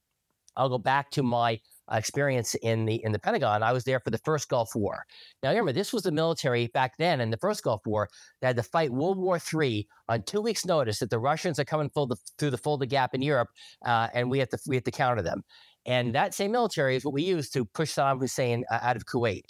I'll 0.55 0.69
go 0.69 0.77
back 0.77 1.11
to 1.11 1.23
my 1.23 1.59
experience 1.91 2.55
in 2.55 2.85
the 2.85 3.03
in 3.03 3.11
the 3.11 3.19
Pentagon. 3.19 3.63
I 3.63 3.73
was 3.73 3.83
there 3.83 3.99
for 3.99 4.09
the 4.09 4.17
first 4.19 4.49
Gulf 4.49 4.75
War. 4.75 5.05
Now 5.43 5.49
remember, 5.49 5.71
this 5.71 5.93
was 5.93 6.03
the 6.03 6.11
military 6.11 6.67
back 6.67 6.97
then 6.97 7.21
in 7.21 7.29
the 7.29 7.37
first 7.37 7.63
Gulf 7.63 7.81
War 7.85 8.09
that 8.41 8.47
had 8.47 8.55
to 8.57 8.63
fight 8.63 8.91
World 8.91 9.17
War 9.17 9.39
III 9.53 9.87
on 10.07 10.23
two 10.23 10.41
weeks' 10.41 10.65
notice 10.65 10.99
that 10.99 11.09
the 11.09 11.19
Russians 11.19 11.59
are 11.59 11.65
coming 11.65 11.89
the, 11.93 12.15
through 12.37 12.51
the 12.51 12.57
Fulda 12.57 12.85
Gap 12.85 13.13
in 13.13 13.21
Europe, 13.21 13.49
uh, 13.85 14.07
and 14.13 14.29
we 14.29 14.39
have 14.39 14.49
to 14.49 14.59
we 14.67 14.75
have 14.75 14.83
to 14.85 14.91
counter 14.91 15.21
them. 15.21 15.43
And 15.85 16.13
that 16.13 16.33
same 16.33 16.51
military 16.51 16.95
is 16.95 17.05
what 17.05 17.13
we 17.13 17.23
used 17.23 17.53
to 17.53 17.65
push 17.65 17.93
Saddam 17.93 18.19
Hussein 18.19 18.63
uh, 18.69 18.79
out 18.81 18.95
of 18.95 19.05
Kuwait. 19.05 19.43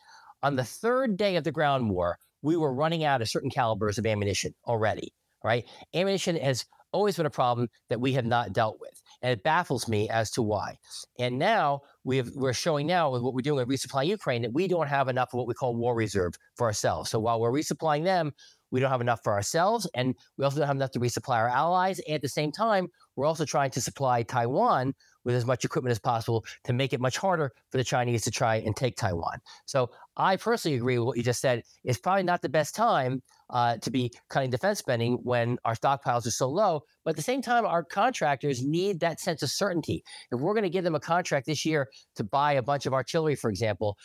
On 0.44 0.56
the 0.56 0.64
third 0.64 1.18
day 1.18 1.36
of 1.36 1.44
the 1.44 1.52
ground 1.52 1.90
war, 1.90 2.18
we 2.42 2.56
were 2.56 2.74
running 2.74 3.04
out 3.04 3.22
of 3.22 3.30
certain 3.30 3.50
calibers 3.50 3.98
of 3.98 4.06
ammunition 4.06 4.54
already. 4.66 5.14
Right, 5.44 5.66
ammunition 5.94 6.36
has 6.38 6.66
always 6.92 7.18
been 7.18 7.26
a 7.26 7.32
problem 7.32 7.70
that 7.90 8.02
we 8.02 8.14
have 8.14 8.26
not 8.26 8.54
dealt 8.54 8.80
with. 8.80 8.99
And 9.22 9.32
it 9.32 9.44
baffles 9.44 9.88
me 9.88 10.10
as 10.10 10.32
to 10.32 10.42
why. 10.42 10.78
And 11.18 11.38
now 11.38 11.82
we 12.04 12.18
have, 12.18 12.30
we're 12.36 12.54
showing 12.54 12.88
now 12.88 13.12
with 13.12 13.22
what 13.22 13.34
we're 13.34 13.42
doing 13.42 13.66
with 13.66 13.68
resupplying 13.68 14.08
Ukraine 14.08 14.42
that 14.44 14.54
we 14.54 14.68
don't 14.68 14.88
have 14.88 15.10
enough 15.10 15.30
of 15.34 15.38
what 15.38 15.48
we 15.48 15.54
call 15.54 15.76
war 15.76 15.96
reserve 15.96 16.34
for 16.56 16.68
ourselves. 16.68 17.10
So 17.10 17.20
while 17.20 17.40
we're 17.40 17.52
resupplying 17.52 18.04
them, 18.04 18.32
we 18.72 18.80
don't 18.80 18.92
have 18.92 19.02
enough 19.02 19.22
for 19.24 19.34
ourselves, 19.34 19.90
and 19.96 20.16
we 20.38 20.46
also 20.46 20.60
don't 20.60 20.68
have 20.68 20.76
enough 20.76 20.92
to 20.92 21.00
resupply 21.00 21.38
our 21.38 21.50
allies. 21.50 22.00
And 22.00 22.16
at 22.16 22.22
the 22.22 22.30
same 22.30 22.52
time, 22.52 22.88
we're 23.16 23.26
also 23.26 23.46
trying 23.46 23.72
to 23.72 23.82
supply 23.82 24.24
Taiwan 24.24 24.94
with 25.24 25.36
as 25.36 25.46
much 25.46 25.66
equipment 25.66 25.92
as 25.92 26.00
possible 26.00 26.46
to 26.66 26.74
make 26.74 26.94
it 26.94 27.02
much 27.02 27.18
harder 27.18 27.52
for 27.72 27.78
the 27.78 27.84
Chinese 27.84 28.24
to 28.24 28.32
try 28.32 28.58
and 28.58 28.76
take 28.76 28.96
Taiwan. 28.96 29.40
So 29.66 29.90
I 30.18 30.36
personally 30.38 30.78
agree 30.78 30.98
with 31.00 31.08
what 31.08 31.18
you 31.18 31.24
just 31.24 31.42
said. 31.42 31.64
It's 31.84 32.00
probably 32.00 32.24
not 32.24 32.42
the 32.42 32.50
best 32.50 32.76
time 32.76 33.22
uh, 33.50 33.78
to 33.78 33.92
be 33.92 34.12
cutting 34.30 34.50
defense 34.50 34.80
spending 34.80 35.20
when 35.24 35.58
our 35.66 35.76
stockpiles 35.76 36.26
are 36.26 36.32
so 36.32 36.50
low. 36.50 36.82
But 37.04 37.12
at 37.12 37.16
the 37.16 37.22
same 37.22 37.42
time, 37.42 37.66
our 37.66 37.84
contractors 37.84 38.64
need 38.64 39.00
that 39.00 39.20
sense 39.20 39.44
of 39.44 39.50
certainty. 39.50 40.04
If 40.32 40.40
we're 40.40 40.54
going 40.54 40.64
to 40.64 40.70
give 40.70 40.84
them 40.84 40.96
a 40.96 41.00
contract 41.00 41.46
this 41.46 41.66
year 41.66 41.88
to 42.16 42.24
buy 42.24 42.54
a 42.54 42.62
bunch 42.62 42.86
of 42.86 42.94
artillery, 42.94 43.36
for 43.36 43.50
example, 43.50 43.98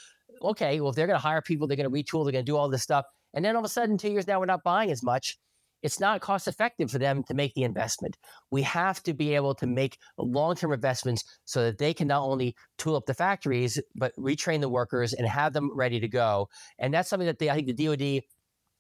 okay, 0.42 0.80
well, 0.80 0.90
if 0.90 0.97
they're 0.97 1.07
going 1.07 1.18
to 1.18 1.22
hire 1.22 1.42
people, 1.42 1.66
they're 1.66 1.76
going 1.76 1.90
to 1.90 1.97
retool, 1.97 2.24
they're 2.24 2.32
going 2.32 2.45
to 2.45 2.51
do 2.51 2.57
all 2.57 2.68
this 2.68 2.82
stuff. 2.82 3.05
And 3.34 3.45
then 3.45 3.57
all 3.57 3.61
of 3.61 3.66
a 3.66 3.68
sudden, 3.68 3.99
two 3.99 4.11
years 4.11 4.26
now, 4.26 4.38
we're 4.38 4.47
not 4.47 4.62
buying 4.62 4.90
as 4.90 5.03
much 5.03 5.36
it's 5.84 6.01
not 6.01 6.22
cost 6.22 6.49
effective 6.49 6.90
for 6.90 6.99
them 6.99 7.22
to 7.24 7.34
make 7.34 7.53
the 7.53 7.62
investment. 7.62 8.16
We 8.51 8.62
have 8.62 9.03
to 9.03 9.12
be 9.12 9.34
able 9.34 9.55
to 9.57 9.66
make 9.66 9.99
long 10.16 10.57
term 10.57 10.72
investments 10.72 11.22
so 11.45 11.62
that 11.62 11.76
they 11.76 11.92
can 11.92 12.09
not 12.09 12.22
only 12.22 12.57
tool 12.78 12.97
up 12.97 13.05
the 13.05 13.12
factories, 13.12 13.78
but 13.95 14.16
retrain 14.18 14.62
the 14.62 14.68
workers 14.70 15.12
and 15.12 15.28
have 15.28 15.53
them 15.53 15.70
ready 15.76 16.01
to 16.01 16.09
go. 16.09 16.49
And 16.78 16.92
that's 16.92 17.11
something 17.11 17.26
that 17.26 17.38
they, 17.38 17.51
I 17.51 17.55
think 17.55 17.66
the 17.66 17.86
DoD 17.86 18.22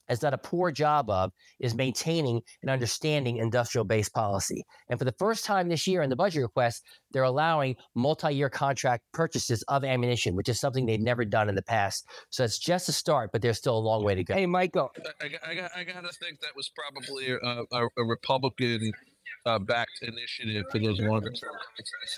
has 0.08 0.18
done 0.18 0.34
a 0.34 0.38
poor 0.38 0.70
job 0.70 1.10
of 1.10 1.32
is 1.60 1.74
maintaining 1.74 2.40
and 2.62 2.70
understanding 2.70 3.36
industrial 3.36 3.84
based 3.84 4.12
policy. 4.12 4.64
And 4.88 4.98
for 4.98 5.04
the 5.04 5.14
first 5.18 5.44
time 5.44 5.68
this 5.68 5.86
year 5.86 6.02
in 6.02 6.10
the 6.10 6.16
budget 6.16 6.42
request, 6.42 6.84
they're 7.12 7.22
allowing 7.22 7.76
multi 7.94 8.34
year 8.34 8.50
contract 8.50 9.04
purchases 9.12 9.62
of 9.64 9.84
ammunition, 9.84 10.36
which 10.36 10.48
is 10.48 10.60
something 10.60 10.86
they've 10.86 11.00
never 11.00 11.24
done 11.24 11.48
in 11.48 11.54
the 11.54 11.62
past. 11.62 12.06
So 12.30 12.44
it's 12.44 12.58
just 12.58 12.88
a 12.88 12.92
start, 12.92 13.30
but 13.32 13.42
there's 13.42 13.58
still 13.58 13.76
a 13.76 13.78
long 13.78 14.04
way 14.04 14.14
to 14.14 14.24
go. 14.24 14.34
Hey, 14.34 14.46
Michael. 14.46 14.90
I, 15.20 15.26
I, 15.50 15.54
got, 15.54 15.70
I 15.76 15.84
got 15.84 16.04
to 16.04 16.12
think 16.18 16.40
that 16.40 16.54
was 16.56 16.70
probably 16.74 17.30
a, 17.30 17.38
a, 17.72 17.86
a 17.98 18.04
Republican 18.04 18.92
uh, 19.46 19.58
backed 19.58 20.02
initiative 20.02 20.64
for 20.70 20.78
those 20.78 21.00
longer 21.00 21.30
term 21.30 21.52
contracts. 21.76 22.16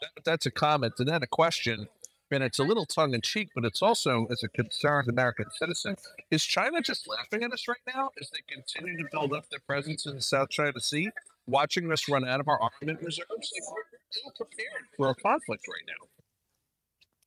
That, 0.00 0.24
that's 0.24 0.46
a 0.46 0.50
comment. 0.50 0.94
And 0.98 1.08
then 1.08 1.22
a 1.22 1.26
question 1.26 1.88
and 2.30 2.44
it's 2.44 2.58
a 2.58 2.64
little 2.64 2.86
tongue 2.86 3.14
in 3.14 3.20
cheek, 3.20 3.50
but 3.54 3.64
it's 3.64 3.82
also 3.82 4.26
as 4.30 4.42
a 4.42 4.48
concerned 4.48 5.08
American 5.08 5.46
citizen. 5.58 5.96
Is 6.30 6.44
China 6.44 6.80
just 6.80 7.08
laughing 7.08 7.42
at 7.42 7.52
us 7.52 7.66
right 7.68 7.78
now 7.94 8.10
as 8.20 8.30
they 8.30 8.40
continue 8.52 8.96
to 8.98 9.08
build 9.10 9.32
up 9.32 9.48
their 9.50 9.60
presence 9.66 10.06
in 10.06 10.16
the 10.16 10.22
South 10.22 10.50
China 10.50 10.78
Sea, 10.80 11.10
watching 11.46 11.90
us 11.92 12.08
run 12.08 12.26
out 12.26 12.40
of 12.40 12.48
our 12.48 12.60
armament 12.60 13.04
reserves? 13.04 13.28
Like 13.28 13.72
we're 13.72 14.24
ill 14.24 14.32
prepared 14.36 14.84
for 14.96 15.10
a 15.10 15.14
conflict 15.14 15.66
right 15.68 15.84
now. 15.86 16.08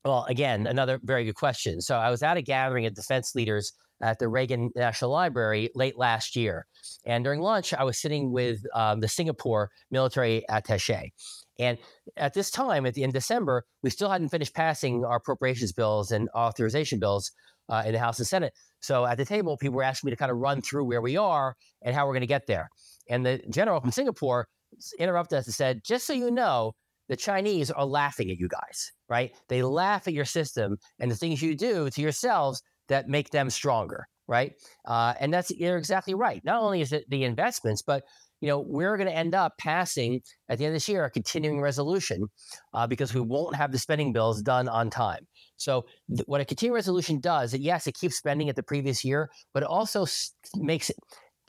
Well, 0.03 0.25
again, 0.29 0.65
another 0.65 0.99
very 1.03 1.25
good 1.25 1.35
question. 1.35 1.79
So 1.79 1.95
I 1.95 2.09
was 2.09 2.23
at 2.23 2.37
a 2.37 2.41
gathering 2.41 2.85
of 2.87 2.95
defense 2.95 3.35
leaders 3.35 3.73
at 4.01 4.17
the 4.17 4.27
Reagan 4.27 4.71
National 4.75 5.11
Library 5.11 5.69
late 5.75 5.97
last 5.97 6.35
year. 6.35 6.65
And 7.05 7.23
during 7.23 7.39
lunch, 7.39 7.73
I 7.73 7.83
was 7.83 7.99
sitting 7.99 8.31
with 8.31 8.65
um, 8.73 8.99
the 8.99 9.07
Singapore 9.07 9.69
military 9.91 10.43
attache. 10.49 11.13
And 11.61 11.77
at 12.17 12.33
this 12.33 12.49
time, 12.49 12.87
at 12.87 12.95
the 12.95 13.03
in 13.03 13.11
December, 13.11 13.63
we 13.83 13.91
still 13.91 14.09
hadn't 14.09 14.29
finished 14.29 14.55
passing 14.55 15.05
our 15.05 15.17
appropriations 15.17 15.71
bills 15.71 16.11
and 16.11 16.27
authorization 16.35 16.99
bills 16.99 17.31
uh, 17.69 17.83
in 17.85 17.93
the 17.93 17.99
House 17.99 18.17
and 18.17 18.27
Senate. 18.27 18.53
So 18.81 19.05
at 19.05 19.17
the 19.17 19.25
table, 19.25 19.57
people 19.57 19.75
were 19.75 19.83
asking 19.83 20.07
me 20.07 20.11
to 20.11 20.17
kind 20.17 20.31
of 20.31 20.37
run 20.37 20.61
through 20.61 20.85
where 20.85 21.01
we 21.01 21.17
are 21.17 21.55
and 21.83 21.95
how 21.95 22.07
we're 22.07 22.13
going 22.13 22.21
to 22.21 22.27
get 22.27 22.47
there. 22.47 22.67
And 23.09 23.23
the 23.23 23.39
general 23.51 23.79
from 23.79 23.91
Singapore 23.91 24.47
interrupted 24.97 25.37
us 25.37 25.45
and 25.45 25.53
said, 25.53 25.81
"Just 25.85 26.07
so 26.07 26.13
you 26.13 26.31
know, 26.31 26.73
the 27.09 27.15
Chinese 27.15 27.69
are 27.69 27.85
laughing 27.85 28.31
at 28.31 28.37
you 28.37 28.47
guys, 28.47 28.91
right? 29.07 29.31
They 29.47 29.61
laugh 29.61 30.07
at 30.07 30.13
your 30.13 30.25
system 30.25 30.77
and 30.99 31.11
the 31.11 31.15
things 31.15 31.43
you 31.43 31.55
do 31.55 31.89
to 31.91 32.01
yourselves 32.01 32.63
that 32.87 33.07
make 33.07 33.29
them 33.29 33.49
stronger." 33.51 34.07
Right, 34.27 34.53
uh, 34.87 35.13
and 35.19 35.33
that's 35.33 35.51
you're 35.51 35.77
exactly 35.77 36.13
right. 36.13 36.41
Not 36.45 36.61
only 36.61 36.79
is 36.79 36.93
it 36.93 37.03
the 37.09 37.25
investments, 37.25 37.81
but 37.81 38.03
you 38.41 38.47
know, 38.47 38.59
we're 38.59 38.97
going 38.97 39.07
to 39.07 39.15
end 39.15 39.33
up 39.33 39.53
passing 39.57 40.21
at 40.49 40.57
the 40.57 40.65
end 40.65 40.73
of 40.73 40.75
this 40.75 40.89
year 40.89 41.05
a 41.05 41.11
continuing 41.11 41.61
resolution 41.61 42.27
uh, 42.73 42.87
because 42.87 43.13
we 43.13 43.21
won't 43.21 43.55
have 43.55 43.71
the 43.71 43.79
spending 43.79 44.11
bills 44.11 44.41
done 44.41 44.67
on 44.67 44.89
time. 44.89 45.27
So, 45.57 45.85
th- 46.09 46.27
what 46.27 46.41
a 46.41 46.45
continuing 46.45 46.75
resolution 46.75 47.19
does, 47.19 47.53
it, 47.53 47.61
yes, 47.61 47.87
it 47.87 47.93
keeps 47.93 48.17
spending 48.17 48.49
at 48.49 48.55
the 48.55 48.63
previous 48.63 49.05
year, 49.05 49.29
but 49.53 49.63
it 49.63 49.69
also 49.69 50.03
s- 50.03 50.33
makes 50.55 50.89
it 50.89 50.97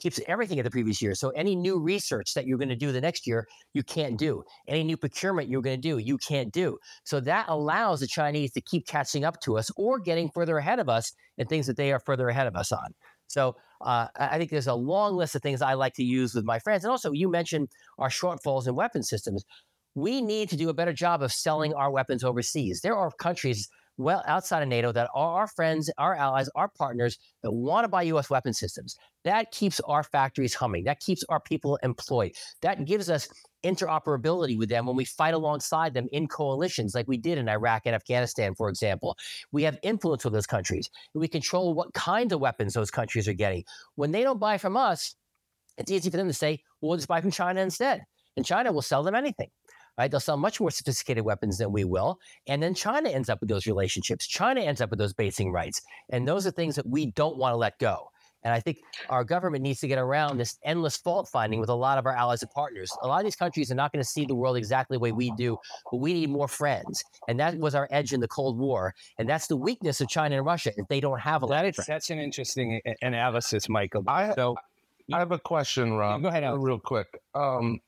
keeps 0.03 0.21
everything 0.27 0.59
at 0.59 0.65
the 0.65 0.71
previous 0.71 1.01
year. 1.01 1.15
So 1.15 1.31
any 1.31 1.55
new 1.55 1.79
research 1.79 2.35
that 2.35 2.45
you're 2.45 2.59
going 2.59 2.69
to 2.69 2.77
do 2.77 2.91
the 2.91 3.01
next 3.01 3.27
year, 3.27 3.47
you 3.73 3.85
can't 3.85 4.19
do. 4.19 4.43
Any 4.67 4.83
new 4.83 4.97
procurement 4.97 5.49
you're 5.49 5.63
going 5.63 5.81
to 5.81 5.89
do, 5.89 5.99
you 5.99 6.19
can't 6.19 6.53
do. 6.53 6.79
So 7.05 7.21
that 7.21 7.47
allows 7.49 8.01
the 8.01 8.09
Chinese 8.09 8.51
to 8.53 8.61
keep 8.61 8.87
catching 8.87 9.25
up 9.25 9.41
to 9.43 9.57
us 9.57 9.71
or 9.77 10.01
getting 10.01 10.29
further 10.29 10.59
ahead 10.59 10.81
of 10.81 10.89
us 10.89 11.13
in 11.39 11.47
things 11.47 11.69
that 11.69 11.77
they 11.77 11.93
are 11.93 12.01
further 12.01 12.29
ahead 12.29 12.49
of 12.49 12.57
us 12.57 12.73
on. 12.73 12.95
So 13.33 13.57
uh, 13.81 14.09
I 14.17 14.39
think 14.39 14.51
there's 14.51 14.67
a 14.67 14.75
long 14.75 15.17
list 15.17 15.35
of 15.35 15.43
things 15.43 15.63
I 15.63 15.75
like 15.75 15.95
to 15.95 16.05
use 16.05 16.35
with 16.35 16.45
my 16.45 16.59
friends. 16.59 16.85
And 16.85 16.91
also, 16.91 17.13
you 17.13 17.31
mentioned 17.31 17.69
our 17.99 18.09
shortfalls 18.09 18.69
in 18.69 18.75
weapon 18.75 19.03
systems. 19.03 19.45
We 19.95 20.23
need 20.23 20.49
to 20.51 20.57
do 20.57 20.69
a 20.69 20.75
better 20.75 20.93
job 20.93 21.23
of 21.23 21.33
selling 21.33 21.75
our 21.75 21.91
weapons 21.91 22.25
overseas. 22.25 22.81
There 22.83 22.97
are 22.97 23.11
countries 23.19 23.69
well 23.99 24.23
outside 24.27 24.63
of 24.63 24.69
NATO 24.69 24.93
that 24.93 25.11
are 25.15 25.41
our 25.41 25.47
friends, 25.47 25.91
our 25.99 26.15
allies, 26.15 26.49
our 26.55 26.69
partners 26.69 27.19
that 27.43 27.53
want 27.53 27.85
to 27.85 27.89
buy 27.89 28.03
US 28.05 28.31
weapon 28.31 28.55
systems. 28.55 28.97
That 29.25 29.51
keeps 29.51 29.81
our 29.81 30.03
factories 30.03 30.55
humming. 30.55 30.85
That 30.85 31.01
keeps 31.01 31.25
our 31.29 31.41
people 31.41 31.79
employed. 31.83 32.33
That 32.63 32.87
gives 32.87 33.11
us 33.11 33.29
interoperability 33.63 34.59
with 34.59 34.69
them 34.69 34.87
when 34.87 34.97
we 34.97 35.05
fight 35.05 35.35
alongside 35.35 35.95
them 35.95 36.09
in 36.13 36.29
coalitions 36.29 36.95
like 36.95 37.09
we 37.09 37.17
did 37.17 37.39
in 37.39 37.49
Iraq 37.49 37.83
and 37.87 37.95
Afghanistan, 37.95 38.55
for 38.55 38.69
example. 38.69 39.17
We 39.53 39.63
have 39.65 39.79
influence 39.83 40.25
with 40.25 40.33
those 40.35 40.47
countries. 40.47 40.91
We 41.15 41.29
control 41.29 41.75
what 41.75 41.93
kinds 41.95 42.33
of 42.33 42.41
weapons 42.41 42.75
those 42.75 42.91
countries 42.91 43.29
are 43.29 43.33
getting. 43.33 43.65
When 43.95 44.13
they 44.13 44.23
don't 44.23 44.41
buy 44.41 44.59
from 44.59 44.77
us, 44.77 45.15
it's 45.79 45.91
easy 45.91 46.11
for 46.11 46.17
them 46.17 46.29
to 46.29 46.35
say, 46.35 46.61
well, 46.81 46.91
we'll 46.91 46.99
just 46.99 47.09
buy 47.09 47.21
from 47.21 47.31
China 47.31 47.61
instead. 47.61 48.03
And 48.37 48.47
China 48.47 48.73
will 48.73 48.83
sell 48.83 49.03
them 49.03 49.15
anything. 49.15 49.49
Right? 49.99 50.11
They'll 50.11 50.21
sell 50.21 50.39
much 50.39 50.59
more 50.59 50.71
sophisticated 50.71 51.25
weapons 51.25 51.59
than 51.59 51.71
we 51.71 51.85
will. 51.85 52.19
And 52.47 52.63
then 52.63 52.75
China 52.75 53.11
ends 53.11 53.29
up 53.29 53.41
with 53.41 53.51
those 53.51 53.67
relationships. 53.67 54.27
China 54.27 54.63
ends 54.63 54.81
up 54.81 54.89
with 54.89 54.99
those 54.99 55.13
basing 55.13 55.53
rights. 55.53 55.83
And 56.11 56.27
those 56.27 56.47
are 56.47 56.51
things 56.51 56.77
that 56.77 56.87
we 56.87 57.07
don't 57.11 57.37
want 57.37 57.53
to 57.53 57.59
let 57.59 57.79
go. 57.79 58.09
And 58.45 58.53
I 58.53 58.61
think 58.61 58.79
our 59.09 59.25
government 59.25 59.63
needs 59.63 59.81
to 59.81 59.89
get 59.89 59.99
around 59.99 60.39
this 60.39 60.59
endless 60.65 60.97
fault 60.97 61.29
finding 61.29 61.61
with 61.61 61.69
a 61.69 61.75
lot 61.75 61.99
of 61.99 62.07
our 62.07 62.13
allies 62.13 62.43
and 62.43 62.51
partners. 62.51 62.93
A 63.03 63.07
lot 63.07 63.19
of 63.19 63.25
these 63.25 63.37
countries 63.37 63.71
are 63.71 63.75
not 63.75 63.93
going 63.93 64.03
to 64.03 64.09
see 64.09 64.25
the 64.25 64.35
world 64.35 64.57
exactly 64.57 64.97
the 64.97 65.01
way 65.01 65.13
we 65.13 65.31
do, 65.33 65.59
but 65.91 65.99
we 65.99 66.13
need 66.13 66.31
more 66.31 66.49
friends. 66.49 67.05
And 67.29 67.39
that 67.41 67.57
was 67.59 67.75
our 67.75 67.89
edge 67.91 68.13
in 68.13 68.21
the 68.21 68.29
Cold 68.29 68.59
War. 68.59 68.95
And 69.19 69.29
that's 69.29 69.47
the 69.47 69.57
weakness 69.57 70.01
of 70.01 70.09
China 70.09 70.37
and 70.37 70.47
Russia. 70.47 70.73
If 70.77 70.89
they 70.89 71.01
don't 71.01 71.21
have 71.21 71.43
a 71.43 71.47
that 71.47 71.67
is 71.67 71.77
that's 71.87 72.11
an 72.11 72.19
interesting 72.19 72.81
analysis, 73.03 73.69
Michael. 73.69 74.05
I, 74.09 74.35
so, 74.35 74.57
I 75.13 75.19
have 75.19 75.33
a 75.33 75.39
question, 75.39 75.95
Rob. 75.95 76.23
Go 76.23 76.29
ahead, 76.29 76.45
Alex. 76.45 76.65
real 76.65 76.79
quick. 76.79 77.21
Um, 77.35 77.81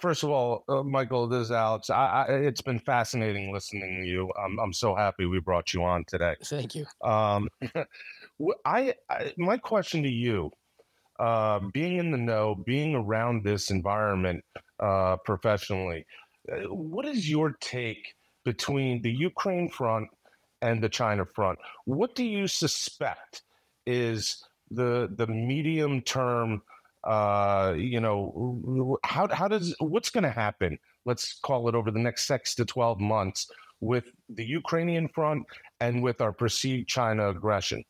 First 0.00 0.22
of 0.22 0.30
all, 0.30 0.62
uh, 0.68 0.84
Michael, 0.84 1.26
this 1.26 1.46
is 1.46 1.50
Alex. 1.50 1.90
I, 1.90 2.26
I, 2.28 2.32
it's 2.34 2.60
been 2.60 2.78
fascinating 2.78 3.52
listening 3.52 4.02
to 4.02 4.08
you. 4.08 4.30
I'm, 4.38 4.56
I'm 4.60 4.72
so 4.72 4.94
happy 4.94 5.26
we 5.26 5.40
brought 5.40 5.74
you 5.74 5.82
on 5.82 6.04
today. 6.04 6.36
Thank 6.44 6.76
you. 6.76 6.86
Um, 7.02 7.48
I, 8.64 8.94
I 9.08 9.32
my 9.38 9.56
question 9.56 10.02
to 10.02 10.08
you, 10.08 10.50
uh, 11.18 11.60
being 11.72 11.98
in 11.98 12.10
the 12.10 12.18
know, 12.18 12.56
being 12.66 12.94
around 12.94 13.44
this 13.44 13.70
environment 13.70 14.44
uh, 14.80 15.16
professionally, 15.24 16.06
uh, 16.50 16.74
what 16.74 17.06
is 17.06 17.30
your 17.30 17.52
take 17.60 18.14
between 18.44 19.02
the 19.02 19.10
Ukraine 19.10 19.68
front 19.68 20.08
and 20.62 20.82
the 20.82 20.88
China 20.88 21.24
front? 21.24 21.58
What 21.84 22.14
do 22.14 22.24
you 22.24 22.46
suspect 22.48 23.42
is 23.86 24.44
the 24.70 25.08
the 25.16 25.26
medium 25.26 26.00
term? 26.02 26.62
Uh, 27.04 27.74
you 27.76 28.00
know, 28.00 28.98
how 29.04 29.28
how 29.28 29.46
does 29.46 29.74
what's 29.78 30.10
going 30.10 30.24
to 30.24 30.30
happen? 30.30 30.78
Let's 31.04 31.38
call 31.38 31.68
it 31.68 31.74
over 31.74 31.90
the 31.90 31.98
next 31.98 32.26
six 32.26 32.54
to 32.56 32.64
twelve 32.64 32.98
months 32.98 33.46
with 33.80 34.06
the 34.30 34.44
Ukrainian 34.44 35.08
front 35.08 35.44
and 35.80 36.02
with 36.02 36.20
our 36.20 36.32
perceived 36.32 36.88
China 36.88 37.28
aggression. 37.28 37.84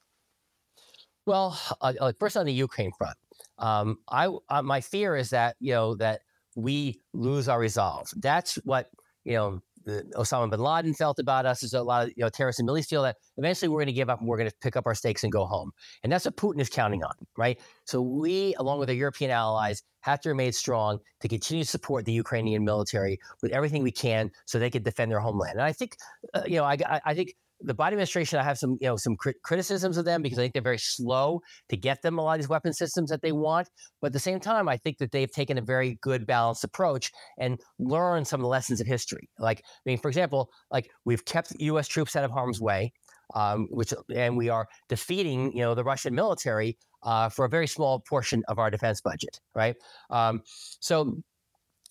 Well, 1.26 1.58
uh, 1.80 1.94
uh, 2.00 2.12
first 2.18 2.36
on 2.36 2.46
the 2.46 2.52
Ukraine 2.52 2.92
front, 2.92 3.16
um, 3.58 3.98
I 4.08 4.28
uh, 4.48 4.62
my 4.62 4.80
fear 4.80 5.16
is 5.16 5.30
that 5.30 5.56
you 5.58 5.72
know 5.72 5.94
that 5.96 6.20
we 6.54 7.00
lose 7.12 7.48
our 7.48 7.58
resolve. 7.58 8.10
That's 8.16 8.56
what 8.56 8.90
you 9.24 9.34
know 9.34 9.62
Osama 9.86 10.50
bin 10.50 10.60
Laden 10.60 10.94
felt 10.94 11.18
about 11.18 11.46
us. 11.46 11.60
There's 11.60 11.74
a 11.74 11.82
lot 11.82 12.04
of 12.04 12.08
you 12.10 12.22
know 12.24 12.28
terrorists 12.28 12.60
in 12.60 12.66
the 12.66 12.82
feel 12.82 13.02
that 13.02 13.16
eventually 13.36 13.68
we're 13.68 13.80
going 13.80 13.86
to 13.86 13.92
give 13.92 14.10
up 14.10 14.20
and 14.20 14.28
we're 14.28 14.36
going 14.36 14.50
to 14.50 14.56
pick 14.60 14.76
up 14.76 14.86
our 14.86 14.94
stakes 14.94 15.22
and 15.22 15.32
go 15.32 15.44
home. 15.44 15.72
And 16.02 16.12
that's 16.12 16.24
what 16.24 16.36
Putin 16.36 16.60
is 16.60 16.68
counting 16.68 17.02
on, 17.02 17.14
right? 17.36 17.58
So 17.84 18.00
we, 18.00 18.54
along 18.58 18.78
with 18.78 18.88
our 18.88 18.94
European 18.94 19.30
allies, 19.30 19.82
have 20.00 20.20
to 20.22 20.28
remain 20.28 20.52
strong 20.52 20.98
to 21.20 21.28
continue 21.28 21.64
to 21.64 21.70
support 21.70 22.04
the 22.04 22.12
Ukrainian 22.12 22.64
military 22.64 23.18
with 23.42 23.52
everything 23.52 23.82
we 23.82 23.92
can 23.92 24.30
so 24.46 24.58
they 24.58 24.70
can 24.70 24.82
defend 24.82 25.10
their 25.10 25.20
homeland. 25.20 25.54
And 25.54 25.62
I 25.62 25.72
think, 25.72 25.96
uh, 26.34 26.42
you 26.46 26.56
know, 26.56 26.64
I, 26.64 27.00
I 27.04 27.14
think 27.14 27.34
the 27.64 27.74
Biden 27.74 27.88
administration, 27.88 28.38
I 28.38 28.42
have 28.42 28.58
some, 28.58 28.76
you 28.80 28.88
know, 28.88 28.96
some 28.96 29.16
crit- 29.16 29.42
criticisms 29.42 29.96
of 29.96 30.04
them 30.04 30.22
because 30.22 30.38
I 30.38 30.42
think 30.42 30.52
they're 30.52 30.62
very 30.62 30.78
slow 30.78 31.40
to 31.68 31.76
get 31.76 32.02
them 32.02 32.18
a 32.18 32.22
lot 32.22 32.34
of 32.34 32.40
these 32.40 32.48
weapon 32.48 32.72
systems 32.72 33.10
that 33.10 33.22
they 33.22 33.32
want. 33.32 33.68
But 34.00 34.08
at 34.08 34.12
the 34.12 34.18
same 34.18 34.40
time, 34.40 34.68
I 34.68 34.76
think 34.76 34.98
that 34.98 35.12
they've 35.12 35.30
taken 35.30 35.58
a 35.58 35.62
very 35.62 35.98
good 36.02 36.26
balanced 36.26 36.64
approach 36.64 37.10
and 37.38 37.58
learned 37.78 38.26
some 38.26 38.40
of 38.40 38.42
the 38.42 38.48
lessons 38.48 38.80
of 38.80 38.86
history. 38.86 39.28
Like, 39.38 39.60
I 39.60 39.90
mean, 39.90 39.98
for 39.98 40.08
example, 40.08 40.50
like 40.70 40.90
we've 41.04 41.24
kept 41.24 41.52
U.S. 41.58 41.88
troops 41.88 42.16
out 42.16 42.24
of 42.24 42.30
harm's 42.30 42.60
way, 42.60 42.92
um, 43.34 43.66
which 43.70 43.92
and 44.14 44.36
we 44.36 44.48
are 44.48 44.66
defeating, 44.88 45.52
you 45.56 45.62
know, 45.62 45.74
the 45.74 45.84
Russian 45.84 46.14
military 46.14 46.76
uh, 47.02 47.28
for 47.28 47.44
a 47.44 47.48
very 47.48 47.66
small 47.66 48.00
portion 48.08 48.42
of 48.48 48.58
our 48.58 48.70
defense 48.70 49.00
budget, 49.00 49.40
right? 49.54 49.76
Um, 50.10 50.42
so 50.80 51.16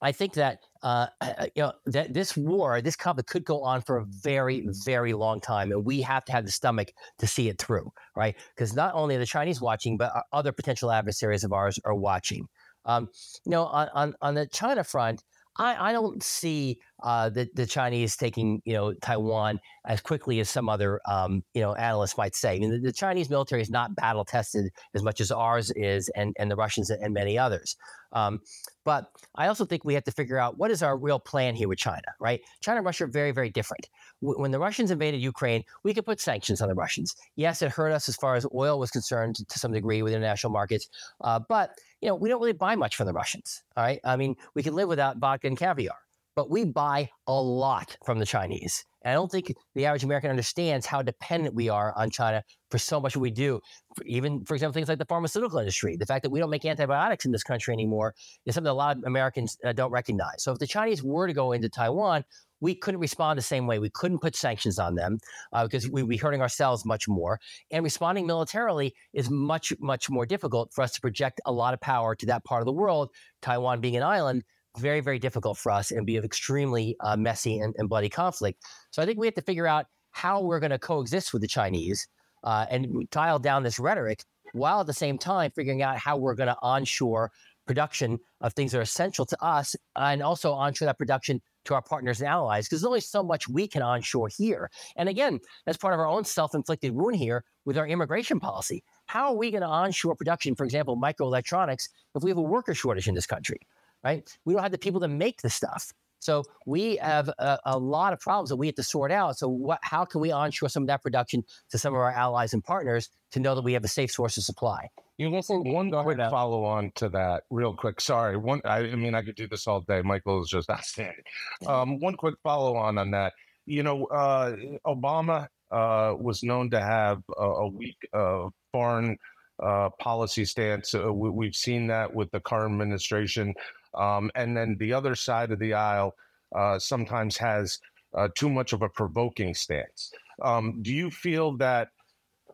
I 0.02 0.12
think 0.12 0.34
that 0.34 0.60
uh, 0.84 1.08
you 1.56 1.64
know 1.64 1.72
that 1.86 2.14
this 2.14 2.36
war, 2.36 2.82
this 2.82 2.96
conflict 2.96 3.30
could 3.30 3.46
go 3.46 3.64
on 3.64 3.82
for 3.82 3.98
a 3.98 4.06
very, 4.06 4.68
very 4.86 5.14
long 5.14 5.40
time, 5.40 5.72
and 5.72 5.86
we 5.86 6.02
have 6.02 6.26
to 6.26 6.32
have 6.34 6.46
the 6.46 6.52
stomach 6.52 6.92
to 7.20 7.28
see 7.28 7.50
it 7.50 7.58
through, 7.58 7.90
right? 8.16 8.36
Because 8.56 8.76
not 8.76 8.94
only 8.94 9.16
are 9.16 9.20
the 9.20 9.26
Chinese 9.26 9.62
watching, 9.62 9.98
but 9.98 10.12
other 10.32 10.52
potential 10.52 10.92
adversaries 10.92 11.44
of 11.44 11.54
ours 11.54 11.80
are 11.86 11.96
watching. 11.96 12.48
Um, 12.86 13.08
you 13.46 13.52
know, 13.52 13.64
on, 13.66 13.90
on 13.94 14.14
on 14.22 14.34
the 14.36 14.46
China 14.48 14.84
front, 14.84 15.24
I, 15.58 15.90
I 15.90 15.92
don't 15.94 16.22
see 16.22 16.80
uh, 17.04 17.30
the, 17.30 17.50
the 17.54 17.66
Chinese 17.66 18.16
taking 18.16 18.62
you 18.66 18.74
know 18.74 18.94
Taiwan 18.94 19.60
as 19.86 20.02
quickly 20.02 20.40
as 20.40 20.50
some 20.50 20.70
other 20.70 21.00
um, 21.08 21.44
you 21.54 21.62
know 21.62 21.74
analysts 21.76 22.18
might 22.18 22.36
say. 22.36 22.56
I 22.56 22.60
mean, 22.60 22.72
the, 22.72 22.80
the, 22.80 22.94
Chinese 22.94 23.30
military 23.30 23.62
is 23.62 23.70
not 23.70 23.96
battle 23.96 24.26
tested 24.26 24.72
as 24.96 25.04
much 25.04 25.22
as 25.22 25.32
ours 25.32 25.72
is, 25.76 26.10
and 26.16 26.36
and 26.40 26.50
the 26.50 26.56
Russians 26.56 26.90
and 26.90 27.14
many 27.14 27.38
others. 27.38 27.76
Um, 28.14 28.42
but 28.86 29.10
I 29.36 29.48
also 29.48 29.66
think 29.66 29.84
we 29.84 29.94
have 29.96 30.04
to 30.06 30.12
figure 30.12 30.38
out 30.38 30.58
what 30.58 30.72
is 30.72 30.84
our 30.84 30.98
real 30.98 31.20
plan 31.20 31.56
here 31.56 31.68
with 31.68 31.80
China, 31.80 32.04
right? 32.20 32.42
China 32.62 32.78
and 32.78 32.86
Russia 32.86 33.06
are 33.06 33.08
very, 33.08 33.32
very 33.32 33.50
different. 33.50 33.90
W- 34.22 34.40
when 34.40 34.52
the 34.52 34.60
Russians 34.60 34.92
invaded 34.92 35.20
Ukraine, 35.22 35.64
we 35.84 35.94
could 35.94 36.06
put 36.06 36.20
sanctions 36.20 36.62
on 36.62 36.70
the 36.70 36.76
Russians. 36.76 37.16
Yes, 37.36 37.62
it 37.62 37.72
hurt 37.72 37.92
us 37.92 38.08
as 38.08 38.16
far 38.16 38.36
as 38.36 38.46
oil 38.54 38.80
was 38.80 38.92
concerned 38.92 39.38
to 39.48 39.60
some 39.60 39.72
degree 39.72 40.02
with 40.04 40.14
international 40.14 40.54
markets, 40.54 40.88
uh, 41.22 41.40
but 41.50 41.72
you 42.02 42.08
know 42.08 42.16
we 42.16 42.30
don't 42.30 42.40
really 42.40 42.54
buy 42.54 42.76
much 42.76 42.96
from 42.96 43.08
the 43.08 43.14
Russians. 43.14 43.64
All 43.76 43.84
right, 43.84 44.00
I 44.04 44.16
mean 44.16 44.36
we 44.54 44.64
can 44.64 44.76
live 44.76 44.90
without 44.90 45.18
vodka 45.18 45.48
and 45.48 45.58
caviar, 45.58 45.98
but 46.36 46.50
we 46.50 46.66
buy 46.66 47.10
a 47.28 47.34
lot 47.34 47.98
from 48.06 48.20
the 48.20 48.26
Chinese. 48.26 48.86
And 49.04 49.12
I 49.12 49.16
don't 49.16 49.30
think 49.30 49.54
the 49.76 49.86
average 49.86 50.04
American 50.04 50.30
understands 50.30 50.86
how 50.86 51.02
dependent 51.02 51.56
we 51.56 51.70
are 51.70 51.94
on 51.98 52.10
China 52.10 52.44
for 52.72 52.78
so 52.78 53.00
much 53.00 53.16
what 53.16 53.22
we 53.22 53.32
do. 53.32 53.60
Even, 54.06 54.46
for 54.46 54.56
example, 54.56 54.74
things 54.74 54.88
like 54.88 54.98
the 54.98 55.06
pharmaceutical 55.06 55.60
industry. 55.60 55.98
The 55.98 56.06
fact 56.06 56.24
that 56.24 56.30
we 56.30 56.40
don't 56.40 56.50
make 56.50 56.66
antibiotics 56.66 57.26
in 57.26 57.32
this 57.32 57.44
country 57.44 57.74
anymore 57.74 58.16
is 58.46 58.56
something 58.56 58.72
a 58.72 58.74
lot 58.74 58.98
of 58.98 59.04
Americans 59.04 59.58
uh, 59.66 59.74
don't 59.74 59.92
recognize. 59.92 60.44
So 60.44 60.54
if 60.54 60.60
the 60.60 60.68
Chinese 60.68 61.04
were 61.04 61.28
to 61.28 61.34
go 61.34 61.52
into 61.52 61.70
Taiwan, 61.70 62.24
we 62.62 62.76
couldn't 62.76 63.02
respond 63.02 63.38
the 63.38 63.44
same 63.44 63.68
way. 63.68 63.78
We 63.78 63.90
couldn't 63.90 64.20
put 64.20 64.38
sanctions 64.38 64.80
on 64.80 64.96
them 64.96 65.20
uh, 65.52 65.66
because 65.66 65.90
we'd 65.90 66.08
be 66.08 66.16
hurting 66.16 66.42
ourselves 66.42 66.86
much 66.86 67.10
more. 67.10 67.42
And 67.72 67.84
responding 67.84 68.26
militarily 68.26 68.96
is 69.12 69.30
much, 69.30 69.74
much 69.82 70.10
more 70.10 70.26
difficult 70.26 70.72
for 70.74 70.82
us 70.82 70.94
to 70.94 71.02
project 71.02 71.42
a 71.46 71.52
lot 71.52 71.74
of 71.74 71.82
power 71.82 72.16
to 72.16 72.26
that 72.28 72.46
part 72.46 72.62
of 72.62 72.66
the 72.66 72.72
world, 72.72 73.10
Taiwan 73.42 73.82
being 73.82 73.98
an 73.98 74.04
island 74.04 74.44
very, 74.78 75.02
very 75.02 75.20
difficult 75.20 75.58
for 75.58 75.72
us 75.72 75.92
and 75.92 76.06
be 76.06 76.18
of 76.18 76.26
extremely 76.26 76.96
uh, 77.02 77.16
messy 77.16 77.60
and, 77.60 77.76
and, 77.78 77.90
bloody 77.90 78.10
conflict. 78.10 78.64
So 78.92 79.02
I 79.02 79.06
think 79.06 79.20
we 79.20 79.28
have 79.28 79.36
to 79.36 79.42
figure 79.42 79.68
out 79.68 79.86
how 80.12 80.42
we're 80.42 80.60
going 80.60 80.72
to 80.72 80.80
coexist 80.80 81.34
with 81.34 81.42
the 81.42 81.48
Chinese 81.48 82.08
uh, 82.44 82.66
and 82.70 83.10
dial 83.10 83.40
down 83.40 83.64
this 83.64 83.80
rhetoric 83.80 84.24
while 84.54 84.82
at 84.82 84.88
the 84.88 84.94
same 84.94 85.18
time 85.18 85.52
figuring 85.56 85.82
out 85.82 85.98
how 85.98 86.18
we're 86.18 86.36
going 86.36 86.48
to 86.48 86.58
onshore 86.62 87.32
production 87.66 88.20
of 88.42 88.54
things 88.54 88.72
that 88.72 88.80
are 88.80 88.82
essential 88.82 89.26
to 89.26 89.42
us 89.44 89.76
and 89.96 90.22
also 90.22 90.52
onshore 90.52 90.86
that 90.86 90.98
production 90.98 91.42
to 91.66 91.74
our 91.74 91.82
partners 91.82 92.20
and 92.20 92.28
allies 92.28 92.66
because 92.66 92.82
there's 92.82 92.88
only 92.88 93.00
so 93.00 93.24
much 93.24 93.48
we 93.48 93.68
can 93.68 93.82
onshore 93.82 94.28
here. 94.28 94.70
And 94.98 95.08
again, 95.08 95.40
that's 95.66 95.78
part 95.78 95.94
of 95.94 96.00
our 96.00 96.08
own 96.08 96.26
self 96.26 96.54
inflicted 96.54 96.92
wound 96.94 97.16
here 97.16 97.46
with 97.66 97.78
our 97.78 97.88
immigration 97.88 98.40
policy. 98.40 98.84
How 99.06 99.28
are 99.28 99.36
we 99.36 99.50
going 99.50 99.62
to 99.62 99.68
onshore 99.68 100.16
production, 100.16 100.56
for 100.56 100.66
example, 100.66 100.98
microelectronics, 100.98 101.88
if 102.16 102.24
we 102.24 102.30
have 102.30 102.38
a 102.38 102.42
worker 102.42 102.74
shortage 102.74 103.08
in 103.08 103.16
this 103.16 103.26
country? 103.26 103.60
Right? 104.04 104.38
We 104.46 104.54
don't 104.54 104.64
have 104.64 104.72
the 104.72 104.78
people 104.78 105.00
to 105.02 105.08
make 105.08 105.42
the 105.42 105.50
stuff. 105.50 105.94
So 106.20 106.44
we 106.66 106.96
have 106.98 107.28
a, 107.28 107.60
a, 107.66 107.78
lot 107.78 108.14
of 108.14 108.20
problems 108.20 108.50
that 108.50 108.56
we 108.56 108.68
have 108.68 108.76
to 108.76 108.84
sort 108.84 109.12
out. 109.12 109.38
So 109.38 109.50
what, 109.50 109.80
how 109.82 110.06
can 110.06 110.22
we 110.22 110.32
onshore 110.32 110.70
some 110.70 110.84
of 110.84 110.88
that 110.88 111.02
production 111.02 111.44
to 111.70 111.78
some 111.78 111.94
of 111.94 112.00
our 112.00 112.12
allies 112.12 112.54
and 112.54 112.64
partners 112.64 113.10
to 113.32 113.42
know 113.42 113.56
that 113.56 113.64
we 113.64 113.74
have 113.74 113.84
a 113.84 113.90
safe 113.90 114.10
source 114.10 114.38
of 114.38 114.44
supply? 114.44 114.90
You 115.18 115.30
listen. 115.30 115.64
One 115.70 115.92
quick 115.92 116.18
follow 116.18 116.64
on 116.64 116.92
to 116.96 117.10
that, 117.10 117.44
real 117.50 117.74
quick. 117.74 118.02
Sorry, 118.02 118.38
one. 118.38 118.62
I, 118.66 118.80
I, 118.80 118.96
mean, 118.96 119.14
I 119.14 119.22
could 119.22 119.36
do 119.36 119.48
this 119.48 119.68
all 119.68 119.82
day. 119.82 120.02
Michael 120.02 120.42
is 120.42 120.50
just 120.50 120.70
outstanding. 120.72 121.24
Um, 121.68 122.00
one 122.00 122.16
quick 122.16 122.36
follow 122.42 122.76
on 122.78 122.98
on 122.98 123.12
that. 123.12 123.34
You 123.66 123.84
know, 123.84 124.06
uh, 124.06 124.56
Obama 124.88 125.48
uh, 125.72 126.16
was 126.18 126.42
known 126.42 126.70
to 126.72 126.80
have 126.80 127.22
a, 127.38 127.44
a 127.44 127.68
weak 127.68 127.98
uh, 128.14 128.48
foreign 128.72 129.18
uh, 129.62 129.90
policy 130.00 130.46
stance. 130.46 130.96
Uh, 130.96 131.14
we, 131.14 131.46
have 131.46 131.56
seen 131.56 131.88
that 131.88 132.14
with 132.14 132.32
the 132.32 132.40
current 132.40 132.74
administration. 132.74 133.54
Um, 133.96 134.32
and 134.36 134.56
then 134.58 134.78
the 134.80 134.94
other 134.94 135.16
side 135.16 135.52
of 135.52 135.60
the 135.60 135.74
aisle 135.74 136.16
uh, 136.56 136.80
sometimes 136.80 137.38
has 137.38 137.80
uh, 138.16 138.30
too 138.36 138.50
much 138.50 138.74
of 138.74 138.82
a 138.82 138.90
provoking 138.90 139.54
stance. 139.54 140.12
Um, 140.42 140.82
do 140.82 140.94
you 140.94 141.10
feel 141.12 141.58
that 141.58 141.90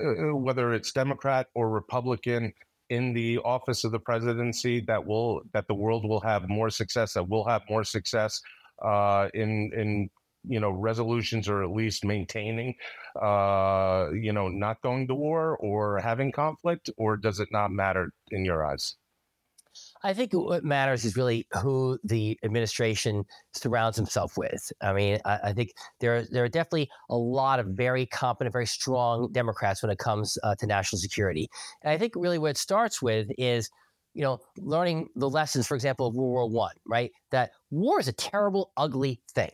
uh, 0.01 0.29
uh, 0.31 0.35
whether 0.35 0.73
it's 0.73 0.91
Democrat 0.91 1.47
or 1.55 1.69
Republican 1.69 2.53
in 2.89 3.13
the 3.13 3.37
office 3.39 3.83
of 3.83 3.91
the 3.91 3.99
presidency, 3.99 4.81
that 4.81 5.05
will 5.05 5.41
that 5.53 5.67
the 5.67 5.75
world 5.75 6.05
will 6.05 6.21
have 6.21 6.49
more 6.49 6.69
success, 6.69 7.13
that 7.13 7.27
will 7.29 7.45
have 7.45 7.61
more 7.69 7.83
success 7.83 8.41
uh, 8.83 9.29
in 9.33 9.71
in 9.75 10.09
you 10.47 10.59
know 10.59 10.71
resolutions 10.71 11.49
or 11.49 11.63
at 11.63 11.71
least 11.71 12.05
maintaining 12.05 12.75
uh, 13.21 14.09
you 14.13 14.31
know 14.33 14.47
not 14.47 14.81
going 14.81 15.07
to 15.07 15.15
war 15.15 15.57
or 15.57 15.99
having 15.99 16.31
conflict, 16.31 16.89
or 16.97 17.17
does 17.17 17.39
it 17.39 17.49
not 17.51 17.71
matter 17.71 18.11
in 18.31 18.45
your 18.45 18.65
eyes? 18.65 18.95
I 20.03 20.13
think 20.13 20.31
what 20.33 20.63
matters 20.63 21.03
is 21.03 21.17
really 21.17 21.45
who 21.61 21.99
the 22.03 22.39
administration 22.43 23.25
surrounds 23.53 23.97
himself 23.97 24.37
with. 24.37 24.71
I 24.81 24.93
mean, 24.93 25.19
I, 25.25 25.39
I 25.45 25.53
think 25.53 25.73
there 25.99 26.25
there 26.31 26.43
are 26.43 26.49
definitely 26.49 26.89
a 27.09 27.17
lot 27.17 27.59
of 27.59 27.67
very 27.67 28.05
competent, 28.05 28.53
very 28.53 28.65
strong 28.65 29.31
Democrats 29.31 29.81
when 29.81 29.91
it 29.91 29.97
comes 29.97 30.37
uh, 30.43 30.55
to 30.55 30.65
national 30.65 30.99
security. 30.99 31.49
And 31.83 31.91
I 31.91 31.97
think 31.97 32.13
really 32.15 32.37
what 32.37 32.51
it 32.51 32.57
starts 32.57 33.01
with 33.01 33.29
is 33.37 33.69
you 34.15 34.23
know, 34.23 34.39
learning 34.57 35.07
the 35.15 35.29
lessons, 35.29 35.67
for 35.67 35.75
example, 35.75 36.07
of 36.07 36.15
World 36.15 36.31
War 36.31 36.49
One, 36.49 36.75
right? 36.85 37.11
That 37.31 37.51
war 37.69 37.99
is 37.99 38.07
a 38.07 38.13
terrible, 38.13 38.71
ugly 38.75 39.21
thing, 39.33 39.51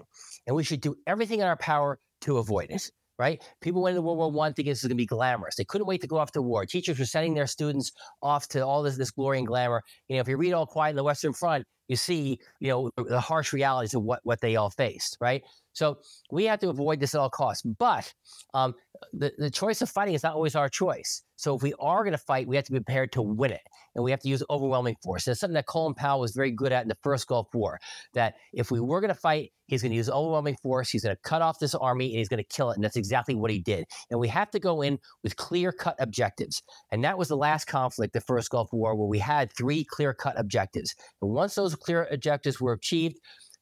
and 0.48 0.56
we 0.56 0.64
should 0.64 0.80
do 0.80 0.96
everything 1.06 1.42
in 1.42 1.46
our 1.46 1.58
power 1.58 2.00
to 2.22 2.38
avoid 2.38 2.72
it 2.72 2.90
right? 3.18 3.42
People 3.62 3.82
went 3.82 3.96
into 3.96 4.02
World 4.02 4.18
War 4.18 4.32
One 4.32 4.54
thinking 4.54 4.72
this 4.72 4.84
was 4.84 4.90
going 4.90 4.98
to 4.98 5.02
be 5.02 5.06
glamorous. 5.06 5.56
They 5.56 5.66
couldn't 5.66 5.88
wait 5.88 6.02
to 6.02 6.08
go 6.08 6.18
off 6.18 6.32
to 6.34 6.42
war. 6.42 6.66
Teachers 6.66 7.00
were 7.00 7.06
sending 7.06 7.34
their 7.34 7.48
students 7.48 7.92
off 8.22 8.48
to 8.50 8.66
all 8.66 8.84
this, 8.84 8.98
this 8.98 9.12
glory 9.12 9.40
and 9.40 9.48
glamour. 9.48 9.84
You 10.08 10.16
know, 10.16 10.22
if 10.22 10.28
you 10.28 10.38
read 10.38 10.54
All 10.54 10.66
Quiet 10.66 10.92
on 10.92 10.96
the 10.96 11.04
Western 11.04 11.34
Front, 11.34 11.66
you 11.88 11.96
see, 11.96 12.40
you 12.60 12.70
know, 12.70 12.92
the 12.98 13.20
harsh 13.20 13.54
realities 13.54 13.94
of 13.94 14.04
what, 14.04 14.20
what 14.24 14.42
they 14.42 14.56
all 14.56 14.72
faced, 14.72 15.18
right? 15.22 15.44
So 15.76 16.00
we 16.32 16.46
have 16.46 16.60
to 16.60 16.70
avoid 16.70 17.00
this 17.00 17.14
at 17.14 17.22
all 17.22 17.30
costs. 17.30 17.62
But 17.64 18.12
um, 18.54 18.74
the, 19.14 19.32
the 19.38 19.52
choice 19.52 19.82
of 19.82 19.90
fighting 19.90 20.16
is 20.16 20.24
not 20.24 20.34
always 20.34 20.56
our 20.56 20.70
choice. 20.70 21.22
So 21.36 21.56
if 21.56 21.62
we 21.62 21.74
are 21.80 22.04
going 22.04 22.14
to 22.14 22.18
fight, 22.18 22.48
we 22.48 22.56
have 22.56 22.66
to 22.66 22.72
be 22.72 22.80
prepared 22.80 23.12
to 23.14 23.22
win 23.22 23.52
it. 23.52 23.62
And 23.94 24.04
we 24.04 24.12
have 24.12 24.22
to 24.22 24.30
use 24.30 24.42
overwhelming 24.50 24.96
force. 25.04 25.28
It's 25.28 25.40
something 25.40 25.54
that 25.56 25.68
Colin 25.68 25.94
Powell 25.94 26.22
was 26.22 26.32
very 26.32 26.52
good 26.52 26.72
at 26.72 26.84
in 26.84 26.88
the 26.88 26.98
first 27.04 27.28
Gulf 27.28 27.48
War. 27.54 27.80
That 28.14 28.36
if 28.54 28.72
we 28.72 28.80
were 28.80 29.02
going 29.02 29.14
to 29.14 29.20
fight, 29.20 29.52
he's 29.68 29.82
going 29.82 29.92
to 29.92 29.98
use 29.98 30.10
overwhelming 30.10 30.56
force. 30.62 30.90
He's 30.90 31.04
going 31.04 31.16
to 31.16 31.22
cut 31.24 31.42
off 31.42 31.60
this 31.60 31.76
army 31.76 32.08
and 32.08 32.20
he's 32.20 32.30
going 32.30 32.44
to 32.44 32.56
kill 32.56 32.72
it. 32.72 32.76
And 32.76 32.84
that's 32.84 32.96
exactly 32.98 33.36
what 33.36 33.52
he 33.52 33.60
did. 33.60 33.86
And 34.10 34.20
we 34.20 34.28
have 34.30 34.50
to 34.52 34.60
go 34.60 34.82
in 34.82 34.98
with 35.24 35.36
clear 35.36 35.72
cut 35.72 35.96
objectives. 36.00 36.62
And 36.92 37.04
that 37.04 37.18
was 37.18 37.28
the 37.28 37.38
last 37.38 37.66
conflict, 37.66 38.14
the 38.14 38.22
first 38.22 38.50
Gulf 38.50 38.70
War, 38.72 38.96
where 38.96 39.08
we 39.08 39.20
had 39.20 39.52
three 39.52 39.84
clear 39.84 40.14
cut 40.14 40.40
objectives. 40.40 40.96
And 41.22 41.32
once 41.32 41.56
those 41.56 41.76
clear 41.76 42.08
objectives 42.12 42.62
were 42.62 42.74
achieved, 42.74 43.18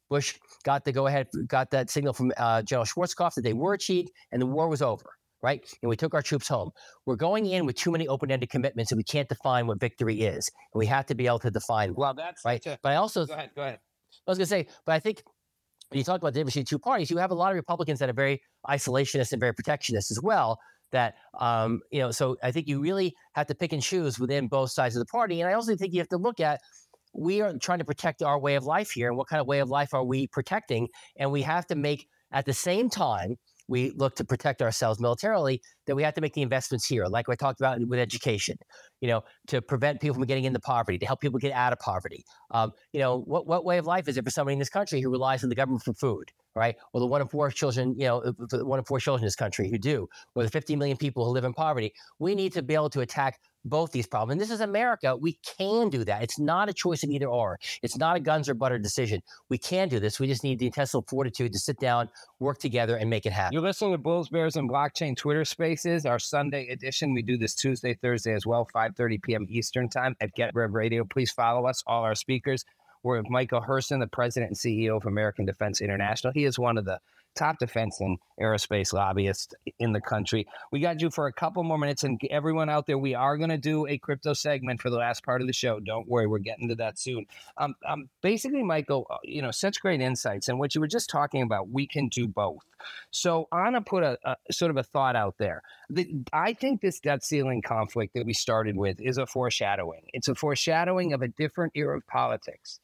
Bush 0.09 0.35
got 0.63 0.85
the 0.85 0.91
go 0.91 1.07
ahead, 1.07 1.27
got 1.47 1.71
that 1.71 1.89
signal 1.89 2.13
from 2.13 2.31
uh, 2.37 2.61
General 2.61 2.85
Schwarzkopf 2.85 3.35
that 3.35 3.41
they 3.41 3.53
were 3.53 3.73
achieved, 3.73 4.11
and 4.31 4.41
the 4.41 4.45
war 4.45 4.67
was 4.67 4.81
over. 4.81 5.05
Right, 5.41 5.69
and 5.81 5.89
we 5.89 5.97
took 5.97 6.13
our 6.13 6.21
troops 6.21 6.47
home. 6.47 6.71
We're 7.05 7.17
going 7.17 7.47
in 7.47 7.65
with 7.65 7.75
too 7.75 7.91
many 7.91 8.07
open-ended 8.07 8.49
commitments, 8.49 8.93
and 8.93 8.97
we 8.97 9.03
can't 9.03 9.27
define 9.27 9.67
what 9.67 9.77
victory 9.77 10.21
is. 10.21 10.49
And 10.73 10.79
we 10.79 10.85
have 10.85 11.05
to 11.07 11.15
be 11.15 11.27
able 11.27 11.39
to 11.39 11.51
define. 11.51 11.93
Well, 11.95 12.13
that's 12.13 12.45
right. 12.45 12.65
A, 12.65 12.79
but 12.81 12.93
I 12.93 12.95
also 12.95 13.25
go 13.25 13.33
ahead. 13.33 13.49
Go 13.53 13.61
ahead. 13.63 13.79
I 14.25 14.31
was 14.31 14.37
going 14.37 14.45
to 14.45 14.49
say, 14.49 14.67
but 14.85 14.93
I 14.93 15.01
think 15.01 15.21
when 15.89 15.97
you 15.97 16.05
talk 16.05 16.21
about 16.21 16.31
the 16.31 16.39
difference 16.39 16.53
between 16.53 16.65
two 16.65 16.79
parties, 16.79 17.11
you 17.11 17.17
have 17.17 17.31
a 17.31 17.35
lot 17.35 17.51
of 17.51 17.57
Republicans 17.57 17.99
that 17.99 18.09
are 18.09 18.13
very 18.13 18.41
isolationist 18.69 19.33
and 19.33 19.39
very 19.41 19.53
protectionist 19.53 20.11
as 20.11 20.21
well. 20.23 20.59
That 20.93 21.15
um, 21.37 21.81
you 21.91 21.99
know, 21.99 22.11
so 22.11 22.37
I 22.41 22.51
think 22.51 22.69
you 22.69 22.79
really 22.79 23.13
have 23.33 23.47
to 23.47 23.55
pick 23.55 23.73
and 23.73 23.83
choose 23.83 24.19
within 24.19 24.47
both 24.47 24.71
sides 24.71 24.95
of 24.95 25.01
the 25.01 25.11
party. 25.11 25.41
And 25.41 25.49
I 25.49 25.53
also 25.53 25.75
think 25.75 25.91
you 25.91 25.99
have 25.99 26.07
to 26.09 26.17
look 26.17 26.39
at 26.39 26.61
we 27.13 27.41
are 27.41 27.53
trying 27.57 27.79
to 27.79 27.85
protect 27.85 28.21
our 28.21 28.39
way 28.39 28.55
of 28.55 28.65
life 28.65 28.91
here 28.91 29.07
and 29.07 29.17
what 29.17 29.27
kind 29.27 29.41
of 29.41 29.47
way 29.47 29.59
of 29.59 29.69
life 29.69 29.93
are 29.93 30.03
we 30.03 30.27
protecting 30.27 30.87
and 31.17 31.31
we 31.31 31.41
have 31.41 31.65
to 31.67 31.75
make 31.75 32.07
At 32.31 32.45
the 32.45 32.53
same 32.53 32.89
time, 32.89 33.37
we 33.67 33.91
look 33.91 34.15
to 34.15 34.25
protect 34.25 34.61
ourselves 34.61 34.99
militarily, 34.99 35.61
that 35.85 35.95
we 35.95 36.03
have 36.03 36.13
to 36.15 36.21
make 36.21 36.33
the 36.33 36.41
investments 36.41 36.85
here, 36.85 37.05
like 37.05 37.29
I 37.29 37.35
talked 37.35 37.61
about 37.61 37.79
with 37.87 37.99
education, 37.99 38.57
you 39.01 39.07
know, 39.07 39.21
to 39.47 39.61
prevent 39.61 40.01
people 40.01 40.15
from 40.15 40.25
getting 40.25 40.43
into 40.43 40.59
poverty, 40.59 40.97
to 40.97 41.05
help 41.05 41.21
people 41.21 41.39
get 41.39 41.53
out 41.53 41.73
of 41.73 41.79
poverty. 41.79 42.23
Um, 42.51 42.71
you 42.91 42.99
know, 42.99 43.19
what, 43.19 43.47
what 43.47 43.63
way 43.63 43.77
of 43.77 43.85
life 43.85 44.07
is 44.07 44.17
it 44.17 44.25
for 44.25 44.31
somebody 44.31 44.53
in 44.53 44.59
this 44.59 44.69
country 44.69 44.99
who 44.99 45.09
relies 45.09 45.43
on 45.43 45.49
the 45.49 45.55
government 45.55 45.83
for 45.83 45.93
food, 45.93 46.25
right? 46.55 46.75
Or 46.93 46.99
the 46.99 47.07
one 47.07 47.21
in 47.21 47.27
four 47.27 47.51
children, 47.51 47.95
you 47.97 48.05
know, 48.05 48.33
one 48.51 48.79
in 48.79 48.85
four 48.85 48.99
children 48.99 49.23
in 49.23 49.27
this 49.27 49.35
country 49.35 49.69
who 49.69 49.77
do, 49.77 50.07
or 50.35 50.43
the 50.43 50.49
50 50.49 50.75
million 50.75 50.97
people 50.97 51.25
who 51.25 51.31
live 51.31 51.45
in 51.45 51.53
poverty. 51.53 51.93
We 52.19 52.35
need 52.35 52.53
to 52.53 52.63
be 52.63 52.73
able 52.73 52.89
to 52.91 53.01
attack 53.01 53.39
both 53.65 53.91
these 53.91 54.07
problems. 54.07 54.33
And 54.33 54.41
this 54.41 54.51
is 54.51 54.61
America. 54.61 55.15
We 55.15 55.37
can 55.57 55.89
do 55.89 56.03
that. 56.05 56.23
It's 56.23 56.39
not 56.39 56.69
a 56.69 56.73
choice 56.73 57.03
of 57.03 57.09
either 57.09 57.27
or. 57.27 57.59
It's 57.81 57.97
not 57.97 58.15
a 58.17 58.19
guns 58.19 58.49
or 58.49 58.53
butter 58.53 58.79
decision. 58.79 59.21
We 59.49 59.57
can 59.57 59.89
do 59.89 59.99
this. 59.99 60.19
We 60.19 60.27
just 60.27 60.43
need 60.43 60.59
the 60.59 60.65
intestinal 60.65 61.05
fortitude 61.07 61.53
to 61.53 61.59
sit 61.59 61.79
down, 61.79 62.09
work 62.39 62.59
together, 62.59 62.97
and 62.97 63.09
make 63.09 63.25
it 63.25 63.33
happen. 63.33 63.53
You're 63.53 63.61
listening 63.61 63.91
to 63.93 63.97
Bulls, 63.97 64.29
Bears, 64.29 64.55
and 64.55 64.69
Blockchain 64.69 65.15
Twitter 65.15 65.45
Spaces, 65.45 66.05
our 66.05 66.19
Sunday 66.19 66.67
edition. 66.67 67.13
We 67.13 67.21
do 67.21 67.37
this 67.37 67.55
Tuesday, 67.55 67.93
Thursday 67.93 68.33
as 68.33 68.45
well, 68.45 68.67
5.30 68.73 69.21
p.m. 69.23 69.45
Eastern 69.49 69.89
Time 69.89 70.15
at 70.21 70.33
Get 70.33 70.53
Rev 70.53 70.73
Radio. 70.73 71.03
Please 71.05 71.31
follow 71.31 71.67
us, 71.67 71.83
all 71.87 72.03
our 72.03 72.15
speakers. 72.15 72.65
We're 73.03 73.17
with 73.17 73.29
Michael 73.29 73.61
Herson, 73.61 73.99
the 73.99 74.07
president 74.07 74.51
and 74.51 74.57
CEO 74.57 74.95
of 74.95 75.05
American 75.05 75.45
Defense 75.45 75.81
International. 75.81 76.31
He 76.31 76.45
is 76.45 76.57
one 76.57 76.77
of 76.77 76.85
the 76.85 76.99
top 77.35 77.59
defense 77.59 77.99
and 77.99 78.17
aerospace 78.39 78.93
lobbyist 78.93 79.55
in 79.79 79.93
the 79.93 80.01
country. 80.01 80.47
We 80.71 80.79
got 80.79 81.01
you 81.01 81.09
for 81.09 81.27
a 81.27 81.33
couple 81.33 81.63
more 81.63 81.77
minutes, 81.77 82.03
and 82.03 82.19
everyone 82.29 82.69
out 82.69 82.87
there, 82.87 82.97
we 82.97 83.15
are 83.15 83.37
going 83.37 83.49
to 83.49 83.57
do 83.57 83.87
a 83.87 83.97
crypto 83.97 84.33
segment 84.33 84.81
for 84.81 84.89
the 84.89 84.97
last 84.97 85.23
part 85.23 85.41
of 85.41 85.47
the 85.47 85.53
show. 85.53 85.79
Don't 85.79 86.07
worry, 86.07 86.27
we're 86.27 86.39
getting 86.39 86.69
to 86.69 86.75
that 86.75 86.99
soon. 86.99 87.25
Um, 87.57 87.75
um, 87.87 88.09
basically, 88.21 88.63
Michael, 88.63 89.07
uh, 89.09 89.17
you 89.23 89.41
know, 89.41 89.51
such 89.51 89.81
great 89.81 90.01
insights, 90.01 90.49
and 90.49 90.59
what 90.59 90.75
you 90.75 90.81
were 90.81 90.87
just 90.87 91.09
talking 91.09 91.41
about, 91.41 91.69
we 91.69 91.87
can 91.87 92.07
do 92.07 92.27
both. 92.27 92.63
So 93.11 93.47
to 93.51 93.81
put 93.81 94.03
a, 94.03 94.17
a, 94.23 94.35
sort 94.51 94.71
of 94.71 94.77
a 94.77 94.83
thought 94.83 95.15
out 95.15 95.35
there. 95.37 95.61
The, 95.89 96.23
I 96.31 96.53
think 96.53 96.81
this 96.81 96.99
debt 96.99 97.23
ceiling 97.23 97.61
conflict 97.61 98.13
that 98.13 98.25
we 98.25 98.33
started 98.33 98.75
with 98.75 98.99
is 99.01 99.17
a 99.17 99.25
foreshadowing. 99.25 100.03
It's 100.13 100.27
a 100.27 100.35
foreshadowing 100.35 101.13
of 101.13 101.21
a 101.21 101.27
different 101.27 101.73
era 101.75 101.97
of 101.97 102.05
politics 102.07 102.79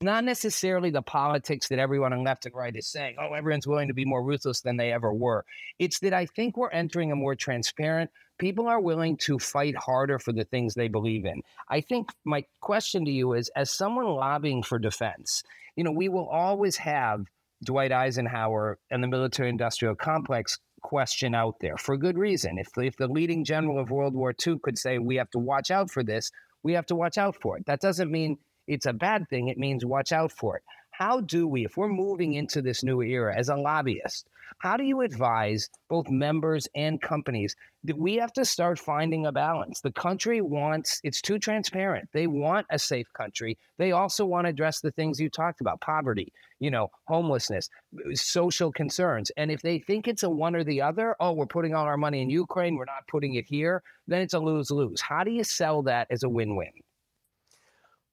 not 0.00 0.24
necessarily 0.24 0.90
the 0.90 1.02
politics 1.02 1.68
that 1.68 1.78
everyone 1.78 2.12
on 2.12 2.22
left 2.22 2.46
and 2.46 2.54
right 2.54 2.74
is 2.76 2.86
saying, 2.86 3.16
oh, 3.20 3.34
everyone's 3.34 3.66
willing 3.66 3.88
to 3.88 3.94
be 3.94 4.04
more 4.04 4.22
ruthless 4.22 4.60
than 4.60 4.76
they 4.76 4.92
ever 4.92 5.12
were. 5.12 5.44
It's 5.78 5.98
that 6.00 6.14
I 6.14 6.26
think 6.26 6.56
we're 6.56 6.70
entering 6.70 7.10
a 7.10 7.16
more 7.16 7.34
transparent, 7.34 8.10
people 8.38 8.68
are 8.68 8.80
willing 8.80 9.16
to 9.16 9.38
fight 9.38 9.76
harder 9.76 10.18
for 10.20 10.32
the 10.32 10.44
things 10.44 10.74
they 10.74 10.88
believe 10.88 11.24
in. 11.24 11.42
I 11.68 11.80
think 11.80 12.10
my 12.24 12.44
question 12.60 13.04
to 13.06 13.10
you 13.10 13.32
is 13.32 13.50
as 13.56 13.72
someone 13.72 14.06
lobbying 14.06 14.62
for 14.62 14.78
defense, 14.78 15.42
you 15.74 15.82
know, 15.82 15.92
we 15.92 16.08
will 16.08 16.28
always 16.28 16.76
have 16.76 17.24
Dwight 17.64 17.90
Eisenhower 17.90 18.78
and 18.90 19.02
the 19.02 19.08
military 19.08 19.48
industrial 19.48 19.96
complex 19.96 20.58
question 20.80 21.34
out 21.34 21.56
there 21.60 21.76
for 21.76 21.96
good 21.96 22.16
reason. 22.16 22.56
If, 22.56 22.68
if 22.76 22.96
the 22.96 23.08
leading 23.08 23.44
general 23.44 23.80
of 23.80 23.90
World 23.90 24.14
War 24.14 24.32
II 24.46 24.60
could 24.62 24.78
say 24.78 24.98
we 24.98 25.16
have 25.16 25.30
to 25.30 25.40
watch 25.40 25.72
out 25.72 25.90
for 25.90 26.04
this, 26.04 26.30
we 26.62 26.74
have 26.74 26.86
to 26.86 26.94
watch 26.94 27.18
out 27.18 27.36
for 27.40 27.56
it. 27.56 27.66
That 27.66 27.80
doesn't 27.80 28.12
mean 28.12 28.38
it's 28.68 28.86
a 28.86 28.92
bad 28.92 29.28
thing. 29.28 29.48
It 29.48 29.58
means 29.58 29.84
watch 29.84 30.12
out 30.12 30.30
for 30.32 30.56
it. 30.56 30.62
How 30.90 31.20
do 31.20 31.46
we, 31.46 31.64
if 31.64 31.76
we're 31.76 31.88
moving 31.88 32.34
into 32.34 32.60
this 32.60 32.82
new 32.82 33.02
era 33.02 33.32
as 33.36 33.48
a 33.48 33.56
lobbyist, 33.56 34.28
how 34.58 34.76
do 34.76 34.82
you 34.82 35.02
advise 35.02 35.68
both 35.88 36.08
members 36.08 36.66
and 36.74 37.00
companies 37.00 37.54
that 37.84 37.96
we 37.96 38.16
have 38.16 38.32
to 38.32 38.44
start 38.44 38.80
finding 38.80 39.24
a 39.24 39.30
balance? 39.30 39.80
The 39.80 39.92
country 39.92 40.40
wants, 40.40 41.00
it's 41.04 41.22
too 41.22 41.38
transparent. 41.38 42.08
They 42.12 42.26
want 42.26 42.66
a 42.70 42.80
safe 42.80 43.06
country. 43.12 43.58
They 43.76 43.92
also 43.92 44.24
want 44.24 44.46
to 44.46 44.50
address 44.50 44.80
the 44.80 44.90
things 44.90 45.20
you 45.20 45.30
talked 45.30 45.60
about 45.60 45.80
poverty, 45.80 46.32
you 46.58 46.70
know, 46.70 46.90
homelessness, 47.06 47.68
uh, 47.94 48.14
social 48.14 48.72
concerns. 48.72 49.30
And 49.36 49.52
if 49.52 49.62
they 49.62 49.78
think 49.78 50.08
it's 50.08 50.24
a 50.24 50.30
one 50.30 50.56
or 50.56 50.64
the 50.64 50.82
other, 50.82 51.14
oh, 51.20 51.32
we're 51.32 51.46
putting 51.46 51.74
all 51.74 51.84
our 51.84 51.96
money 51.96 52.22
in 52.22 52.30
Ukraine, 52.30 52.74
we're 52.74 52.86
not 52.86 53.06
putting 53.06 53.34
it 53.34 53.46
here, 53.46 53.82
then 54.08 54.22
it's 54.22 54.34
a 54.34 54.40
lose 54.40 54.72
lose. 54.72 55.00
How 55.00 55.22
do 55.22 55.30
you 55.30 55.44
sell 55.44 55.82
that 55.82 56.08
as 56.10 56.24
a 56.24 56.28
win 56.28 56.56
win? 56.56 56.72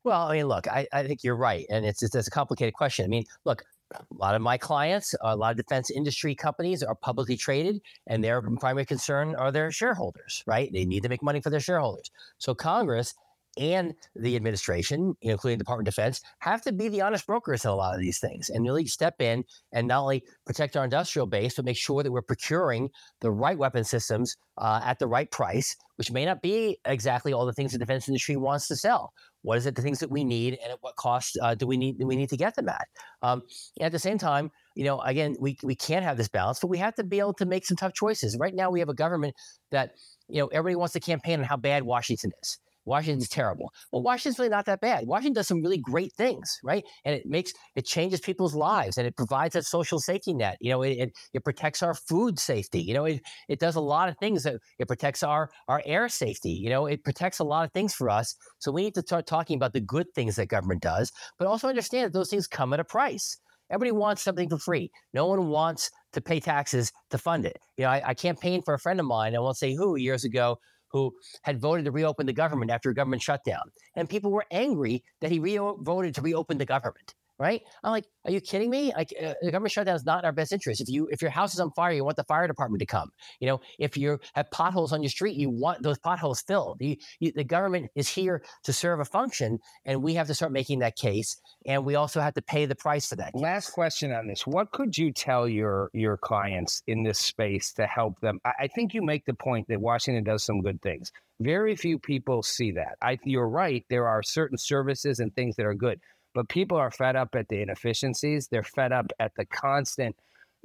Well, 0.06 0.28
I 0.28 0.36
mean, 0.36 0.48
look, 0.48 0.68
I, 0.68 0.88
I 0.94 1.06
think 1.06 1.24
you're 1.24 1.36
right. 1.36 1.66
And 1.68 1.84
it's, 1.84 2.04
it's, 2.04 2.14
it's 2.14 2.28
a 2.28 2.32
complicated 2.32 2.76
question. 2.76 3.06
I 3.06 3.08
mean, 3.08 3.26
look, 3.44 3.64
a 3.92 4.04
lot 4.12 4.36
of 4.36 4.42
my 4.42 4.56
clients, 4.56 5.16
a 5.22 5.36
lot 5.36 5.52
of 5.52 5.58
defense 5.58 5.90
industry 5.90 6.36
companies 6.36 6.84
are 6.84 6.94
publicly 6.94 7.36
traded, 7.36 7.82
and 8.06 8.24
their 8.24 8.40
primary 8.60 8.86
concern 8.86 9.36
are 9.36 9.52
their 9.52 9.72
shareholders, 9.72 10.44
right? 10.46 10.72
They 10.72 10.86
need 10.86 11.02
to 11.04 11.10
make 11.10 11.24
money 11.24 11.42
for 11.42 11.50
their 11.50 11.60
shareholders. 11.60 12.12
So 12.38 12.54
Congress 12.54 13.16
and 13.58 13.94
the 14.16 14.36
administration, 14.36 15.16
including 15.22 15.58
the 15.58 15.64
Department 15.64 15.88
of 15.88 15.94
Defense, 15.94 16.22
have 16.40 16.62
to 16.64 16.72
be 16.72 16.90
the 16.90 17.02
honest 17.02 17.26
brokers 17.26 17.66
in 17.66 17.72
a 17.72 17.76
lot 17.76 17.96
of 17.96 18.02
these 18.02 18.20
things 18.20 18.50
and 18.50 18.64
really 18.64 18.86
step 18.86 19.22
in 19.22 19.44
and 19.72 19.88
not 19.88 20.02
only 20.02 20.24
protect 20.46 20.76
our 20.76 20.84
industrial 20.84 21.28
base, 21.28 21.56
but 21.56 21.66
make 21.66 21.78
sure 21.78 22.04
that 22.04 22.12
we're 22.12 22.22
procuring 22.22 22.90
the 23.22 23.32
right 23.32 23.58
weapon 23.58 23.84
systems 23.84 24.36
uh, 24.58 24.82
at 24.84 25.00
the 25.00 25.08
right 25.08 25.30
price, 25.32 25.76
which 25.98 26.12
may 26.12 26.26
not 26.26 26.42
be 26.42 26.78
exactly 26.86 27.34
all 27.34 27.46
the 27.46 27.54
things 27.54 27.74
the 27.74 27.78
defense 27.78 28.08
industry 28.08 28.36
wants 28.36 28.68
to 28.68 28.76
sell. 28.76 29.12
What 29.42 29.58
is 29.58 29.66
it 29.66 29.76
the 29.76 29.82
things 29.82 30.00
that 30.00 30.10
we 30.10 30.24
need, 30.24 30.58
and 30.64 30.72
at 30.72 30.80
what 30.82 30.96
cost 30.96 31.38
uh, 31.42 31.54
do 31.54 31.68
we 31.68 31.78
need 31.78 32.00
do 32.00 32.08
we 32.08 32.16
need 32.16 32.30
to 32.30 32.38
get 32.38 32.56
them 32.56 32.68
at? 32.68 32.88
Um, 33.22 33.44
at 33.80 33.92
the 33.92 34.00
same 34.00 34.18
time, 34.18 34.50
you 34.76 34.84
know, 34.84 35.00
again, 35.02 35.36
we 35.40 35.58
we 35.62 35.76
can't 35.76 36.04
have 36.04 36.18
this 36.18 36.28
balance, 36.28 36.60
but 36.60 36.68
we 36.68 36.80
have 36.80 36.96
to 36.96 37.04
be 37.04 37.20
able 37.20 37.36
to 37.36 37.46
make 37.46 37.66
some 37.66 37.78
tough 37.78 37.94
choices. 37.94 38.36
Right 38.40 38.56
now, 38.56 38.72
we 38.72 38.80
have 38.80 38.90
a 38.90 38.96
government 38.96 39.36
that 39.72 39.92
you 40.28 40.42
know 40.42 40.48
everybody 40.48 40.76
wants 40.76 40.94
to 40.94 41.00
campaign 41.00 41.40
on 41.40 41.46
how 41.46 41.58
bad 41.58 41.84
Washington 41.84 42.32
is. 42.42 42.58
Washington's 42.86 43.28
terrible. 43.28 43.72
Well, 43.92 44.04
Washington's 44.04 44.40
really 44.40 44.50
not 44.50 44.66
that 44.66 44.82
bad. 44.82 45.08
Washington 45.08 45.34
does 45.34 45.48
some 45.48 45.62
really 45.62 45.78
great 45.78 46.14
things, 46.14 46.60
right? 46.64 46.84
And 47.04 47.16
it 47.16 47.26
makes 47.26 47.52
it 47.76 47.86
changes 47.86 48.20
people's 48.20 48.56
lives 48.56 48.98
and 48.98 49.08
it 49.08 49.16
provides 49.16 49.54
that 49.54 49.66
social 49.66 50.00
safety 50.00 50.34
net. 50.34 50.58
You 50.62 50.72
know, 50.72 50.82
it, 50.84 50.98
it, 50.98 51.12
it 51.34 51.44
protects 51.44 51.82
our 51.84 51.94
food 51.94 52.40
safety. 52.40 52.82
You 52.82 52.94
know, 52.94 53.06
it, 53.06 53.22
it 53.50 53.60
does 53.60 53.76
a 53.76 53.82
lot 53.82 54.10
of 54.10 54.18
things. 54.18 54.44
That, 54.44 54.56
it 54.80 54.88
protects 54.88 55.24
our 55.24 55.50
our 55.68 55.82
air 55.86 56.10
safety. 56.10 56.52
You 56.52 56.70
know, 56.70 56.86
it 56.86 57.04
protects 57.04 57.40
a 57.40 57.44
lot 57.44 57.66
of 57.66 57.72
things 57.72 57.94
for 57.94 58.10
us. 58.10 58.36
So 58.60 58.72
we 58.72 58.84
need 58.84 58.96
to 58.96 59.02
start 59.02 59.28
talking 59.28 59.56
about 59.56 59.74
the 59.74 59.82
good 59.82 60.08
things 60.14 60.36
that 60.36 60.48
government 60.48 60.82
does, 60.82 61.12
but 61.38 61.48
also 61.48 61.68
understand 61.68 62.06
that 62.06 62.14
those 62.14 62.30
things 62.30 62.48
come 62.48 62.74
at 62.74 62.80
a 62.80 62.84
price. 62.84 63.38
Everybody 63.72 63.94
wants 63.94 64.22
something 64.22 64.50
for 64.50 64.60
free. 64.60 64.92
No 65.14 65.26
one 65.26 65.48
wants 65.48 65.90
to 66.14 66.22
pay 66.22 66.40
taxes 66.40 66.92
to 67.10 67.18
fund 67.18 67.46
it. 67.46 67.58
You 67.78 67.86
know, 67.86 67.90
I, 67.90 68.10
I 68.10 68.14
campaigned 68.14 68.64
for 68.64 68.76
a 68.76 68.80
friend 68.80 69.00
of 69.00 69.06
mine, 69.08 69.36
I 69.36 69.40
won't 69.40 69.58
say 69.58 69.74
who, 69.74 69.96
years 69.96 70.24
ago, 70.24 70.58
who 70.96 71.14
had 71.42 71.60
voted 71.60 71.84
to 71.84 71.92
reopen 71.92 72.26
the 72.26 72.32
government 72.32 72.72
after 72.72 72.90
a 72.90 72.94
government 72.94 73.22
shutdown. 73.22 73.70
And 73.98 74.10
people 74.10 74.32
were 74.32 74.46
angry 74.50 75.04
that 75.20 75.30
he 75.30 75.40
re- 75.40 75.60
voted 75.80 76.16
to 76.16 76.22
reopen 76.22 76.58
the 76.58 76.66
government 76.66 77.16
right? 77.38 77.62
I'm 77.84 77.92
like, 77.92 78.06
are 78.26 78.32
you 78.32 78.42
kidding 78.42 78.70
me? 78.70 78.94
Like, 78.96 79.14
uh, 79.22 79.34
the 79.42 79.52
government 79.52 79.72
shutdown 79.72 79.96
is 79.96 80.06
not 80.06 80.20
in 80.20 80.26
our 80.26 80.32
best 80.32 80.52
interest. 80.52 80.82
If 80.82 80.90
you 80.90 81.08
if 81.12 81.22
your 81.22 81.32
house 81.32 81.54
is 81.54 81.60
on 81.60 81.72
fire, 81.72 81.92
you 81.92 82.04
want 82.04 82.18
the 82.18 82.24
fire 82.24 82.48
department 82.48 82.80
to 82.80 82.86
come. 82.86 83.10
You 83.40 83.48
know, 83.48 83.62
if 83.80 83.98
you 83.98 84.20
have 84.34 84.50
potholes 84.52 84.94
on 84.94 85.04
your 85.04 85.10
street, 85.10 85.36
you 85.36 85.50
want 85.50 85.84
those 85.84 86.00
potholes 86.00 86.42
filled. 86.42 86.78
You, 86.80 86.96
you, 87.20 87.32
the 87.34 87.44
government 87.44 87.92
is 87.96 88.10
here 88.10 88.44
to 88.64 88.74
serve 88.74 89.00
a 89.00 89.06
function, 89.06 89.60
and 89.86 90.02
we 90.02 90.16
have 90.16 90.28
to 90.28 90.34
start 90.34 90.52
making 90.52 90.80
that 90.80 90.96
case. 90.96 91.38
And 91.66 91.86
we 91.86 91.96
also 91.96 92.22
have 92.22 92.34
to 92.36 92.42
pay 92.42 92.66
the 92.66 92.76
price 92.76 93.08
for 93.08 93.16
that. 93.18 93.34
Case. 93.34 93.42
Last 93.42 93.70
question 93.72 94.12
on 94.12 94.28
this: 94.28 94.48
What 94.48 94.72
could 94.72 94.98
you 94.98 95.12
tell 95.12 95.48
your 95.48 95.90
your 95.94 96.18
clients 96.18 96.82
in 96.88 97.04
this 97.04 97.20
space 97.20 97.74
to 97.74 97.86
help 97.86 98.20
them? 98.22 98.40
I, 98.46 98.52
I 98.62 98.68
think 98.68 98.94
you 98.94 99.02
make 99.02 99.26
the 99.26 99.34
point 99.34 99.68
that 99.68 99.80
Washington 99.80 100.24
does 100.24 100.44
some 100.44 100.62
good 100.62 100.82
things. 100.82 101.12
Very 101.42 101.76
few 101.76 102.00
people 102.00 102.44
see 102.44 102.72
that. 102.72 102.96
I, 103.02 103.20
you're 103.26 103.50
right. 103.50 103.86
There 103.90 104.08
are 104.08 104.24
certain 104.24 104.58
services 104.58 105.20
and 105.20 105.36
things 105.36 105.58
that 105.58 105.66
are 105.66 105.74
good 105.74 106.00
but 106.36 106.50
people 106.50 106.78
are 106.78 106.92
fed 106.92 107.16
up 107.16 107.34
at 107.34 107.48
the 107.48 107.62
inefficiencies. 107.62 108.50
They're 108.50 108.62
fed 108.62 108.92
up 108.92 109.08
at 109.20 109.34
the 109.36 109.46
constant, 109.46 110.18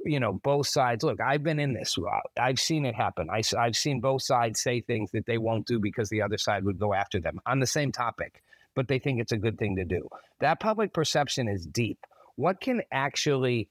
you 0.05 0.19
know, 0.19 0.33
both 0.33 0.67
sides. 0.67 1.03
Look, 1.03 1.21
I've 1.21 1.43
been 1.43 1.59
in 1.59 1.73
this. 1.73 1.97
I've 2.37 2.59
seen 2.59 2.85
it 2.85 2.93
happen. 2.93 3.29
I, 3.31 3.41
I've 3.57 3.77
seen 3.77 4.01
both 4.01 4.21
sides 4.21 4.59
say 4.59 4.81
things 4.81 5.11
that 5.11 5.25
they 5.25 5.37
won't 5.37 5.65
do 5.65 5.79
because 5.79 6.09
the 6.09 6.21
other 6.21 6.37
side 6.37 6.65
would 6.65 6.77
go 6.77 6.93
after 6.93 7.21
them 7.21 7.39
on 7.45 7.59
the 7.59 7.65
same 7.65 7.93
topic, 7.93 8.43
but 8.75 8.89
they 8.89 8.99
think 8.99 9.21
it's 9.21 9.31
a 9.31 9.37
good 9.37 9.57
thing 9.57 9.77
to 9.77 9.85
do. 9.85 10.09
That 10.41 10.59
public 10.59 10.93
perception 10.93 11.47
is 11.47 11.65
deep. 11.65 12.05
What 12.35 12.59
can 12.59 12.81
actually 12.91 13.69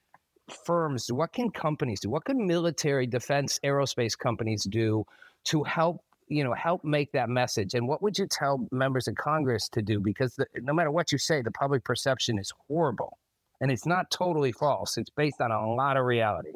firms, 0.65 1.13
what 1.13 1.35
can 1.35 1.51
companies 1.51 2.01
do? 2.01 2.09
What 2.09 2.25
can 2.25 2.47
military 2.47 3.07
defense 3.07 3.61
aerospace 3.63 4.19
companies 4.19 4.65
do 4.65 5.05
to 5.45 5.65
help 5.65 6.03
you 6.31 6.45
know 6.45 6.55
help 6.55 6.85
make 6.85 7.13
that 7.13 7.29
message 7.29 7.75
and 7.75 7.87
what 7.87 8.03
would 8.03 8.17
you 8.19 8.27
tell 8.27 8.67
members 8.73 9.09
of 9.09 9.17
congress 9.17 9.69
to 9.69 9.83
do? 9.83 10.01
Because 10.01 10.35
the, 10.37 10.47
no 10.63 10.73
matter 10.73 10.91
what 10.91 11.13
you 11.13 11.19
say 11.19 11.43
the 11.43 11.51
public 11.51 11.85
perception 11.85 12.39
is 12.39 12.53
horrible 12.69 13.19
and 13.61 13.71
it's 13.71 13.85
not 13.85 14.11
totally 14.11 14.53
false 14.53 14.97
it's 14.97 15.11
based 15.11 15.41
on 15.41 15.51
a 15.51 15.75
lot 15.75 15.97
of 15.97 16.05
reality. 16.05 16.53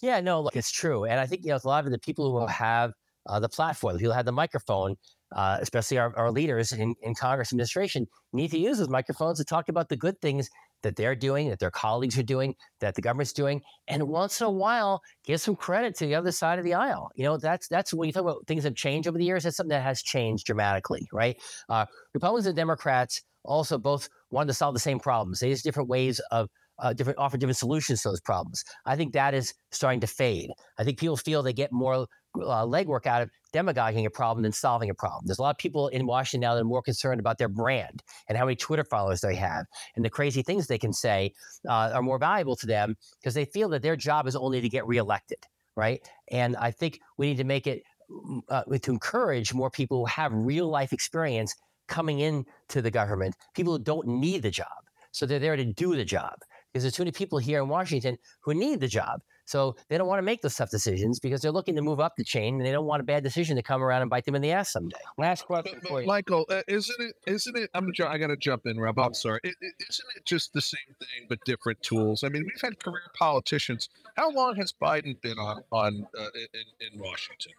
Yeah 0.00 0.20
no 0.20 0.40
look 0.40 0.56
it's 0.56 0.70
true 0.70 1.04
and 1.04 1.20
i 1.20 1.26
think 1.26 1.44
you 1.44 1.50
know 1.50 1.60
a 1.62 1.68
lot 1.68 1.84
of 1.84 1.92
the 1.92 1.98
people 1.98 2.26
who 2.26 2.32
will 2.32 2.46
have 2.46 2.92
uh, 3.26 3.38
the 3.38 3.48
platform 3.48 3.98
who 3.98 4.10
have 4.10 4.24
the 4.24 4.32
microphone 4.32 4.96
uh, 5.36 5.58
especially 5.60 5.98
our, 5.98 6.16
our 6.16 6.30
leaders 6.30 6.72
in, 6.72 6.94
in 7.02 7.14
congress 7.14 7.52
administration 7.52 8.06
need 8.32 8.50
to 8.50 8.58
use 8.58 8.78
those 8.78 8.88
microphones 8.88 9.38
to 9.38 9.44
talk 9.44 9.68
about 9.68 9.88
the 9.88 9.96
good 9.96 10.18
things 10.20 10.48
that 10.82 10.96
they're 10.96 11.14
doing, 11.14 11.48
that 11.48 11.58
their 11.58 11.70
colleagues 11.70 12.18
are 12.18 12.22
doing, 12.22 12.54
that 12.80 12.94
the 12.94 13.02
government's 13.02 13.32
doing, 13.32 13.62
and 13.88 14.02
once 14.04 14.40
in 14.40 14.46
a 14.46 14.50
while 14.50 15.00
give 15.24 15.40
some 15.40 15.56
credit 15.56 15.96
to 15.96 16.06
the 16.06 16.14
other 16.14 16.32
side 16.32 16.58
of 16.58 16.64
the 16.64 16.74
aisle. 16.74 17.10
You 17.14 17.24
know, 17.24 17.36
that's 17.36 17.68
that's 17.68 17.92
when 17.92 18.06
you 18.06 18.12
talk 18.12 18.22
about 18.22 18.46
things 18.46 18.64
have 18.64 18.74
changed 18.74 19.08
over 19.08 19.18
the 19.18 19.24
years. 19.24 19.44
That's 19.44 19.56
something 19.56 19.76
that 19.76 19.82
has 19.82 20.02
changed 20.02 20.46
dramatically, 20.46 21.08
right? 21.12 21.36
Uh, 21.68 21.86
Republicans 22.14 22.46
and 22.46 22.56
Democrats 22.56 23.22
also 23.44 23.78
both 23.78 24.08
wanted 24.30 24.48
to 24.48 24.54
solve 24.54 24.74
the 24.74 24.80
same 24.80 24.98
problems. 24.98 25.40
They 25.40 25.50
just 25.50 25.64
different 25.64 25.88
ways 25.88 26.20
of 26.30 26.48
uh, 26.78 26.92
different 26.92 27.18
offer 27.18 27.36
different 27.36 27.56
solutions 27.56 28.02
to 28.02 28.10
those 28.10 28.20
problems. 28.20 28.64
I 28.86 28.96
think 28.96 29.12
that 29.12 29.34
is 29.34 29.54
starting 29.72 30.00
to 30.00 30.06
fade. 30.06 30.50
I 30.78 30.84
think 30.84 30.98
people 30.98 31.16
feel 31.16 31.42
they 31.42 31.52
get 31.52 31.72
more 31.72 32.06
uh, 32.36 32.64
legwork 32.64 33.06
out 33.06 33.22
of 33.22 33.30
demagoguing 33.52 34.06
a 34.06 34.10
problem 34.10 34.42
than 34.42 34.52
solving 34.52 34.90
a 34.90 34.94
problem. 34.94 35.24
There's 35.26 35.38
a 35.38 35.42
lot 35.42 35.50
of 35.50 35.58
people 35.58 35.88
in 35.88 36.06
Washington 36.06 36.46
now 36.46 36.54
that 36.54 36.60
are 36.60 36.64
more 36.64 36.82
concerned 36.82 37.20
about 37.20 37.38
their 37.38 37.48
brand 37.48 38.02
and 38.28 38.36
how 38.36 38.44
many 38.44 38.56
Twitter 38.56 38.84
followers 38.84 39.20
they 39.20 39.34
have 39.36 39.66
and 39.96 40.04
the 40.04 40.10
crazy 40.10 40.42
things 40.42 40.66
they 40.66 40.78
can 40.78 40.92
say 40.92 41.32
uh, 41.68 41.90
are 41.94 42.02
more 42.02 42.18
valuable 42.18 42.56
to 42.56 42.66
them 42.66 42.96
because 43.20 43.34
they 43.34 43.44
feel 43.44 43.68
that 43.70 43.82
their 43.82 43.96
job 43.96 44.26
is 44.26 44.36
only 44.36 44.60
to 44.60 44.68
get 44.68 44.86
reelected, 44.86 45.38
right? 45.76 46.06
And 46.30 46.56
I 46.56 46.70
think 46.70 47.00
we 47.16 47.28
need 47.28 47.38
to 47.38 47.44
make 47.44 47.66
it 47.66 47.82
mm, 48.10 48.40
uh, 48.48 48.64
to 48.64 48.90
encourage 48.90 49.54
more 49.54 49.70
people 49.70 49.98
who 49.98 50.06
have 50.06 50.32
real 50.32 50.68
life 50.68 50.92
experience 50.92 51.54
coming 51.88 52.20
into 52.20 52.82
the 52.82 52.90
government, 52.90 53.34
people 53.54 53.72
who 53.72 53.82
don't 53.82 54.06
need 54.06 54.42
the 54.42 54.50
job. 54.50 54.66
So 55.10 55.26
they're 55.26 55.38
there 55.38 55.56
to 55.56 55.64
do 55.64 55.96
the 55.96 56.04
job 56.04 56.34
because 56.72 56.84
there's 56.84 56.94
too 56.94 57.02
many 57.02 57.12
people 57.12 57.38
here 57.38 57.62
in 57.62 57.68
Washington 57.68 58.18
who 58.42 58.54
need 58.54 58.80
the 58.80 58.88
job. 58.88 59.20
So 59.48 59.76
they 59.88 59.96
don't 59.96 60.06
want 60.06 60.18
to 60.18 60.22
make 60.22 60.42
those 60.42 60.54
tough 60.54 60.70
decisions 60.70 61.18
because 61.18 61.40
they're 61.40 61.50
looking 61.50 61.74
to 61.76 61.80
move 61.80 62.00
up 62.00 62.16
the 62.16 62.24
chain 62.24 62.56
and 62.56 62.66
they 62.66 62.70
don't 62.70 62.84
want 62.84 63.00
a 63.00 63.04
bad 63.04 63.22
decision 63.22 63.56
to 63.56 63.62
come 63.62 63.82
around 63.82 64.02
and 64.02 64.10
bite 64.10 64.26
them 64.26 64.34
in 64.34 64.42
the 64.42 64.52
ass 64.52 64.70
someday. 64.70 64.98
Last 65.16 65.46
question 65.46 65.80
for 65.88 66.02
you. 66.02 66.06
Michael, 66.06 66.44
uh, 66.50 66.60
isn't 66.68 67.00
it? 67.00 67.14
Isn't 67.26 67.56
it? 67.56 67.70
I'm. 67.72 67.90
ju- 67.94 68.04
I 68.04 68.18
got 68.18 68.26
to 68.26 68.36
jump 68.36 68.66
in, 68.66 68.78
Rob. 68.78 68.98
I'm 68.98 69.14
sorry. 69.14 69.40
It, 69.42 69.54
it, 69.62 69.72
isn't 69.88 70.08
it 70.16 70.26
just 70.26 70.52
the 70.52 70.60
same 70.60 70.94
thing 70.98 71.28
but 71.30 71.38
different 71.46 71.80
tools? 71.82 72.24
I 72.24 72.28
mean, 72.28 72.44
we've 72.44 72.60
had 72.60 72.78
career 72.78 73.00
politicians. 73.18 73.88
How 74.16 74.30
long 74.30 74.56
has 74.56 74.74
Biden 74.74 75.18
been 75.22 75.38
on 75.38 75.62
on 75.72 76.06
uh, 76.18 76.26
in 76.34 76.92
in 76.92 77.00
Washington? 77.00 77.52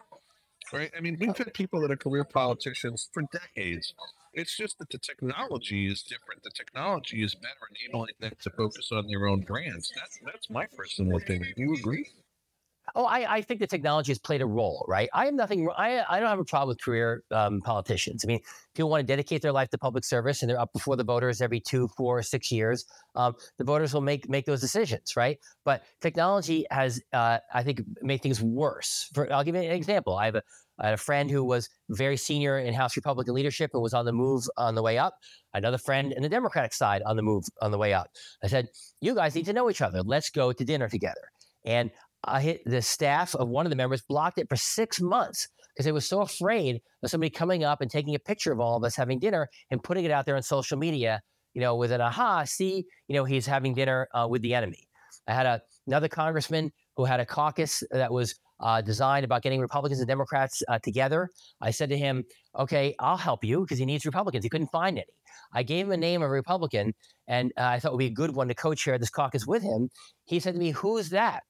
Right. 0.72 0.92
I 0.96 1.00
mean, 1.00 1.16
we've 1.20 1.36
had 1.36 1.52
people 1.54 1.80
that 1.80 1.90
are 1.90 1.96
career 1.96 2.22
politicians 2.22 3.10
for 3.12 3.24
decades. 3.32 3.94
It's 4.32 4.56
just 4.56 4.78
that 4.78 4.90
the 4.90 4.98
technology 4.98 5.86
is 5.86 6.02
different. 6.02 6.42
The 6.42 6.50
technology 6.50 7.22
is 7.22 7.34
better 7.34 7.66
enabling 7.84 8.14
them 8.20 8.32
to 8.42 8.50
focus 8.50 8.90
on 8.92 9.06
their 9.08 9.26
own 9.26 9.40
brands. 9.40 9.92
That's 9.96 10.18
that's 10.24 10.50
my 10.50 10.66
personal 10.76 11.16
opinion. 11.16 11.52
Do 11.56 11.62
you 11.62 11.74
agree? 11.74 12.06
Oh, 12.94 13.04
I, 13.04 13.36
I 13.36 13.42
think 13.42 13.60
the 13.60 13.66
technology 13.66 14.10
has 14.10 14.18
played 14.18 14.42
a 14.42 14.46
role, 14.46 14.84
right? 14.88 15.08
I 15.12 15.26
have 15.26 15.34
nothing. 15.34 15.68
I, 15.76 16.02
I 16.08 16.18
don't 16.18 16.28
have 16.28 16.38
a 16.38 16.44
problem 16.44 16.68
with 16.68 16.82
career 16.82 17.22
um, 17.30 17.60
politicians. 17.60 18.24
I 18.24 18.26
mean, 18.26 18.40
people 18.74 18.90
want 18.90 19.02
to 19.02 19.06
dedicate 19.06 19.42
their 19.42 19.52
life 19.52 19.68
to 19.70 19.78
public 19.78 20.04
service, 20.04 20.42
and 20.42 20.50
they're 20.50 20.58
up 20.58 20.72
before 20.72 20.96
the 20.96 21.04
voters 21.04 21.40
every 21.40 21.60
two, 21.60 21.88
four, 21.96 22.22
six 22.22 22.50
years. 22.50 22.86
Um, 23.14 23.34
the 23.58 23.64
voters 23.64 23.94
will 23.94 24.00
make 24.00 24.28
make 24.28 24.46
those 24.46 24.60
decisions, 24.60 25.16
right? 25.16 25.38
But 25.64 25.84
technology 26.00 26.66
has, 26.70 27.00
uh, 27.12 27.38
I 27.52 27.62
think, 27.62 27.82
made 28.02 28.22
things 28.22 28.42
worse. 28.42 29.08
For 29.14 29.32
I'll 29.32 29.44
give 29.44 29.54
you 29.54 29.62
an 29.62 29.70
example. 29.70 30.16
I 30.16 30.24
have 30.24 30.34
a 30.34 30.42
I 30.80 30.86
had 30.86 30.94
a 30.94 30.98
friend 30.98 31.30
who 31.30 31.44
was 31.44 31.68
very 31.90 32.16
senior 32.16 32.58
in 32.58 32.72
House 32.74 32.96
Republican 32.96 33.34
leadership 33.34 33.70
and 33.74 33.82
was 33.82 33.94
on 33.94 34.06
the 34.06 34.12
move 34.12 34.44
on 34.56 34.74
the 34.74 34.82
way 34.82 34.98
up. 34.98 35.14
Another 35.52 35.78
friend 35.78 36.12
in 36.12 36.22
the 36.22 36.28
Democratic 36.28 36.72
side 36.72 37.02
on 37.04 37.16
the 37.16 37.22
move 37.22 37.44
on 37.60 37.70
the 37.70 37.78
way 37.78 37.92
up. 37.92 38.08
I 38.42 38.46
said, 38.46 38.68
"You 39.00 39.14
guys 39.14 39.34
need 39.34 39.46
to 39.46 39.52
know 39.52 39.68
each 39.68 39.82
other. 39.82 40.02
Let's 40.02 40.30
go 40.30 40.52
to 40.52 40.64
dinner 40.64 40.88
together." 40.88 41.30
And 41.64 41.90
I 42.24 42.40
hit 42.40 42.62
the 42.64 42.82
staff 42.82 43.34
of 43.34 43.48
one 43.48 43.66
of 43.66 43.70
the 43.70 43.76
members 43.76 44.02
blocked 44.02 44.38
it 44.38 44.48
for 44.48 44.56
six 44.56 45.00
months 45.00 45.48
because 45.74 45.84
they 45.84 45.92
were 45.92 46.00
so 46.00 46.20
afraid 46.20 46.80
of 47.02 47.10
somebody 47.10 47.30
coming 47.30 47.64
up 47.64 47.80
and 47.80 47.90
taking 47.90 48.14
a 48.14 48.18
picture 48.18 48.52
of 48.52 48.60
all 48.60 48.76
of 48.76 48.84
us 48.84 48.96
having 48.96 49.18
dinner 49.18 49.48
and 49.70 49.82
putting 49.82 50.04
it 50.04 50.10
out 50.10 50.26
there 50.26 50.36
on 50.36 50.42
social 50.42 50.76
media, 50.76 51.20
you 51.54 51.60
know, 51.60 51.76
with 51.76 51.92
an 51.92 52.00
aha, 52.00 52.44
see, 52.44 52.84
you 53.08 53.14
know, 53.14 53.24
he's 53.24 53.46
having 53.46 53.74
dinner 53.74 54.08
uh, 54.14 54.26
with 54.28 54.42
the 54.42 54.54
enemy. 54.54 54.86
I 55.26 55.34
had 55.34 55.46
a, 55.46 55.62
another 55.86 56.08
congressman 56.08 56.72
who 56.96 57.04
had 57.04 57.20
a 57.20 57.26
caucus 57.26 57.82
that 57.90 58.12
was 58.12 58.34
uh, 58.60 58.80
designed 58.80 59.24
about 59.24 59.42
getting 59.42 59.60
Republicans 59.60 60.00
and 60.00 60.08
Democrats 60.08 60.62
uh, 60.68 60.78
together. 60.78 61.28
I 61.60 61.70
said 61.70 61.88
to 61.90 61.98
him, 61.98 62.24
okay, 62.58 62.94
I'll 62.98 63.16
help 63.16 63.44
you 63.44 63.62
because 63.62 63.78
he 63.78 63.84
needs 63.84 64.04
Republicans. 64.04 64.44
He 64.44 64.50
couldn't 64.50 64.70
find 64.70 64.98
any. 64.98 65.06
I 65.52 65.62
gave 65.62 65.86
him 65.86 65.92
a 65.92 65.96
name 65.96 66.22
of 66.22 66.28
a 66.28 66.32
Republican, 66.32 66.94
and 67.26 67.52
uh, 67.56 67.64
I 67.64 67.80
thought 67.80 67.92
would 67.92 67.98
be 67.98 68.06
a 68.06 68.10
good 68.10 68.34
one 68.34 68.48
to 68.48 68.54
co 68.54 68.74
chair 68.74 68.98
this 68.98 69.10
caucus 69.10 69.46
with 69.46 69.62
him. 69.62 69.88
He 70.24 70.38
said 70.40 70.54
to 70.54 70.60
me, 70.60 70.70
Who's 70.70 71.10
that? 71.10 71.42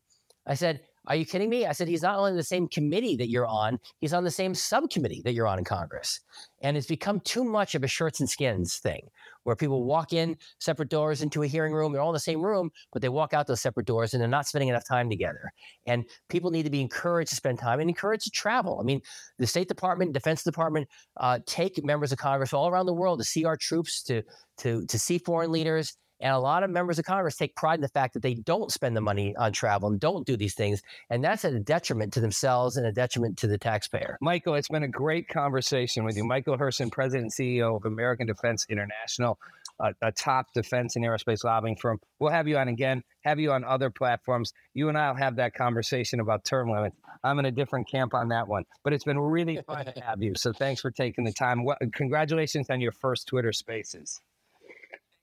I 0.47 0.55
said, 0.55 0.81
Are 1.07 1.17
you 1.17 1.25
kidding 1.25 1.49
me? 1.49 1.67
I 1.67 1.73
said, 1.73 1.89
He's 1.89 2.03
not 2.03 2.19
only 2.19 2.35
the 2.35 2.43
same 2.43 2.69
committee 2.69 3.17
that 3.17 3.29
you're 3.29 3.47
on, 3.47 3.79
he's 4.01 4.13
on 4.13 4.25
the 4.25 4.31
same 4.31 4.55
subcommittee 4.55 5.23
that 5.25 5.33
you're 5.33 5.47
on 5.47 5.59
in 5.59 5.65
Congress. 5.65 6.21
And 6.63 6.77
it's 6.77 6.87
become 6.87 7.21
too 7.21 7.43
much 7.43 7.75
of 7.75 7.83
a 7.83 7.89
shirts 7.89 8.21
and 8.21 8.29
skins 8.29 8.77
thing 8.77 9.09
where 9.45 9.57
people 9.57 9.85
walk 9.85 10.13
in 10.13 10.37
separate 10.59 10.91
doors 10.91 11.23
into 11.23 11.43
a 11.43 11.47
hearing 11.47 11.73
room. 11.73 11.93
They're 11.93 12.03
all 12.03 12.11
in 12.11 12.15
the 12.15 12.21
same 12.21 12.43
room, 12.43 12.71
but 12.93 13.01
they 13.01 13.09
walk 13.09 13.33
out 13.33 13.47
those 13.47 13.63
separate 13.63 13.87
doors 13.87 14.13
and 14.13 14.21
they're 14.21 14.29
not 14.29 14.47
spending 14.47 14.69
enough 14.69 14.87
time 14.87 15.09
together. 15.09 15.51
And 15.87 16.05
people 16.29 16.51
need 16.51 16.65
to 16.65 16.71
be 16.71 16.83
encouraged 16.83 17.31
to 17.31 17.37
spend 17.37 17.59
time 17.59 17.81
and 17.81 17.89
encouraged 17.89 18.25
to 18.25 18.31
travel. 18.31 18.79
I 18.81 18.85
mean, 18.85 19.01
the 19.39 19.47
State 19.47 19.69
Department, 19.69 20.13
Defense 20.13 20.45
Department 20.45 20.89
uh, 21.19 21.39
take 21.47 21.83
members 21.85 22.13
of 22.13 22.19
Congress 22.19 22.53
all 22.53 22.69
around 22.69 22.87
the 22.87 22.95
world 22.95 23.19
to 23.21 23.25
see 23.25 23.45
our 23.45 23.57
troops, 23.57 24.03
to 24.05 24.23
to 24.59 24.85
to 24.87 24.99
see 24.99 25.19
foreign 25.19 25.51
leaders. 25.51 25.97
And 26.21 26.35
a 26.35 26.39
lot 26.39 26.63
of 26.63 26.71
members 26.71 26.99
of 26.99 27.05
Congress 27.05 27.37
take 27.37 27.57
pride 27.57 27.77
in 27.77 27.81
the 27.81 27.89
fact 27.89 28.15
that 28.15 28.23
they 28.23 28.35
don't 28.35 28.71
spend 28.71 28.97
the 28.97 29.01
money 29.01 29.35
on 29.37 29.53
travel 29.53 29.89
and 29.89 29.99
don't 29.99 30.27
do 30.27 30.37
these 30.37 30.55
things. 30.55 30.83
And 31.09 31.25
that's 31.25 31.45
a 31.45 31.59
detriment 31.59 32.13
to 32.15 32.21
themselves 32.21 32.77
and 32.77 32.87
a 32.87 32.93
detriment 32.93 33.39
to 33.39 33.47
the 33.47 33.59
taxpayer. 33.59 34.19
Michael, 34.21 34.55
it's 34.55 34.69
been 34.69 34.83
a 34.83 34.89
great 34.89 35.29
conversation 35.29 36.05
with 36.05 36.17
you. 36.17 36.25
Michael 36.25 36.59
Herson, 36.59 36.93
President 36.93 37.25
and 37.25 37.33
CEO 37.33 37.77
of 37.77 37.87
American 37.87 38.27
Defense 38.27 38.67
International, 38.69 39.39
a, 39.81 39.95
a 40.03 40.13
top 40.13 40.53
defense 40.53 40.97
and 40.97 41.05
aerospace 41.05 41.43
lobbying 41.43 41.77
firm. 41.77 41.99
We'll 42.19 42.33
have 42.33 42.47
you 42.47 42.59
on 42.59 42.69
again, 42.69 43.03
have 43.25 43.41
you 43.41 43.53
on 43.53 43.65
other 43.65 43.91
platforms. 43.91 44.53
You 44.75 44.89
and 44.89 44.99
I 44.99 45.11
will 45.11 45.19
have 45.19 45.37
that 45.37 45.55
conversation 45.55 46.21
about 46.21 46.45
term 46.45 46.71
limits. 46.71 46.97
I'm 47.25 47.39
in 47.39 47.47
a 47.47 47.51
different 47.51 47.89
camp 47.89 48.15
on 48.15 48.29
that 48.29 48.47
one, 48.47 48.65
but 48.85 48.93
it's 48.93 49.05
been 49.05 49.19
really 49.19 49.59
fun 49.67 49.87
to 49.87 50.01
have 50.07 50.23
you. 50.23 50.35
So 50.37 50.53
thanks 50.53 50.81
for 50.81 50.91
taking 50.91 51.25
the 51.25 51.33
time. 51.33 51.65
What, 51.65 51.79
congratulations 51.95 52.69
on 52.71 52.81
your 52.81 52.93
first 52.93 53.27
Twitter 53.27 53.53
Spaces. 53.53 54.21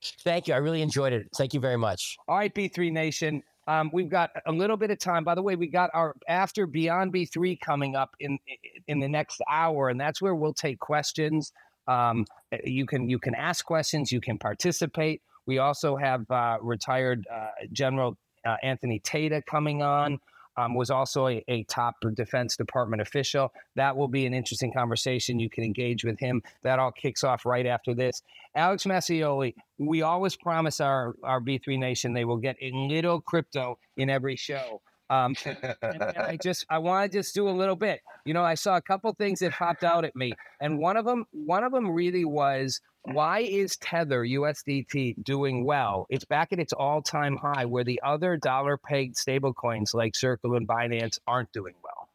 Thank 0.01 0.47
you. 0.47 0.53
I 0.53 0.57
really 0.57 0.81
enjoyed 0.81 1.13
it. 1.13 1.27
Thank 1.35 1.53
you 1.53 1.59
very 1.59 1.77
much. 1.77 2.17
All 2.27 2.37
right, 2.37 2.53
B3 2.53 2.91
Nation. 2.91 3.43
Um, 3.67 3.89
we've 3.91 4.09
got 4.09 4.31
a 4.45 4.51
little 4.51 4.77
bit 4.77 4.91
of 4.91 4.99
time. 4.99 5.23
By 5.23 5.35
the 5.35 5.41
way, 5.41 5.55
we 5.55 5.67
got 5.67 5.89
our 5.93 6.15
after 6.27 6.65
Beyond 6.65 7.13
B3 7.13 7.59
coming 7.59 7.95
up 7.95 8.15
in 8.19 8.39
in 8.87 8.99
the 8.99 9.09
next 9.09 9.41
hour, 9.49 9.89
and 9.89 9.99
that's 9.99 10.21
where 10.21 10.35
we'll 10.35 10.53
take 10.53 10.79
questions. 10.79 11.51
Um, 11.87 12.25
you 12.63 12.85
can 12.85 13.09
you 13.09 13.19
can 13.19 13.35
ask 13.35 13.65
questions, 13.65 14.11
you 14.11 14.21
can 14.21 14.37
participate. 14.37 15.21
We 15.45 15.57
also 15.57 15.97
have 15.97 16.29
uh, 16.31 16.57
retired 16.61 17.27
uh, 17.33 17.47
General 17.71 18.17
uh, 18.45 18.55
Anthony 18.63 18.99
Tata 18.99 19.41
coming 19.41 19.81
on. 19.81 20.19
Um, 20.59 20.73
was 20.73 20.89
also 20.89 21.27
a, 21.27 21.43
a, 21.47 21.63
top 21.65 21.97
Defense 22.15 22.57
Department 22.57 22.99
official. 22.99 23.53
That 23.75 23.95
will 23.95 24.07
be 24.07 24.25
an 24.25 24.33
interesting 24.33 24.73
conversation. 24.73 25.39
You 25.39 25.51
can 25.51 25.63
engage 25.63 26.03
with 26.03 26.19
him. 26.19 26.41
That 26.63 26.79
all 26.79 26.91
kicks 26.91 27.23
off 27.23 27.45
right 27.45 27.67
after 27.67 27.93
this. 27.93 28.23
Alex 28.55 28.85
Mascioli, 28.85 29.53
we 29.77 30.01
always 30.01 30.35
promise 30.35 30.81
our, 30.81 31.13
our 31.23 31.39
B3 31.39 31.77
Nation 31.77 32.13
they 32.13 32.25
will 32.25 32.37
get 32.37 32.55
a 32.59 32.71
little 32.71 33.21
crypto 33.21 33.77
in 33.97 34.09
every 34.09 34.35
show. 34.35 34.81
Um, 35.09 35.35
and, 35.45 35.75
and 35.81 36.17
I 36.17 36.37
just 36.41 36.65
I 36.69 36.77
want 36.79 37.11
to 37.11 37.17
just 37.17 37.33
do 37.33 37.47
a 37.47 37.51
little 37.51 37.75
bit. 37.75 38.01
You 38.25 38.33
know, 38.33 38.43
I 38.43 38.55
saw 38.55 38.77
a 38.77 38.81
couple 38.81 39.13
things 39.13 39.39
that 39.39 39.53
popped 39.53 39.83
out 39.83 40.05
at 40.05 40.15
me, 40.15 40.33
and 40.59 40.79
one 40.79 40.97
of 40.97 41.05
them 41.05 41.25
one 41.31 41.63
of 41.63 41.71
them 41.71 41.89
really 41.89 42.25
was 42.25 42.81
why 43.03 43.39
is 43.39 43.77
Tether 43.77 44.23
USDT 44.23 45.23
doing 45.23 45.63
well? 45.63 46.07
It's 46.09 46.25
back 46.25 46.51
at 46.51 46.59
its 46.59 46.73
all 46.73 47.01
time 47.01 47.37
high, 47.37 47.65
where 47.65 47.83
the 47.83 48.01
other 48.03 48.35
dollar 48.35 48.77
pegged 48.77 49.15
stablecoins 49.15 49.93
like 49.93 50.15
Circle 50.15 50.55
and 50.55 50.67
Binance 50.67 51.19
aren't 51.25 51.51
doing 51.53 51.75
well. 51.83 52.09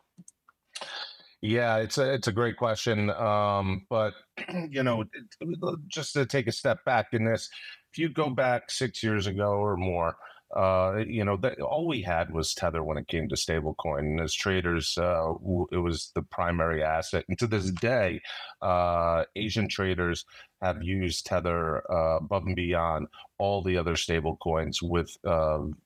Yeah, 1.41 1.79
it's 1.79 1.99
a 1.99 2.13
it's 2.13 2.29
a 2.29 2.33
great 2.33 2.57
question, 2.57 3.11
um, 3.11 3.87
but 3.89 4.15
you 4.71 4.83
know, 4.83 5.05
just 5.89 6.13
to 6.13 6.27
take 6.27 6.47
a 6.47 6.53
step 6.53 6.85
back 6.85 7.09
in 7.13 7.25
this, 7.25 7.49
if 7.93 7.99
you 7.99 8.09
go 8.09 8.31
back 8.31 8.71
six 8.71 9.03
years 9.03 9.27
ago 9.27 9.53
or 9.53 9.77
more, 9.77 10.17
uh, 10.55 11.03
you 11.07 11.25
know, 11.25 11.37
that, 11.39 11.61
all 11.61 11.87
we 11.87 12.03
had 12.03 12.33
was 12.33 12.55
Tether 12.55 12.83
when 12.83 12.99
it 12.99 13.09
came 13.09 13.29
to 13.29 13.35
stablecoin. 13.35 14.01
And 14.01 14.21
as 14.21 14.35
traders, 14.35 14.97
uh, 14.99 15.33
it 15.71 15.79
was 15.79 16.11
the 16.15 16.23
primary 16.23 16.83
asset. 16.83 17.25
And 17.29 17.39
to 17.39 17.47
this 17.47 17.71
day, 17.71 18.21
uh, 18.61 19.25
Asian 19.35 19.69
traders 19.69 20.25
have 20.61 20.83
used 20.83 21.27
Tether 21.27 21.83
uh, 21.91 22.19
above 22.19 22.47
and 22.47 22.57
beyond 22.57 23.07
all 23.39 23.63
the 23.63 23.77
other 23.77 23.95
stablecoins 23.95 24.83
with 24.83 25.17
um, 25.25 25.77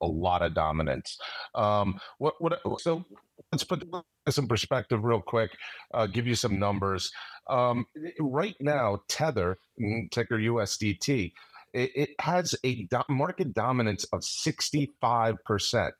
a 0.00 0.06
lot 0.06 0.42
of 0.42 0.54
dominance. 0.54 1.18
Um, 1.54 2.00
what, 2.18 2.34
what, 2.40 2.60
so 2.80 3.04
let's 3.52 3.64
put 3.64 3.82
in 3.82 4.48
perspective 4.48 5.04
real 5.04 5.20
quick, 5.20 5.50
uh, 5.94 6.06
give 6.06 6.26
you 6.26 6.34
some 6.34 6.58
numbers. 6.58 7.10
Um, 7.48 7.86
right 8.18 8.56
now, 8.60 9.02
Tether, 9.08 9.58
mm, 9.80 10.10
ticker 10.10 10.38
USDT, 10.38 11.32
it, 11.76 11.90
it 11.94 12.10
has 12.20 12.54
a 12.64 12.84
do- 12.84 13.02
market 13.08 13.52
dominance 13.52 14.04
of 14.12 14.20
65%. 14.20 15.90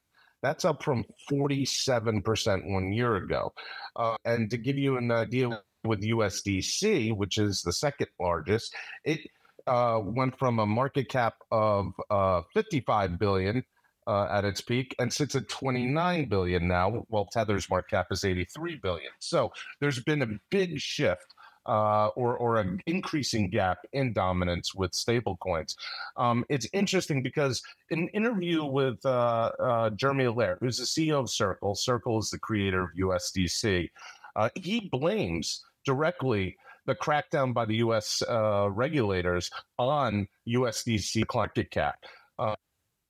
That's 0.43 0.65
up 0.65 0.83
from 0.83 1.05
47% 1.31 2.73
one 2.73 2.93
year 2.93 3.17
ago. 3.17 3.53
Uh, 3.95 4.17
and 4.25 4.51
to 4.51 4.57
give 4.57 4.79
you 4.79 4.97
an 4.97 5.11
idea 5.11 5.63
with 5.85 6.03
USDC, 6.03 7.17
which 7.17 7.39
is 7.39 7.63
the 7.63 7.73
second 7.73 8.09
largest, 8.19 8.75
it 9.05 9.21
uh, 9.67 10.01
went 10.03 10.39
from 10.39 10.59
a 10.59 10.67
market 10.67 11.09
cap 11.09 11.35
of 11.51 11.89
uh, 12.11 12.43
55 12.55 13.19
billion 13.19 13.63
uh, 14.07 14.29
at 14.31 14.45
its 14.45 14.61
peak 14.61 14.95
and 14.99 15.13
sits 15.13 15.35
at 15.35 15.49
29 15.49 16.29
billion 16.29 16.69
now, 16.69 17.05
while 17.09 17.27
Tether's 17.33 17.69
market 17.69 17.91
cap 17.91 18.07
is 18.11 18.25
83 18.25 18.77
billion. 18.77 19.11
So 19.19 19.53
there's 19.81 20.03
been 20.05 20.23
a 20.23 20.39
big 20.51 20.79
shift 20.79 21.35
uh, 21.67 22.09
or 22.17 22.37
or 22.37 22.57
an 22.57 22.81
increasing 22.87 23.51
gap 23.51 23.79
in 23.93 24.13
dominance 24.13 24.75
with 24.75 24.93
stablecoins. 24.93 25.75
Um, 26.17 26.45
it's 26.49 26.69
interesting 26.73 27.23
because 27.23 27.63
in 27.91 28.01
an 28.01 28.09
interview 28.09 28.65
with 28.65 29.05
uh, 29.05 29.53
uh, 29.59 29.91
Jeremy 29.91 30.25
Allaire, 30.25 30.59
who's 30.61 30.79
the 30.79 30.85
CEO 30.85 31.21
of 31.21 31.31
Circle, 31.31 31.75
Circle 31.75 32.19
is 32.19 32.31
the 32.31 32.39
creator 32.39 32.85
of 32.85 32.91
USDC. 32.99 33.91
Uh, 34.37 34.49
he 34.55 34.89
blames 34.93 35.65
directly 35.85 36.57
the 36.87 36.95
crackdown 36.95 37.53
by 37.53 37.65
the 37.65 37.77
U.S. 37.77 38.23
Uh, 38.29 38.69
regulators 38.71 39.51
on 39.79 40.29
USDC 40.49 41.25
market 41.35 41.71
cap. 41.71 41.97
Uh, 42.39 42.55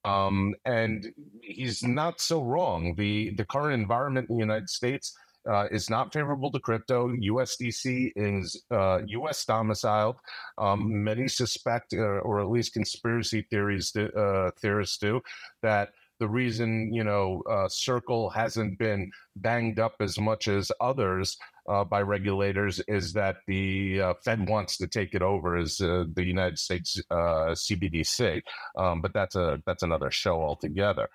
um, 0.05 0.55
and 0.65 1.13
he's 1.43 1.83
not 1.83 2.21
so 2.21 2.43
wrong. 2.43 2.95
The 2.97 3.31
the 3.35 3.45
current 3.45 3.81
environment 3.81 4.31
in 4.31 4.37
the 4.37 4.41
United 4.41 4.71
States 4.71 5.17
uh, 5.49 5.66
is 5.70 5.90
not 5.90 6.12
favorable 6.12 6.51
to 6.51 6.61
crypto. 6.61 7.09
USDC 7.09 8.12
is 8.16 8.62
uh, 8.70 9.01
US 9.07 9.44
domiciled. 9.44 10.16
Um, 10.59 11.05
many 11.05 11.28
suspect, 11.28 11.94
uh, 11.94 12.20
or 12.20 12.40
at 12.40 12.51
least 12.51 12.72
conspiracy 12.72 13.47
theories 13.51 13.94
uh, 13.97 14.51
theorists 14.61 14.99
do, 14.99 15.20
that 15.62 15.90
the 16.18 16.28
reason 16.28 16.92
you 16.92 17.05
know 17.05 17.42
uh, 17.49 17.68
Circle 17.68 18.30
hasn't 18.30 18.78
been 18.78 19.11
banged 19.36 19.78
up 19.78 19.97
as 20.01 20.18
much 20.18 20.49
as 20.49 20.72
others 20.80 21.36
uh, 21.68 21.84
by 21.84 22.01
regulators 22.01 22.80
is 22.88 23.12
that 23.12 23.36
the 23.47 24.01
uh, 24.01 24.14
Fed 24.24 24.49
wants 24.49 24.76
to 24.78 24.86
take 24.86 25.14
it 25.14 25.22
over 25.22 25.57
as 25.57 25.80
uh, 25.80 26.05
the 26.14 26.24
United 26.24 26.59
States 26.59 27.01
CBDC, 27.11 28.40
um, 28.78 29.01
but 29.03 29.12
that's 29.12 29.34
a 29.36 29.61
that's 29.66 29.82
another 29.82 30.11
show 30.11 30.40
altogether. 30.40 31.09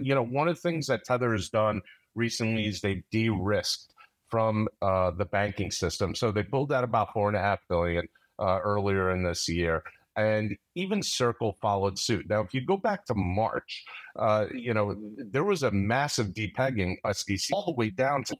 You 0.00 0.14
know, 0.14 0.24
one 0.24 0.48
of 0.48 0.56
the 0.56 0.60
things 0.60 0.86
that 0.88 1.04
Tether 1.04 1.32
has 1.32 1.48
done 1.48 1.80
recently 2.14 2.66
is 2.66 2.80
they 2.80 3.02
de-risked 3.10 3.92
from 4.28 4.68
the 4.80 5.28
banking 5.30 5.70
system. 5.70 6.14
So 6.14 6.30
they 6.30 6.42
pulled 6.42 6.72
out 6.72 6.84
about 6.84 7.12
four 7.12 7.28
and 7.28 7.36
a 7.36 7.40
half 7.40 7.60
billion 7.68 8.08
earlier 8.40 9.10
in 9.10 9.22
this 9.22 9.48
year 9.48 9.82
and 10.16 10.56
even 10.74 11.02
Circle 11.02 11.56
followed 11.60 11.98
suit. 11.98 12.28
Now, 12.28 12.40
if 12.40 12.52
you 12.52 12.64
go 12.64 12.76
back 12.76 13.04
to 13.06 13.14
March, 13.14 13.84
uh, 14.18 14.46
you 14.52 14.74
know 14.74 14.96
there 15.16 15.44
was 15.44 15.62
a 15.62 15.70
massive 15.70 16.28
depegging 16.28 16.96
SDC 17.04 17.50
all 17.52 17.64
the 17.64 17.72
way 17.72 17.90
down 17.90 18.24
to 18.24 18.36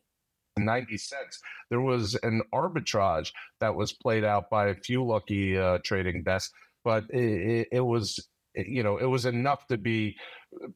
90 0.59 0.97
cents. 0.99 1.41
There 1.71 1.81
was 1.81 2.16
an 2.23 2.43
arbitrage 2.53 3.33
that 3.61 3.75
was 3.75 3.93
played 3.93 4.25
out 4.25 4.51
by 4.51 4.68
a 4.68 4.75
few 4.75 5.05
lucky 5.05 5.57
uh, 5.57 5.79
trading 5.85 6.23
desks, 6.23 6.53
but 6.85 7.05
it, 7.11 7.68
it, 7.73 7.81
was, 7.81 8.29
you 8.55 8.83
know, 8.83 8.99
it 8.99 9.07
was 9.07 9.27
enough 9.27 9.66
to 9.68 9.79
be 9.79 10.16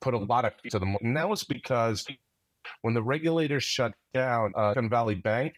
put 0.01 0.15
a 0.15 0.19
lot 0.19 0.45
of 0.45 0.53
to 0.71 0.79
the. 0.79 0.97
And 1.03 1.17
that 1.17 1.29
was 1.29 1.45
because 1.45 2.07
when 2.83 2.95
the 2.95 3.03
regulators 3.03 3.65
shut 3.65 3.93
down 4.13 4.53
uh, 4.57 4.73
Silicon 4.73 4.91
Valley 4.91 5.15
Bank, 5.15 5.55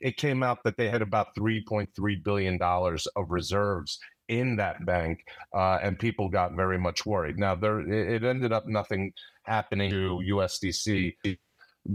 it 0.00 0.16
came 0.16 0.42
out 0.42 0.58
that 0.64 0.76
they 0.76 0.88
had 0.88 1.02
about 1.02 1.28
3.3 1.38 2.24
billion 2.24 2.58
dollars 2.58 3.06
of 3.16 3.30
reserves 3.30 3.98
in 4.28 4.56
that 4.56 4.84
bank, 4.86 5.20
uh, 5.54 5.78
and 5.82 5.98
people 5.98 6.28
got 6.28 6.56
very 6.56 6.78
much 6.78 7.04
worried. 7.04 7.38
Now, 7.38 7.54
there 7.54 7.80
it 7.80 8.24
ended 8.24 8.52
up 8.52 8.66
nothing 8.66 9.12
happening 9.44 9.90
to 9.90 10.22
USDC 10.30 11.14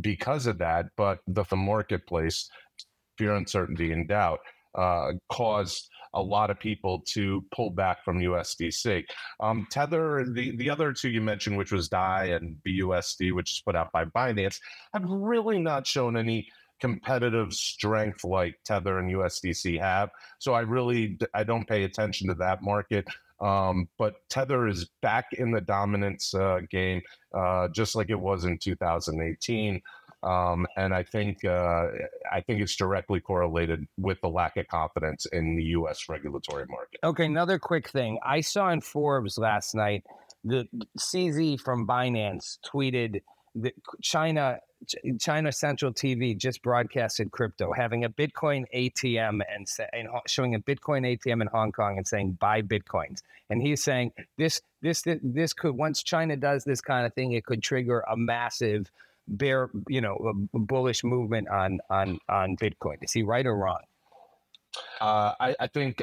because 0.02 0.46
of 0.46 0.60
that, 0.60 0.86
but 0.96 1.20
the, 1.28 1.44
the 1.50 1.56
marketplace, 1.56 2.48
fear, 3.18 3.36
uncertainty, 3.36 3.92
and 3.92 4.08
doubt 4.08 4.40
uh, 4.76 5.14
caused 5.32 5.90
a 6.14 6.22
lot 6.22 6.50
of 6.50 6.60
people 6.60 7.02
to 7.08 7.44
pull 7.54 7.70
back 7.70 8.04
from 8.04 8.20
USDC. 8.20 9.04
Um, 9.40 9.68
Tether, 9.70 10.26
the, 10.34 10.56
the 10.58 10.70
other 10.70 10.92
two 10.92 11.10
you 11.10 11.22
mentioned, 11.22 11.58
which 11.58 11.72
was 11.72 11.88
DAI 11.88 12.26
and 12.26 12.58
BUSD, 12.66 13.34
which 13.34 13.52
is 13.52 13.62
put 13.64 13.76
out 13.76 13.92
by 13.92 14.06
Binance, 14.06 14.60
have 14.94 15.04
really 15.08 15.60
not 15.60 15.86
shown 15.86 16.18
any 16.18 16.48
competitive 16.80 17.54
strength 17.54 18.24
like 18.24 18.56
Tether 18.66 19.00
and 19.00 19.12
USDC 19.12 19.80
have. 19.80 20.10
So 20.40 20.54
I 20.54 20.62
really 20.62 21.18
I 21.34 21.44
don't 21.44 21.68
pay 21.68 21.84
attention 21.84 22.28
to 22.30 22.34
that 22.36 22.64
market. 22.64 23.06
Um, 23.42 23.88
but 23.98 24.16
Tether 24.30 24.68
is 24.68 24.90
back 25.02 25.28
in 25.34 25.52
the 25.52 25.62
dominance 25.62 26.34
uh, 26.34 26.60
game, 26.70 27.02
uh, 27.34 27.70
just 27.70 27.96
like 27.96 28.10
it 28.10 28.20
was 28.20 28.46
in 28.46 28.58
2018. 28.58 29.82
Um, 30.22 30.68
and 30.76 30.94
I 30.94 31.04
think 31.04 31.46
uh, 31.46 31.88
I 32.32 32.42
think 32.42 32.62
it's 32.62 32.76
directly 32.76 33.22
correlated 33.22 33.88
with 33.98 34.20
the 34.22 34.28
lack 34.28 34.58
of 34.58 34.68
confidence 34.68 35.26
in 35.28 35.56
the 35.56 35.64
U.S. 35.64 36.10
regulatory 36.10 36.66
market. 36.68 37.00
Okay, 37.04 37.26
another 37.26 37.58
quick 37.58 37.90
thing 37.90 38.20
I 38.24 38.42
saw 38.42 38.70
in 38.70 38.82
Forbes 38.82 39.38
last 39.38 39.76
night. 39.76 40.04
The 40.44 40.68
CZ 40.98 41.60
from 41.62 41.88
Binance 41.88 42.60
tweeted 42.66 43.22
that 43.56 43.74
China 44.02 44.60
China 45.20 45.52
Central 45.52 45.94
TV 45.94 46.38
just 46.38 46.62
broadcasted 46.62 47.32
crypto, 47.32 47.74
having 47.74 48.06
a 48.06 48.10
Bitcoin 48.10 48.64
ATM 48.74 49.42
and, 49.54 49.68
and 49.94 50.08
showing 50.28 50.56
a 50.56 50.60
Bitcoin 50.60 51.18
ATM 51.18 51.42
in 51.42 51.48
Hong 51.48 51.72
Kong 51.72 51.98
and 51.98 52.08
saying 52.08 52.38
buy 52.40 52.62
Bitcoins. 52.62 53.22
And 53.50 53.62
he's 53.62 53.84
saying 53.84 54.12
this 54.38 54.62
this 54.82 55.04
this 55.24 55.54
could 55.54 55.76
once 55.76 56.04
China 56.04 56.38
does 56.38 56.64
this 56.64 56.82
kind 56.82 57.06
of 57.06 57.14
thing, 57.14 57.34
it 57.34 57.46
could 57.46 57.62
trigger 57.62 58.04
a 58.10 58.16
massive 58.16 58.90
bear, 59.30 59.70
you 59.88 60.02
know, 60.02 60.34
bullish 60.54 61.04
movement 61.04 61.48
on 61.50 61.80
on 61.90 62.20
on 62.30 62.58
Bitcoin. 62.58 62.98
Is 63.02 63.14
he 63.14 63.24
right 63.24 63.46
or 63.46 63.56
wrong? 63.56 63.82
Uh, 65.02 65.34
I, 65.40 65.56
I 65.60 65.68
think 65.68 66.02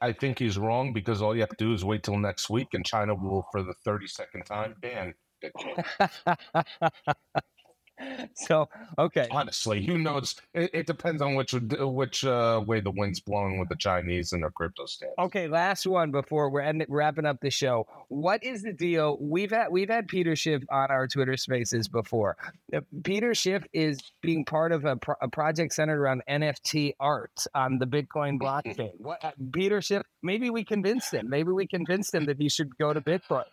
I 0.00 0.12
think 0.12 0.38
he's 0.38 0.58
wrong 0.58 0.92
because 0.92 1.22
all 1.22 1.34
you 1.34 1.40
have 1.42 1.50
to 1.50 1.56
do 1.58 1.72
is 1.72 1.84
wait 1.84 2.02
till 2.02 2.18
next 2.18 2.50
week, 2.50 2.68
and 2.72 2.84
China 2.86 3.14
will, 3.14 3.46
for 3.52 3.62
the 3.62 3.74
thirty 3.84 4.06
second 4.06 4.44
time, 4.44 4.74
ban 4.80 5.14
Bitcoin. 5.42 5.84
so 8.34 8.68
okay. 8.98 9.28
Honestly 9.30 9.84
who 9.84 9.98
knows? 9.98 10.36
It, 10.54 10.70
it 10.72 10.86
depends 10.86 11.22
on 11.22 11.34
which 11.34 11.52
which 11.52 12.24
uh, 12.24 12.62
way 12.66 12.80
the 12.80 12.90
wind's 12.90 13.20
blowing 13.20 13.58
with 13.58 13.68
the 13.68 13.76
chinese 13.76 14.32
and 14.32 14.42
their 14.42 14.50
crypto 14.50 14.86
stance. 14.86 15.12
Okay 15.18 15.48
last 15.48 15.86
one 15.86 16.10
before 16.10 16.50
we're 16.50 16.60
ending, 16.60 16.86
wrapping 16.90 17.26
up 17.26 17.40
the 17.40 17.50
show. 17.50 17.86
What 18.08 18.42
is 18.42 18.62
the 18.62 18.72
deal? 18.72 19.18
We've 19.20 19.50
had 19.50 19.68
we've 19.70 19.88
had 19.88 20.08
peter 20.08 20.36
schiff 20.36 20.62
on 20.70 20.90
our 20.90 21.06
twitter 21.06 21.36
spaces 21.36 21.88
before. 21.88 22.36
Uh, 22.74 22.80
peter 23.04 23.34
schiff 23.34 23.64
is 23.72 23.98
being 24.20 24.44
part 24.44 24.72
of 24.72 24.84
a, 24.84 24.96
pro- 24.96 25.16
a 25.20 25.28
project 25.28 25.72
centered 25.74 26.00
around 26.00 26.22
nft 26.28 26.94
art 27.00 27.46
on 27.54 27.78
the 27.78 27.86
bitcoin 27.86 28.38
blockchain. 28.40 28.90
What 28.98 29.24
uh, 29.24 29.32
peter 29.52 29.82
schiff 29.82 30.02
maybe 30.22 30.50
we 30.50 30.64
convinced 30.64 31.12
him. 31.12 31.28
Maybe 31.28 31.52
we 31.52 31.66
convinced 31.66 32.14
him 32.14 32.26
that 32.26 32.38
he 32.38 32.48
should 32.48 32.76
go 32.76 32.92
to 32.92 33.00
bitcoin 33.00 33.44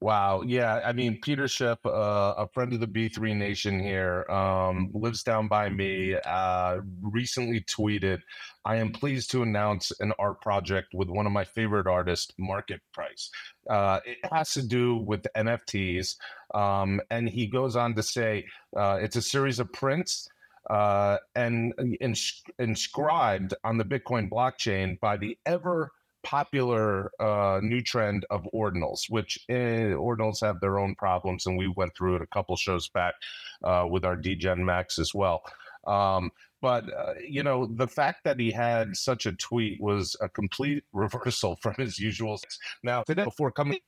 Wow. 0.00 0.42
Yeah. 0.42 0.82
I 0.84 0.92
mean, 0.92 1.18
Peter 1.22 1.48
Schiff, 1.48 1.78
uh, 1.86 2.34
a 2.36 2.46
friend 2.48 2.72
of 2.74 2.80
the 2.80 2.86
B3 2.86 3.34
Nation 3.34 3.80
here, 3.80 4.26
um, 4.30 4.90
lives 4.92 5.22
down 5.22 5.48
by 5.48 5.70
me, 5.70 6.14
uh, 6.26 6.80
recently 7.00 7.62
tweeted, 7.62 8.20
I 8.66 8.76
am 8.76 8.92
pleased 8.92 9.30
to 9.30 9.42
announce 9.42 9.92
an 10.00 10.12
art 10.18 10.42
project 10.42 10.88
with 10.92 11.08
one 11.08 11.24
of 11.24 11.32
my 11.32 11.44
favorite 11.44 11.86
artists, 11.86 12.30
Market 12.38 12.82
Price. 12.92 13.30
Uh, 13.70 14.00
it 14.04 14.18
has 14.30 14.52
to 14.52 14.62
do 14.62 14.96
with 14.96 15.26
NFTs. 15.34 16.16
Um, 16.54 17.00
and 17.10 17.26
he 17.26 17.46
goes 17.46 17.74
on 17.74 17.94
to 17.94 18.02
say 18.02 18.44
uh, 18.76 18.98
it's 19.00 19.16
a 19.16 19.22
series 19.22 19.58
of 19.60 19.72
prints. 19.72 20.28
Uh, 20.68 21.16
and 21.36 21.72
ins- 22.00 22.42
inscribed 22.58 23.54
on 23.62 23.78
the 23.78 23.84
Bitcoin 23.84 24.28
blockchain 24.28 24.98
by 24.98 25.16
the 25.16 25.38
ever 25.46 25.92
popular 26.26 27.12
uh, 27.20 27.60
new 27.62 27.80
trend 27.80 28.26
of 28.30 28.48
ordinals, 28.52 29.08
which 29.08 29.38
eh, 29.48 29.92
ordinals 29.92 30.40
have 30.40 30.58
their 30.60 30.76
own 30.76 30.96
problems, 30.96 31.46
and 31.46 31.56
we 31.56 31.68
went 31.68 31.94
through 31.96 32.16
it 32.16 32.22
a 32.22 32.26
couple 32.26 32.56
shows 32.56 32.88
back 32.88 33.14
uh, 33.62 33.86
with 33.88 34.04
our 34.04 34.16
DGen 34.16 34.58
Max 34.58 34.98
as 34.98 35.14
well. 35.14 35.44
Um, 35.86 36.32
but 36.60 36.92
uh, 36.92 37.14
you 37.24 37.44
know, 37.44 37.66
the 37.66 37.86
fact 37.86 38.24
that 38.24 38.40
he 38.40 38.50
had 38.50 38.96
such 38.96 39.26
a 39.26 39.34
tweet 39.34 39.80
was 39.80 40.16
a 40.20 40.28
complete 40.28 40.82
reversal 40.92 41.60
from 41.62 41.74
his 41.78 42.00
usual. 42.00 42.40
Now, 42.82 43.04
today, 43.04 43.22
before 43.22 43.52
coming 43.52 43.78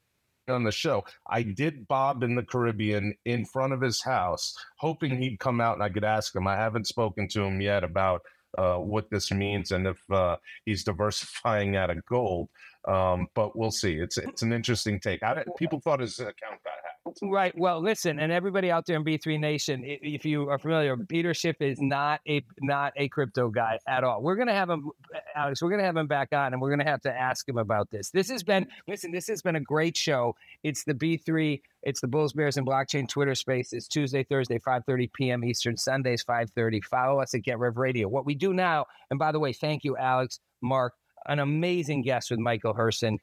on 0.46 0.62
the 0.62 0.70
show, 0.70 1.04
I 1.28 1.42
did 1.42 1.88
Bob 1.88 2.22
in 2.22 2.36
the 2.36 2.44
Caribbean 2.44 3.14
in 3.24 3.46
front 3.46 3.72
of 3.72 3.80
his 3.80 4.00
house, 4.00 4.54
hoping 4.76 5.20
he'd 5.20 5.40
come 5.40 5.60
out 5.60 5.74
and 5.74 5.82
I 5.82 5.88
could 5.88 6.04
ask 6.04 6.36
him. 6.36 6.46
I 6.46 6.54
haven't 6.54 6.86
spoken 6.86 7.26
to 7.30 7.42
him 7.42 7.60
yet 7.60 7.82
about 7.82 8.22
uh, 8.56 8.76
what 8.76 9.10
this 9.10 9.30
means 9.30 9.72
and 9.72 9.86
if 9.86 10.10
uh, 10.10 10.36
he's 10.64 10.84
diversifying 10.84 11.76
out 11.76 11.90
of 11.90 12.04
gold. 12.06 12.48
Um, 12.88 13.28
but 13.34 13.56
we'll 13.56 13.70
see. 13.70 13.94
It's 13.94 14.16
it's 14.16 14.42
an 14.42 14.52
interesting 14.52 14.98
take. 14.98 15.22
I, 15.22 15.44
people 15.58 15.80
thought 15.80 16.00
his 16.00 16.18
account 16.18 16.62
got 16.64 16.72
hacked. 16.82 17.18
Right. 17.22 17.56
Well, 17.56 17.80
listen, 17.80 18.18
and 18.18 18.32
everybody 18.32 18.70
out 18.70 18.86
there 18.86 18.96
in 18.96 19.04
B3 19.04 19.38
Nation, 19.38 19.82
if 19.84 20.24
you 20.24 20.48
are 20.48 20.58
familiar, 20.58 20.96
Peter 20.96 21.34
Schiff 21.34 21.56
is 21.60 21.80
not 21.80 22.20
a 22.28 22.42
not 22.60 22.92
a 22.96 23.08
crypto 23.08 23.50
guy 23.50 23.78
at 23.86 24.04
all. 24.04 24.22
We're 24.22 24.36
gonna 24.36 24.54
have 24.54 24.70
him, 24.70 24.90
Alex. 25.34 25.62
We're 25.62 25.70
gonna 25.70 25.84
have 25.84 25.96
him 25.96 26.06
back 26.06 26.28
on, 26.32 26.52
and 26.52 26.62
we're 26.62 26.70
gonna 26.70 26.88
have 26.88 27.02
to 27.02 27.12
ask 27.12 27.48
him 27.48 27.58
about 27.58 27.90
this. 27.90 28.10
This 28.10 28.30
has 28.30 28.42
been 28.42 28.66
listen. 28.86 29.12
This 29.12 29.26
has 29.28 29.42
been 29.42 29.56
a 29.56 29.60
great 29.60 29.96
show. 29.96 30.34
It's 30.62 30.84
the 30.84 30.94
B3 30.94 31.60
it's 31.82 32.00
the 32.00 32.08
Bulls, 32.08 32.32
Bears, 32.32 32.56
and 32.56 32.66
Blockchain 32.66 33.08
Twitter 33.08 33.34
space. 33.34 33.72
It's 33.72 33.86
Tuesday, 33.86 34.24
Thursday, 34.24 34.58
5.30 34.58 35.12
p.m. 35.12 35.44
Eastern, 35.44 35.76
Sundays, 35.76 36.24
5.30. 36.24 36.84
Follow 36.84 37.20
us 37.20 37.34
at 37.34 37.42
Get 37.42 37.58
Rev 37.58 37.76
Radio. 37.76 38.08
What 38.08 38.26
we 38.26 38.34
do 38.34 38.52
now, 38.52 38.86
and 39.10 39.18
by 39.18 39.32
the 39.32 39.38
way, 39.38 39.52
thank 39.52 39.84
you, 39.84 39.96
Alex, 39.96 40.40
Mark, 40.60 40.94
an 41.26 41.38
amazing 41.38 42.02
guest 42.02 42.30
with 42.30 42.40
Michael 42.40 42.74
Herson. 42.74 43.18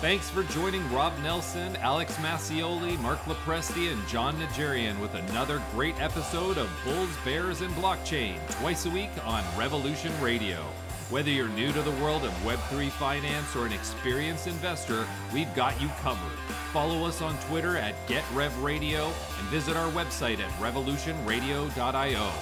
Thanks 0.00 0.30
for 0.30 0.44
joining 0.44 0.88
Rob 0.92 1.12
Nelson, 1.24 1.74
Alex 1.76 2.14
Mascioli, 2.18 2.96
Mark 3.00 3.18
Lopresti, 3.24 3.90
and 3.92 4.06
Jon 4.06 4.36
Najarian 4.36 5.00
with 5.00 5.12
another 5.14 5.60
great 5.72 6.00
episode 6.00 6.56
of 6.56 6.70
Bulls, 6.84 7.10
Bears, 7.24 7.62
and 7.62 7.74
Blockchain, 7.74 8.38
twice 8.60 8.86
a 8.86 8.90
week 8.90 9.10
on 9.24 9.42
Revolution 9.58 10.12
Radio. 10.22 10.64
Whether 11.10 11.30
you're 11.30 11.48
new 11.48 11.72
to 11.72 11.82
the 11.82 11.90
world 12.02 12.22
of 12.22 12.30
Web3 12.44 12.90
finance 12.90 13.56
or 13.56 13.66
an 13.66 13.72
experienced 13.72 14.46
investor, 14.46 15.04
we've 15.34 15.52
got 15.54 15.80
you 15.80 15.88
covered. 16.02 16.38
Follow 16.72 17.04
us 17.04 17.20
on 17.20 17.36
Twitter 17.48 17.76
at 17.76 17.94
GetRevRadio 18.06 19.06
and 19.06 19.48
visit 19.48 19.74
our 19.74 19.90
website 19.92 20.38
at 20.38 20.50
revolutionradio.io, 20.60 22.32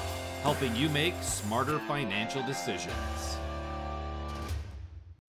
helping 0.43 0.77
you 0.77 0.91
make 0.91 1.15
smarter 1.23 1.79
financial 1.89 2.43
decisions. 2.43 3.36